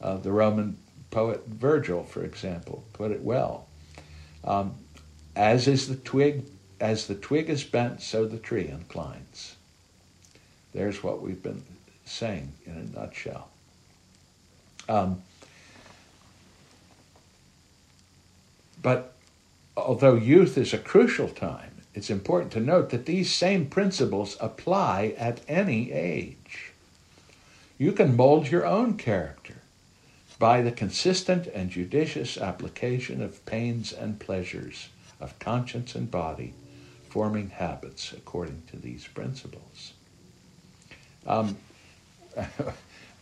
Uh, 0.00 0.16
the 0.16 0.32
Roman 0.32 0.76
poet 1.10 1.46
Virgil, 1.46 2.04
for 2.04 2.24
example, 2.24 2.84
put 2.92 3.10
it 3.10 3.22
well. 3.22 3.66
Um, 4.42 4.74
as 5.36 5.66
is 5.68 5.88
the 5.88 5.96
twig, 5.96 6.44
as 6.80 7.06
the 7.06 7.14
twig 7.14 7.48
is 7.48 7.64
bent, 7.64 8.02
so 8.02 8.26
the 8.26 8.38
tree 8.38 8.68
inclines. 8.68 9.56
There's 10.72 11.02
what 11.02 11.22
we've 11.22 11.42
been 11.42 11.62
saying 12.04 12.52
in 12.66 12.72
a 12.72 12.98
nutshell. 12.98 13.48
Um, 14.88 15.22
but 18.82 19.14
although 19.76 20.14
youth 20.14 20.58
is 20.58 20.74
a 20.74 20.78
crucial 20.78 21.28
time, 21.28 21.73
it's 21.94 22.10
important 22.10 22.52
to 22.52 22.60
note 22.60 22.90
that 22.90 23.06
these 23.06 23.32
same 23.32 23.66
principles 23.66 24.36
apply 24.40 25.14
at 25.16 25.40
any 25.48 25.92
age. 25.92 26.72
You 27.78 27.92
can 27.92 28.16
mold 28.16 28.48
your 28.48 28.66
own 28.66 28.96
character 28.96 29.54
by 30.38 30.60
the 30.60 30.72
consistent 30.72 31.46
and 31.46 31.70
judicious 31.70 32.36
application 32.36 33.22
of 33.22 33.44
pains 33.46 33.92
and 33.92 34.18
pleasures 34.18 34.88
of 35.20 35.38
conscience 35.38 35.94
and 35.94 36.10
body, 36.10 36.54
forming 37.08 37.50
habits 37.50 38.12
according 38.12 38.62
to 38.70 38.76
these 38.76 39.06
principles. 39.06 39.92
Um, 41.26 41.56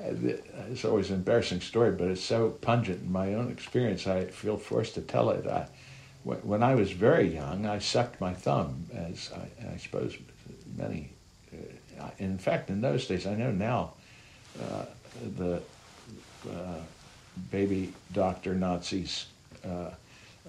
it's 0.00 0.84
always 0.84 1.10
an 1.10 1.16
embarrassing 1.16 1.60
story, 1.60 1.92
but 1.92 2.08
it's 2.08 2.24
so 2.24 2.50
pungent 2.50 3.02
in 3.02 3.12
my 3.12 3.34
own 3.34 3.50
experience, 3.50 4.06
I 4.06 4.24
feel 4.26 4.56
forced 4.56 4.94
to 4.94 5.02
tell 5.02 5.30
it. 5.30 5.46
I, 5.46 5.66
when 6.24 6.62
I 6.62 6.74
was 6.74 6.92
very 6.92 7.34
young, 7.34 7.66
I 7.66 7.78
sucked 7.78 8.20
my 8.20 8.32
thumb, 8.32 8.86
as 8.94 9.30
I, 9.34 9.72
I 9.72 9.76
suppose 9.76 10.16
many. 10.76 11.10
Uh, 12.00 12.08
in 12.18 12.38
fact, 12.38 12.70
in 12.70 12.80
those 12.80 13.06
days, 13.06 13.26
I 13.26 13.34
know 13.34 13.50
now 13.50 13.92
uh, 14.60 14.84
the 15.36 15.62
uh, 16.50 16.80
baby 17.50 17.92
doctor 18.12 18.54
Nazis 18.54 19.26
uh, 19.64 19.90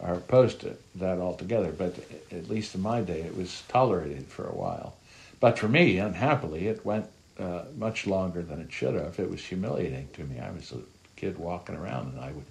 are 0.01 0.15
opposed 0.15 0.61
to 0.61 0.75
that 0.95 1.19
altogether, 1.19 1.71
but 1.71 1.95
at 2.31 2.49
least 2.49 2.75
in 2.75 2.81
my 2.81 3.01
day, 3.01 3.21
it 3.21 3.35
was 3.35 3.63
tolerated 3.67 4.27
for 4.27 4.47
a 4.47 4.55
while. 4.55 4.95
But 5.39 5.59
for 5.59 5.67
me, 5.67 5.97
unhappily, 5.97 6.67
it 6.67 6.85
went 6.85 7.07
uh, 7.39 7.63
much 7.77 8.07
longer 8.07 8.41
than 8.41 8.61
it 8.61 8.71
should 8.71 8.95
have. 8.95 9.19
It 9.19 9.29
was 9.29 9.43
humiliating 9.43 10.07
to 10.13 10.23
me. 10.23 10.39
I 10.39 10.51
was 10.51 10.71
a 10.71 10.77
kid 11.15 11.37
walking 11.37 11.75
around, 11.75 12.13
and 12.13 12.19
I 12.21 12.31
would 12.31 12.45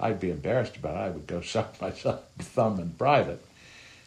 I'd 0.00 0.20
be 0.20 0.30
embarrassed 0.30 0.76
about 0.76 0.94
it. 0.94 1.00
I 1.00 1.10
would 1.10 1.26
go 1.26 1.40
suck 1.42 1.80
my 1.80 1.90
thumb 1.90 2.80
in 2.80 2.90
private. 2.90 3.44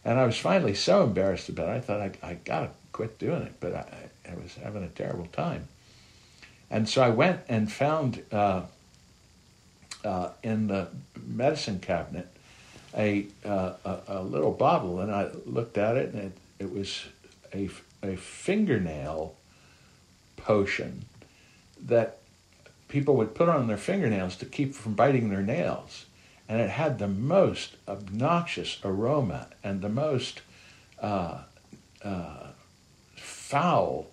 And 0.03 0.19
I 0.19 0.25
was 0.25 0.37
finally 0.37 0.73
so 0.73 1.03
embarrassed 1.03 1.49
about 1.49 1.69
it, 1.69 1.77
I 1.77 1.79
thought 1.79 2.01
I, 2.01 2.11
I 2.23 2.33
got 2.33 2.61
to 2.61 2.69
quit 2.91 3.19
doing 3.19 3.43
it, 3.43 3.53
but 3.59 3.75
I, 3.75 4.31
I, 4.31 4.35
was 4.35 4.55
having 4.55 4.83
a 4.83 4.87
terrible 4.87 5.27
time. 5.27 5.67
And 6.71 6.89
so 6.89 7.03
I 7.03 7.09
went 7.09 7.41
and 7.47 7.71
found 7.71 8.23
uh, 8.31 8.63
uh, 10.03 10.29
in 10.41 10.67
the 10.67 10.87
medicine 11.27 11.79
cabinet 11.79 12.27
a, 12.97 13.27
uh, 13.45 13.73
a, 13.85 13.97
a, 14.07 14.23
little 14.23 14.51
bottle, 14.51 14.99
and 14.99 15.11
I 15.11 15.29
looked 15.45 15.77
at 15.77 15.97
it, 15.97 16.13
and 16.13 16.23
it, 16.23 16.37
it 16.59 16.73
was 16.73 17.05
a, 17.53 17.69
a 18.01 18.17
fingernail 18.17 19.35
potion 20.35 21.05
that 21.85 22.20
people 22.91 23.15
would 23.15 23.33
put 23.33 23.49
on 23.49 23.67
their 23.67 23.77
fingernails 23.77 24.35
to 24.35 24.45
keep 24.45 24.75
from 24.75 24.93
biting 24.93 25.29
their 25.29 25.41
nails. 25.41 26.05
And 26.47 26.59
it 26.59 26.69
had 26.69 26.99
the 26.99 27.07
most 27.07 27.77
obnoxious 27.87 28.79
aroma 28.83 29.47
and 29.63 29.81
the 29.81 29.89
most 29.89 30.41
uh, 31.01 31.39
uh, 32.03 32.47
foul 33.15 34.07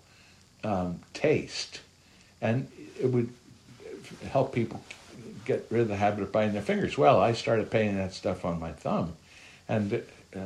um, 0.62 1.00
taste. 1.12 1.80
And 2.40 2.70
it 3.00 3.08
would 3.08 3.32
help 4.30 4.54
people 4.54 4.80
get 5.44 5.66
rid 5.70 5.82
of 5.82 5.88
the 5.88 5.96
habit 5.96 6.22
of 6.22 6.30
biting 6.30 6.52
their 6.52 6.62
fingers. 6.62 6.96
Well, 6.96 7.20
I 7.20 7.32
started 7.32 7.70
painting 7.70 7.96
that 7.96 8.14
stuff 8.14 8.44
on 8.44 8.60
my 8.60 8.70
thumb. 8.70 9.14
And 9.68 10.02
uh, 10.36 10.40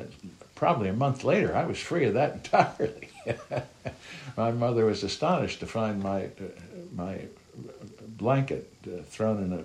probably 0.55 0.89
a 0.89 0.95
month 0.95 1.25
later, 1.25 1.55
I 1.55 1.67
was 1.67 1.79
free 1.79 2.07
of 2.07 2.15
that 2.15 2.33
entirely. 2.35 3.09
my 4.37 4.51
mother 4.51 4.87
was 4.87 5.03
astonished 5.03 5.61
to 5.61 5.67
find 5.67 6.03
my, 6.03 6.25
uh, 6.25 6.29
my 6.95 7.27
blanket 8.23 8.73
uh, 8.87 9.03
thrown 9.03 9.43
in 9.43 9.53
a 9.53 9.63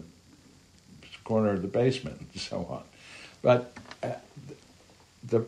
corner 1.24 1.52
of 1.52 1.62
the 1.62 1.68
basement 1.68 2.20
and 2.20 2.42
so 2.42 2.66
on. 2.70 2.84
But 3.42 3.74
uh, 4.02 4.14
the, 5.24 5.46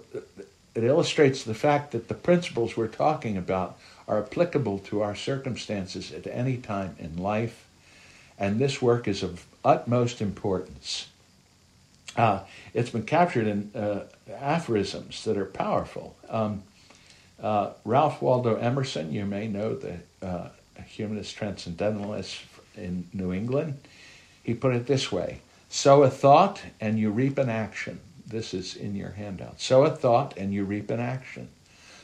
it 0.76 0.84
illustrates 0.84 1.43
the 1.43 1.55
fact 1.55 1.91
that 1.91 2.07
the 2.07 2.14
principles 2.14 2.78
we're 2.78 2.88
talking 2.88 3.36
about 3.36 3.78
are 4.07 4.20
applicable 4.20 4.80
to 4.80 5.01
our 5.01 5.16
circumstances 5.16 6.12
at 6.12 6.28
any 6.28 6.57
time 6.57 6.95
in 6.99 7.18
life, 7.18 7.66
and 8.38 8.60
this 8.60 8.82
work 8.82 9.07
is 9.07 9.24
of 9.24 9.45
utmost 9.66 10.22
importance. 10.22 11.07
Uh, 12.16 12.41
it's 12.74 12.89
been 12.89 13.03
captured 13.03 13.47
in 13.47 13.72
uh, 13.76 14.03
aphorisms 14.34 15.24
that 15.26 15.38
are 15.38 15.45
powerful. 15.45 16.16
Um, 16.30 16.64
uh, 17.41 17.72
Ralph 17.86 18.22
Waldo 18.22 18.55
Emerson, 18.55 19.14
you 19.14 19.26
may 19.26 19.47
know 19.47 19.76
the 19.76 19.99
uh, 20.22 20.49
humanist 20.86 21.36
transcendentalist 21.36 22.41
in 22.80 23.07
New 23.13 23.34
England. 23.34 23.80
He 24.43 24.53
put 24.53 24.75
it 24.75 24.88
this 24.88 25.11
way 25.11 25.41
sow 25.69 26.03
a 26.03 26.09
thought 26.09 26.61
and 26.82 26.99
you 26.99 27.11
reap 27.11 27.38
an 27.38 27.49
action. 27.49 27.99
This 28.25 28.53
is 28.53 28.75
in 28.75 28.95
your 28.95 29.11
handout. 29.11 29.61
Sow 29.61 29.84
a 29.84 29.95
thought 29.95 30.36
and 30.38 30.53
you 30.53 30.63
reap 30.63 30.89
an 30.89 30.99
action. 30.99 31.49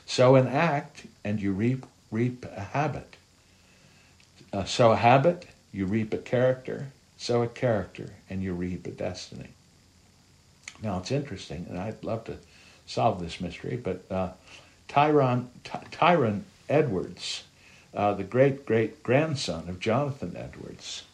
Sow 0.06 0.36
an 0.36 0.46
act 0.46 1.06
and 1.24 1.40
you 1.40 1.52
reap, 1.52 1.84
reap 2.10 2.46
a 2.56 2.60
habit. 2.60 3.16
Uh, 4.52 4.64
sow 4.64 4.92
a 4.92 4.96
habit, 4.96 5.46
you 5.72 5.86
reap 5.86 6.14
a 6.14 6.18
character. 6.18 6.88
Sow 7.16 7.42
a 7.42 7.48
character 7.48 8.10
and 8.30 8.42
you 8.42 8.54
reap 8.54 8.86
a 8.86 8.90
destiny. 8.90 9.48
Now 10.82 10.98
it's 10.98 11.10
interesting, 11.10 11.66
and 11.68 11.78
I'd 11.78 12.04
love 12.04 12.24
to 12.24 12.36
solve 12.86 13.20
this 13.20 13.40
mystery, 13.40 13.76
but 13.76 14.04
uh, 14.10 14.30
Tryon, 14.88 15.50
Tryon 15.90 16.44
Edwards 16.68 17.44
uh, 17.96 18.12
the 18.12 18.24
great 18.24 18.66
great 18.66 19.02
grandson 19.02 19.68
of 19.68 19.80
Jonathan 19.80 20.36
Edwards, 20.36 21.04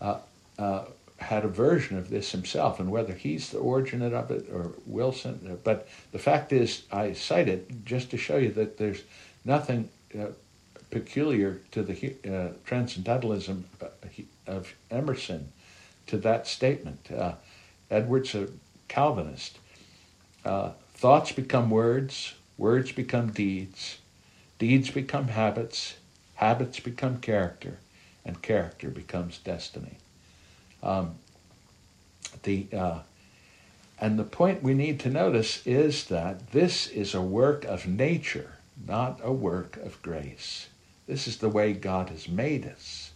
uh, 0.00 0.18
uh, 0.58 0.84
had 1.16 1.44
a 1.46 1.48
version 1.48 1.96
of 1.96 2.10
this 2.10 2.32
himself, 2.32 2.78
and 2.78 2.90
whether 2.90 3.14
he's 3.14 3.48
the 3.48 3.58
origin 3.58 4.02
of 4.02 4.30
it 4.30 4.46
or 4.52 4.72
Wilson, 4.84 5.48
uh, 5.50 5.54
but 5.64 5.88
the 6.12 6.18
fact 6.18 6.52
is, 6.52 6.82
I 6.92 7.14
cite 7.14 7.48
it 7.48 7.86
just 7.86 8.10
to 8.10 8.18
show 8.18 8.36
you 8.36 8.50
that 8.52 8.76
there's 8.76 9.02
nothing 9.44 9.88
uh, 10.18 10.26
peculiar 10.90 11.60
to 11.70 11.82
the 11.82 12.14
uh, 12.30 12.52
transcendentalism 12.66 13.64
of 14.46 14.74
Emerson 14.90 15.50
to 16.06 16.18
that 16.18 16.46
statement. 16.46 17.08
Edwards, 17.90 18.34
a 18.34 18.48
Calvinist, 18.88 19.58
thoughts 20.44 21.32
become 21.32 21.70
words, 21.70 22.34
words 22.58 22.92
become 22.92 23.32
deeds, 23.32 23.98
deeds 24.58 24.90
become 24.90 25.28
habits, 25.28 25.94
Habits 26.36 26.80
become 26.80 27.18
character, 27.18 27.78
and 28.24 28.42
character 28.42 28.90
becomes 28.90 29.38
destiny. 29.38 29.98
Um, 30.82 31.16
the 32.42 32.66
uh, 32.72 32.98
and 33.98 34.18
the 34.18 34.24
point 34.24 34.62
we 34.62 34.74
need 34.74 35.00
to 35.00 35.10
notice 35.10 35.66
is 35.66 36.04
that 36.04 36.52
this 36.52 36.88
is 36.88 37.14
a 37.14 37.22
work 37.22 37.64
of 37.64 37.86
nature, 37.86 38.52
not 38.86 39.20
a 39.22 39.32
work 39.32 39.76
of 39.78 40.00
grace. 40.02 40.68
This 41.06 41.26
is 41.26 41.38
the 41.38 41.48
way 41.48 41.72
God 41.72 42.10
has 42.10 42.28
made 42.28 42.66
us. 42.66 43.12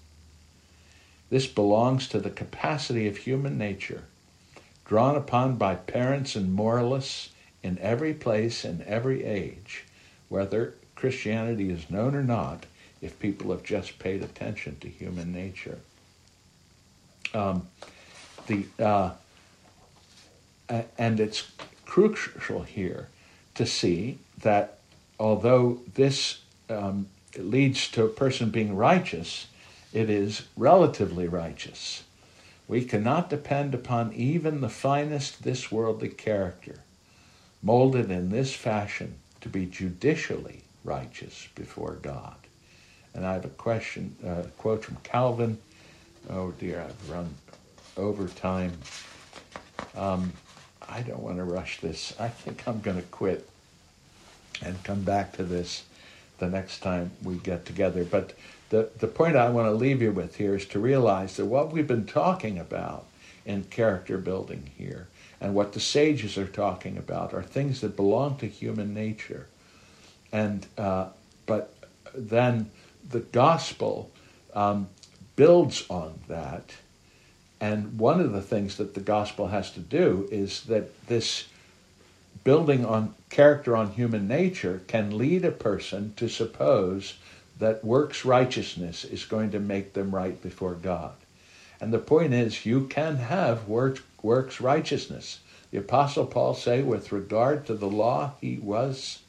This 1.28 1.46
belongs 1.46 2.08
to 2.08 2.20
the 2.20 2.30
capacity 2.30 3.06
of 3.06 3.18
human 3.18 3.58
nature, 3.58 4.04
drawn 4.86 5.16
upon 5.16 5.56
by 5.56 5.74
parents 5.74 6.34
and 6.34 6.54
moralists 6.54 7.30
in 7.62 7.78
every 7.78 8.14
place 8.14 8.64
and 8.64 8.80
every 8.82 9.24
age, 9.24 9.84
whether 10.28 10.74
Christianity 10.96 11.70
is 11.70 11.90
known 11.90 12.14
or 12.14 12.22
not, 12.22 12.64
if 13.00 13.18
people 13.18 13.50
have 13.50 13.62
just 13.62 13.98
paid 13.98 14.22
attention 14.22 14.76
to 14.80 14.88
human 14.88 15.32
nature. 15.32 15.78
Um, 17.32 17.68
the 18.46 18.66
uh, 18.78 19.12
and 20.98 21.18
it's 21.18 21.50
crucial 21.84 22.62
here 22.62 23.08
to 23.54 23.66
see 23.66 24.18
that 24.42 24.78
although 25.18 25.80
this 25.94 26.40
um, 26.68 27.06
leads 27.36 27.88
to 27.88 28.04
a 28.04 28.08
person 28.08 28.50
being 28.50 28.76
righteous, 28.76 29.46
it 29.92 30.08
is 30.08 30.42
relatively 30.56 31.26
righteous. 31.26 32.04
We 32.68 32.84
cannot 32.84 33.28
depend 33.28 33.74
upon 33.74 34.12
even 34.12 34.60
the 34.60 34.68
finest 34.68 35.42
this 35.42 35.72
worldly 35.72 36.08
character, 36.08 36.76
molded 37.62 38.10
in 38.10 38.30
this 38.30 38.54
fashion, 38.54 39.16
to 39.40 39.48
be 39.48 39.66
judicially 39.66 40.62
righteous 40.84 41.48
before 41.54 41.94
God. 42.00 42.39
And 43.14 43.26
I 43.26 43.34
have 43.34 43.44
a 43.44 43.48
question, 43.48 44.14
uh, 44.26 44.42
quote 44.58 44.84
from 44.84 44.96
Calvin. 45.02 45.58
Oh 46.28 46.52
dear, 46.52 46.82
I've 46.82 47.10
run 47.10 47.34
over 47.96 48.28
time. 48.28 48.72
Um, 49.96 50.32
I 50.88 51.02
don't 51.02 51.22
want 51.22 51.36
to 51.36 51.44
rush 51.44 51.80
this. 51.80 52.14
I 52.18 52.28
think 52.28 52.66
I'm 52.66 52.80
going 52.80 52.96
to 52.96 53.06
quit 53.08 53.48
and 54.62 54.82
come 54.84 55.02
back 55.02 55.32
to 55.36 55.44
this 55.44 55.84
the 56.38 56.48
next 56.48 56.80
time 56.80 57.10
we 57.22 57.36
get 57.36 57.66
together. 57.66 58.04
But 58.04 58.34
the, 58.70 58.90
the 58.98 59.06
point 59.06 59.36
I 59.36 59.50
want 59.50 59.66
to 59.66 59.72
leave 59.72 60.02
you 60.02 60.12
with 60.12 60.36
here 60.36 60.54
is 60.54 60.66
to 60.66 60.78
realize 60.78 61.36
that 61.36 61.46
what 61.46 61.72
we've 61.72 61.86
been 61.86 62.06
talking 62.06 62.58
about 62.58 63.06
in 63.44 63.64
character 63.64 64.18
building 64.18 64.70
here 64.76 65.08
and 65.40 65.54
what 65.54 65.72
the 65.72 65.80
sages 65.80 66.36
are 66.36 66.46
talking 66.46 66.98
about 66.98 67.32
are 67.32 67.42
things 67.42 67.80
that 67.80 67.96
belong 67.96 68.36
to 68.38 68.46
human 68.46 68.92
nature. 68.94 69.46
And 70.32 70.66
uh, 70.76 71.08
but 71.46 71.74
then 72.14 72.70
the 73.08 73.20
gospel 73.20 74.10
um, 74.54 74.88
builds 75.36 75.84
on 75.88 76.20
that. 76.28 76.72
And 77.60 77.98
one 77.98 78.20
of 78.20 78.32
the 78.32 78.42
things 78.42 78.76
that 78.78 78.94
the 78.94 79.00
gospel 79.00 79.48
has 79.48 79.70
to 79.72 79.80
do 79.80 80.28
is 80.30 80.62
that 80.64 81.06
this 81.06 81.44
building 82.42 82.86
on 82.86 83.14
character 83.28 83.76
on 83.76 83.92
human 83.92 84.26
nature 84.26 84.80
can 84.86 85.18
lead 85.18 85.44
a 85.44 85.50
person 85.50 86.14
to 86.16 86.28
suppose 86.28 87.18
that 87.58 87.84
works 87.84 88.24
righteousness 88.24 89.04
is 89.04 89.24
going 89.24 89.50
to 89.50 89.60
make 89.60 89.92
them 89.92 90.14
right 90.14 90.40
before 90.42 90.74
God. 90.74 91.12
And 91.80 91.92
the 91.92 91.98
point 91.98 92.32
is, 92.32 92.66
you 92.66 92.86
can 92.86 93.16
have 93.16 93.68
work, 93.68 94.02
works 94.22 94.60
righteousness. 94.60 95.40
The 95.70 95.78
Apostle 95.78 96.26
Paul 96.26 96.54
say, 96.54 96.82
with 96.82 97.12
regard 97.12 97.66
to 97.66 97.74
the 97.74 97.88
law, 97.88 98.32
he 98.40 98.56
was 98.56 99.20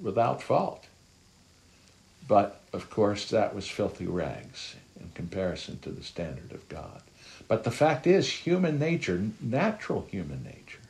without 0.00 0.42
fault. 0.42 0.84
But 2.26 2.60
of 2.72 2.90
course, 2.90 3.30
that 3.30 3.54
was 3.54 3.68
filthy 3.68 4.06
rags 4.06 4.76
in 4.98 5.10
comparison 5.14 5.78
to 5.80 5.90
the 5.90 6.02
standard 6.02 6.52
of 6.52 6.68
God. 6.68 7.02
But 7.48 7.64
the 7.64 7.70
fact 7.70 8.06
is, 8.06 8.28
human 8.28 8.78
nature, 8.78 9.22
natural 9.40 10.06
human 10.10 10.42
nature, 10.42 10.80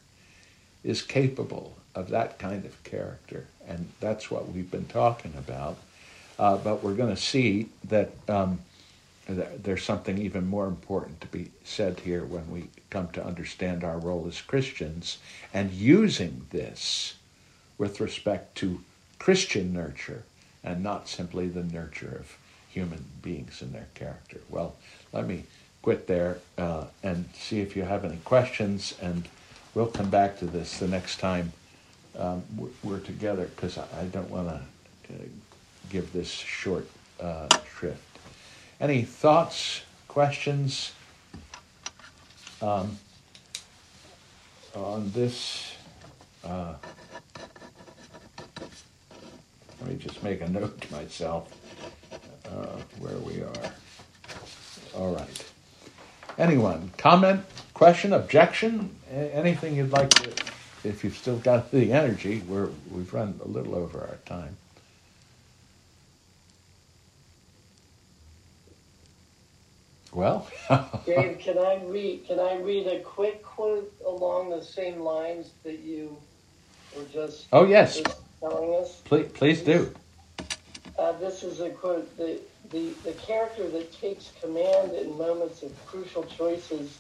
is 0.85 1.03
capable 1.03 1.77
of 1.95 2.11
that 2.11 2.39
kind 2.39 2.65
of 2.65 2.83
character. 2.85 3.47
And 3.67 3.89
that's 4.01 4.31
what 4.31 4.49
we've 4.49 4.71
been 4.71 4.87
talking 4.87 5.35
about. 5.37 5.79
Uh, 6.39 6.57
but 6.57 6.83
we're 6.83 6.95
going 6.95 7.15
to 7.15 7.21
see 7.21 7.69
that 7.85 8.11
um, 8.29 8.61
there's 9.29 9.85
something 9.85 10.19
even 10.19 10.47
more 10.47 10.67
important 10.67 11.21
to 11.21 11.27
be 11.29 11.51
said 11.65 12.01
here 12.01 12.25
when 12.25 12.51
we 12.51 12.69
come 12.91 13.09
to 13.13 13.25
understand 13.25 13.83
our 13.83 13.99
role 13.99 14.27
as 14.29 14.41
Christians 14.41 15.19
and 15.53 15.73
using 15.73 16.47
this 16.51 17.15
with 17.79 18.01
respect 18.01 18.57
to 18.57 18.81
Christian 19.19 19.73
nurture 19.73 20.25
and 20.65 20.83
not 20.83 21.09
simply 21.09 21.47
the 21.47 21.63
nurture 21.63 22.17
of 22.19 22.39
human 22.69 23.05
beings 23.23 23.63
and 23.63 23.73
their 23.73 23.87
character. 23.95 24.41
Well, 24.49 24.75
let 25.13 25.27
me 25.27 25.45
quit 25.83 26.07
there 26.07 26.39
uh, 26.59 26.87
and 27.03 27.29
see 27.35 27.61
if 27.61 27.77
you 27.77 27.83
have 27.83 28.05
any 28.05 28.17
questions, 28.25 28.95
and 29.01 29.29
we'll 29.75 29.87
come 29.87 30.11
back 30.11 30.39
to 30.39 30.47
this 30.47 30.79
the 30.79 30.89
next 30.89 31.21
time 31.21 31.53
um, 32.19 32.43
we're 32.83 33.01
together 33.01 33.51
because 33.55 33.77
I 33.79 34.05
don't 34.11 34.31
want 34.31 34.49
to 34.49 34.55
uh, 34.55 35.19
give 35.91 36.13
this 36.13 36.29
short 36.29 36.89
uh, 37.21 37.49
shrift. 37.77 38.01
Any 38.81 39.03
thoughts, 39.03 39.83
questions 40.09 40.93
um, 42.63 42.99
on 44.75 45.11
this? 45.13 45.73
Let 49.81 49.91
me 49.91 49.97
just 49.97 50.23
make 50.23 50.41
a 50.41 50.49
note 50.49 50.81
to 50.81 50.93
myself 50.93 51.53
uh, 52.47 52.79
where 52.99 53.19
we 53.19 53.43
are. 53.43 53.73
All 54.95 55.15
right. 55.15 55.45
Anyone? 56.39 56.91
Comment, 56.97 57.41
question, 57.75 58.13
objection? 58.13 58.95
anything 59.11 59.77
you'd 59.77 59.93
like 59.93 60.11
to, 60.11 60.31
if 60.83 61.05
you've 61.05 61.17
still 61.17 61.39
got 61.39 61.71
the 61.71 61.93
energy, 61.93 62.43
we're, 62.49 62.71
we've 62.91 63.13
run 63.13 63.39
a 63.45 63.49
little 63.49 63.75
over 63.75 64.01
our 64.01 64.19
time. 64.27 64.57
Well, 70.13 70.49
Dave, 71.07 71.41
can 71.41 71.59
I 71.59 71.83
read? 71.85 72.25
Can 72.27 72.39
I 72.39 72.55
read 72.59 72.87
a 72.87 73.01
quick 73.01 73.43
quote 73.43 73.93
along 74.07 74.51
the 74.51 74.63
same 74.63 75.01
lines 75.01 75.51
that 75.65 75.81
you 75.81 76.17
were 76.97 77.03
just? 77.13 77.49
Oh 77.53 77.67
yes. 77.67 78.01
Just 78.01 78.24
telling 78.45 78.75
us. 78.75 79.01
Please, 79.05 79.31
please 79.33 79.63
do. 79.63 79.93
Uh, 80.99 81.13
this 81.13 81.43
is 81.43 81.61
a 81.61 81.71
quote. 81.71 82.17
The, 82.17 82.41
the 82.71 82.91
the 83.05 83.13
character 83.13 83.69
that 83.69 83.93
takes 83.93 84.33
command 84.41 84.93
in 84.93 85.17
moments 85.17 85.63
of 85.63 85.73
crucial 85.87 86.25
choices 86.25 86.99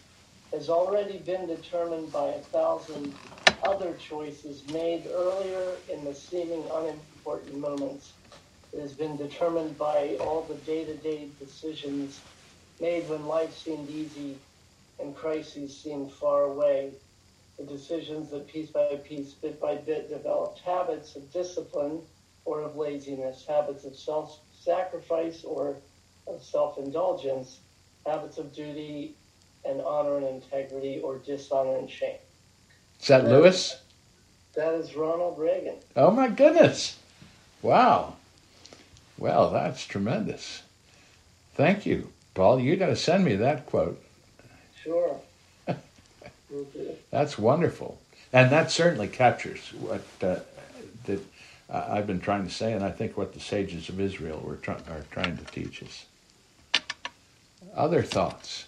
has 0.53 0.68
already 0.68 1.18
been 1.18 1.47
determined 1.47 2.11
by 2.12 2.28
a 2.28 2.38
thousand 2.38 3.14
other 3.62 3.95
choices 3.95 4.66
made 4.72 5.07
earlier 5.12 5.72
in 5.92 6.05
the 6.05 6.14
seeming 6.14 6.64
unimportant 6.72 7.59
moments. 7.59 8.12
It 8.72 8.80
has 8.80 8.92
been 8.92 9.16
determined 9.16 9.78
by 9.78 10.16
all 10.20 10.42
the 10.42 10.55
day-to-day 10.55 11.28
decisions 11.38 12.20
made 12.80 13.09
when 13.09 13.26
life 13.26 13.57
seemed 13.57 13.88
easy 13.90 14.36
and 15.01 15.14
crises 15.14 15.76
seemed 15.76 16.12
far 16.12 16.42
away. 16.45 16.92
Decisions 17.87 18.30
that 18.30 18.49
piece 18.49 18.70
by 18.70 18.87
piece, 19.05 19.32
bit 19.35 19.61
by 19.61 19.74
bit, 19.74 20.09
developed 20.09 20.59
habits 20.61 21.16
of 21.16 21.30
discipline 21.30 22.01
or 22.46 22.63
of 22.63 22.76
laziness, 22.76 23.45
habits 23.46 23.84
of 23.84 23.95
self 23.95 24.41
sacrifice 24.59 25.45
or 25.45 25.76
of 26.26 26.42
self 26.42 26.79
indulgence, 26.79 27.59
habits 28.07 28.38
of 28.38 28.54
duty 28.54 29.14
and 29.67 29.83
honor 29.83 30.17
and 30.17 30.26
integrity 30.26 31.00
or 31.04 31.18
dishonor 31.18 31.76
and 31.76 31.91
shame. 31.91 32.17
Is 33.03 33.09
that, 33.09 33.25
that 33.25 33.30
Lewis? 33.30 33.76
That 34.54 34.72
is 34.76 34.96
Ronald 34.96 35.38
Reagan. 35.38 35.76
Oh 35.95 36.11
my 36.11 36.29
goodness. 36.29 36.99
Wow. 37.61 38.14
Well, 39.18 39.50
that's 39.50 39.84
tremendous. 39.84 40.63
Thank 41.54 41.84
you. 41.84 42.09
Paul, 42.33 42.61
you 42.61 42.76
got 42.76 42.87
to 42.87 42.96
send 42.96 43.26
me 43.26 43.37
that 43.37 43.67
quote. 43.67 44.03
Sure. 44.83 45.21
That's 47.11 47.39
wonderful, 47.39 48.01
and 48.33 48.51
that 48.51 48.71
certainly 48.71 49.09
captures 49.09 49.72
what 49.79 50.05
uh, 50.22 50.41
that 51.07 51.21
uh, 51.71 51.87
I've 51.91 52.07
been 52.07 52.21
trying 52.21 52.45
to 52.45 52.51
say, 52.51 52.72
and 52.72 52.85
I 52.85 52.91
think 52.91 53.17
what 53.17 53.35
the 53.35 53.41
sages 53.41 53.89
of 53.89 54.01
Israel 54.01 54.41
were 54.45 54.59
are 54.68 55.05
trying 55.11 55.37
to 55.37 55.45
teach 55.47 55.83
us. 55.83 56.07
Other 57.75 58.03
thoughts? 58.03 58.67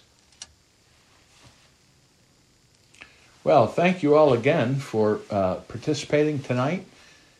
Well, 3.43 3.67
thank 3.67 4.03
you 4.03 4.15
all 4.15 4.33
again 4.33 4.75
for 4.75 5.21
uh, 5.29 5.55
participating 5.55 6.39
tonight, 6.39 6.85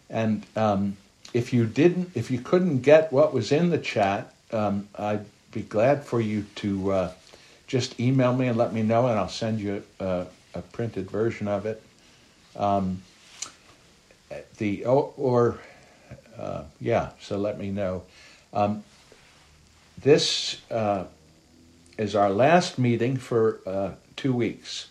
and 0.10 0.46
um, 0.56 0.98
if 1.34 1.52
you 1.52 1.66
didn't, 1.66 2.12
if 2.16 2.32
you 2.32 2.40
couldn't 2.40 2.80
get 2.80 3.12
what 3.12 3.34
was 3.34 3.52
in 3.52 3.70
the 3.70 3.78
chat, 3.78 4.34
um, 4.52 4.88
I 4.98 5.20
be 5.52 5.62
glad 5.62 6.06
for 6.06 6.22
you 6.22 6.46
to 6.56 6.92
uh, 6.92 7.12
just 7.68 8.00
email 8.00 8.34
me 8.34 8.48
and 8.48 8.58
let 8.58 8.74
me 8.74 8.84
know, 8.84 9.08
and 9.08 9.20
I'll 9.20 9.28
send 9.28 9.60
you 9.60 9.84
a, 10.00 10.28
a 10.58 10.62
printed 10.62 11.10
version 11.10 11.48
of 11.48 11.66
it. 11.66 11.82
Um, 12.56 13.04
the 14.58 14.86
or, 14.86 15.14
or 15.18 15.60
uh, 16.38 16.64
yeah, 16.80 17.12
so 17.22 17.38
let 17.38 17.58
me 17.58 17.72
know. 17.72 18.04
Um, 18.54 18.84
this 20.02 20.62
uh, 20.70 21.06
is 21.98 22.16
our 22.16 22.30
last 22.30 22.78
meeting 22.78 23.18
for 23.18 23.60
uh, 23.66 23.92
two 24.16 24.34
weeks. 24.34 24.90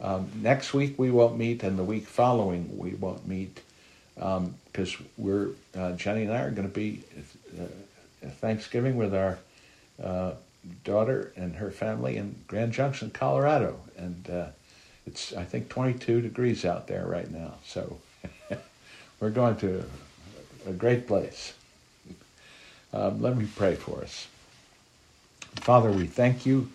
Um, 0.00 0.30
next 0.34 0.74
week 0.74 0.98
we 0.98 1.10
won't 1.10 1.36
meet, 1.36 1.62
and 1.62 1.78
the 1.78 1.84
week 1.84 2.06
following 2.06 2.76
we 2.76 2.90
won't 2.90 3.26
meet 3.26 3.60
because 4.14 4.96
um, 4.96 5.06
we're 5.16 5.50
uh, 5.76 5.92
Jenny 5.92 6.24
and 6.24 6.32
I 6.32 6.42
are 6.42 6.50
going 6.50 6.68
to 6.68 6.74
be 6.74 7.02
uh, 7.58 8.28
Thanksgiving 8.28 8.96
with 8.96 9.14
our 9.14 9.38
uh, 10.02 10.32
daughter 10.84 11.32
and 11.36 11.56
her 11.56 11.70
family 11.70 12.16
in 12.16 12.36
Grand 12.46 12.72
Junction, 12.72 13.10
Colorado, 13.10 13.78
and 13.96 14.52
it's 15.06 15.32
I 15.32 15.44
think 15.44 15.68
22 15.68 16.20
degrees 16.20 16.64
out 16.64 16.86
there 16.86 17.06
right 17.06 17.30
now. 17.30 17.54
So 17.64 17.98
we're 19.20 19.30
going 19.30 19.56
to 19.56 19.84
a 20.66 20.72
great 20.72 21.06
place. 21.06 21.54
Um, 22.92 23.22
let 23.22 23.36
me 23.36 23.48
pray 23.56 23.74
for 23.74 24.02
us. 24.02 24.28
Father, 25.56 25.90
we 25.90 26.06
thank 26.06 26.46
you 26.46 26.70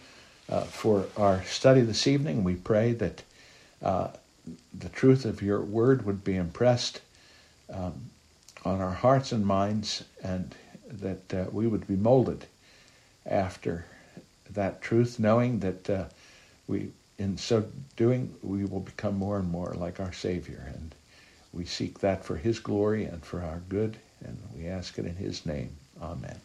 uh, 0.49 0.61
for 0.61 1.05
our 1.15 1.43
study 1.43 1.81
this 1.81 2.07
evening. 2.07 2.43
We 2.43 2.55
pray 2.55 2.93
that 2.93 3.23
uh, 3.81 4.09
the 4.77 4.89
truth 4.89 5.25
of 5.25 5.41
your 5.41 5.61
word 5.61 6.05
would 6.05 6.23
be 6.23 6.35
impressed 6.35 7.01
um, 7.71 8.09
on 8.63 8.81
our 8.81 8.93
hearts 8.93 9.31
and 9.31 9.45
minds, 9.45 10.03
and 10.23 10.55
that 10.89 11.33
uh, 11.33 11.45
we 11.51 11.67
would 11.67 11.87
be 11.87 11.95
molded 11.95 12.45
after 13.25 13.85
that 14.49 14.81
truth, 14.81 15.19
knowing 15.19 15.59
that 15.59 15.89
uh, 15.89 16.05
we, 16.67 16.91
in 17.17 17.37
so 17.37 17.65
doing, 17.95 18.33
we 18.43 18.65
will 18.65 18.79
become 18.79 19.15
more 19.17 19.39
and 19.39 19.49
more 19.49 19.73
like 19.75 19.99
our 19.99 20.13
Savior. 20.13 20.71
And 20.73 20.93
we 21.53 21.65
seek 21.65 21.99
that 21.99 22.23
for 22.25 22.35
His 22.35 22.59
glory 22.59 23.05
and 23.05 23.23
for 23.23 23.41
our 23.41 23.61
good, 23.69 23.97
and 24.23 24.37
we 24.55 24.67
ask 24.67 24.97
it 24.99 25.05
in 25.05 25.15
His 25.15 25.45
name. 25.45 25.75
Amen. 26.01 26.39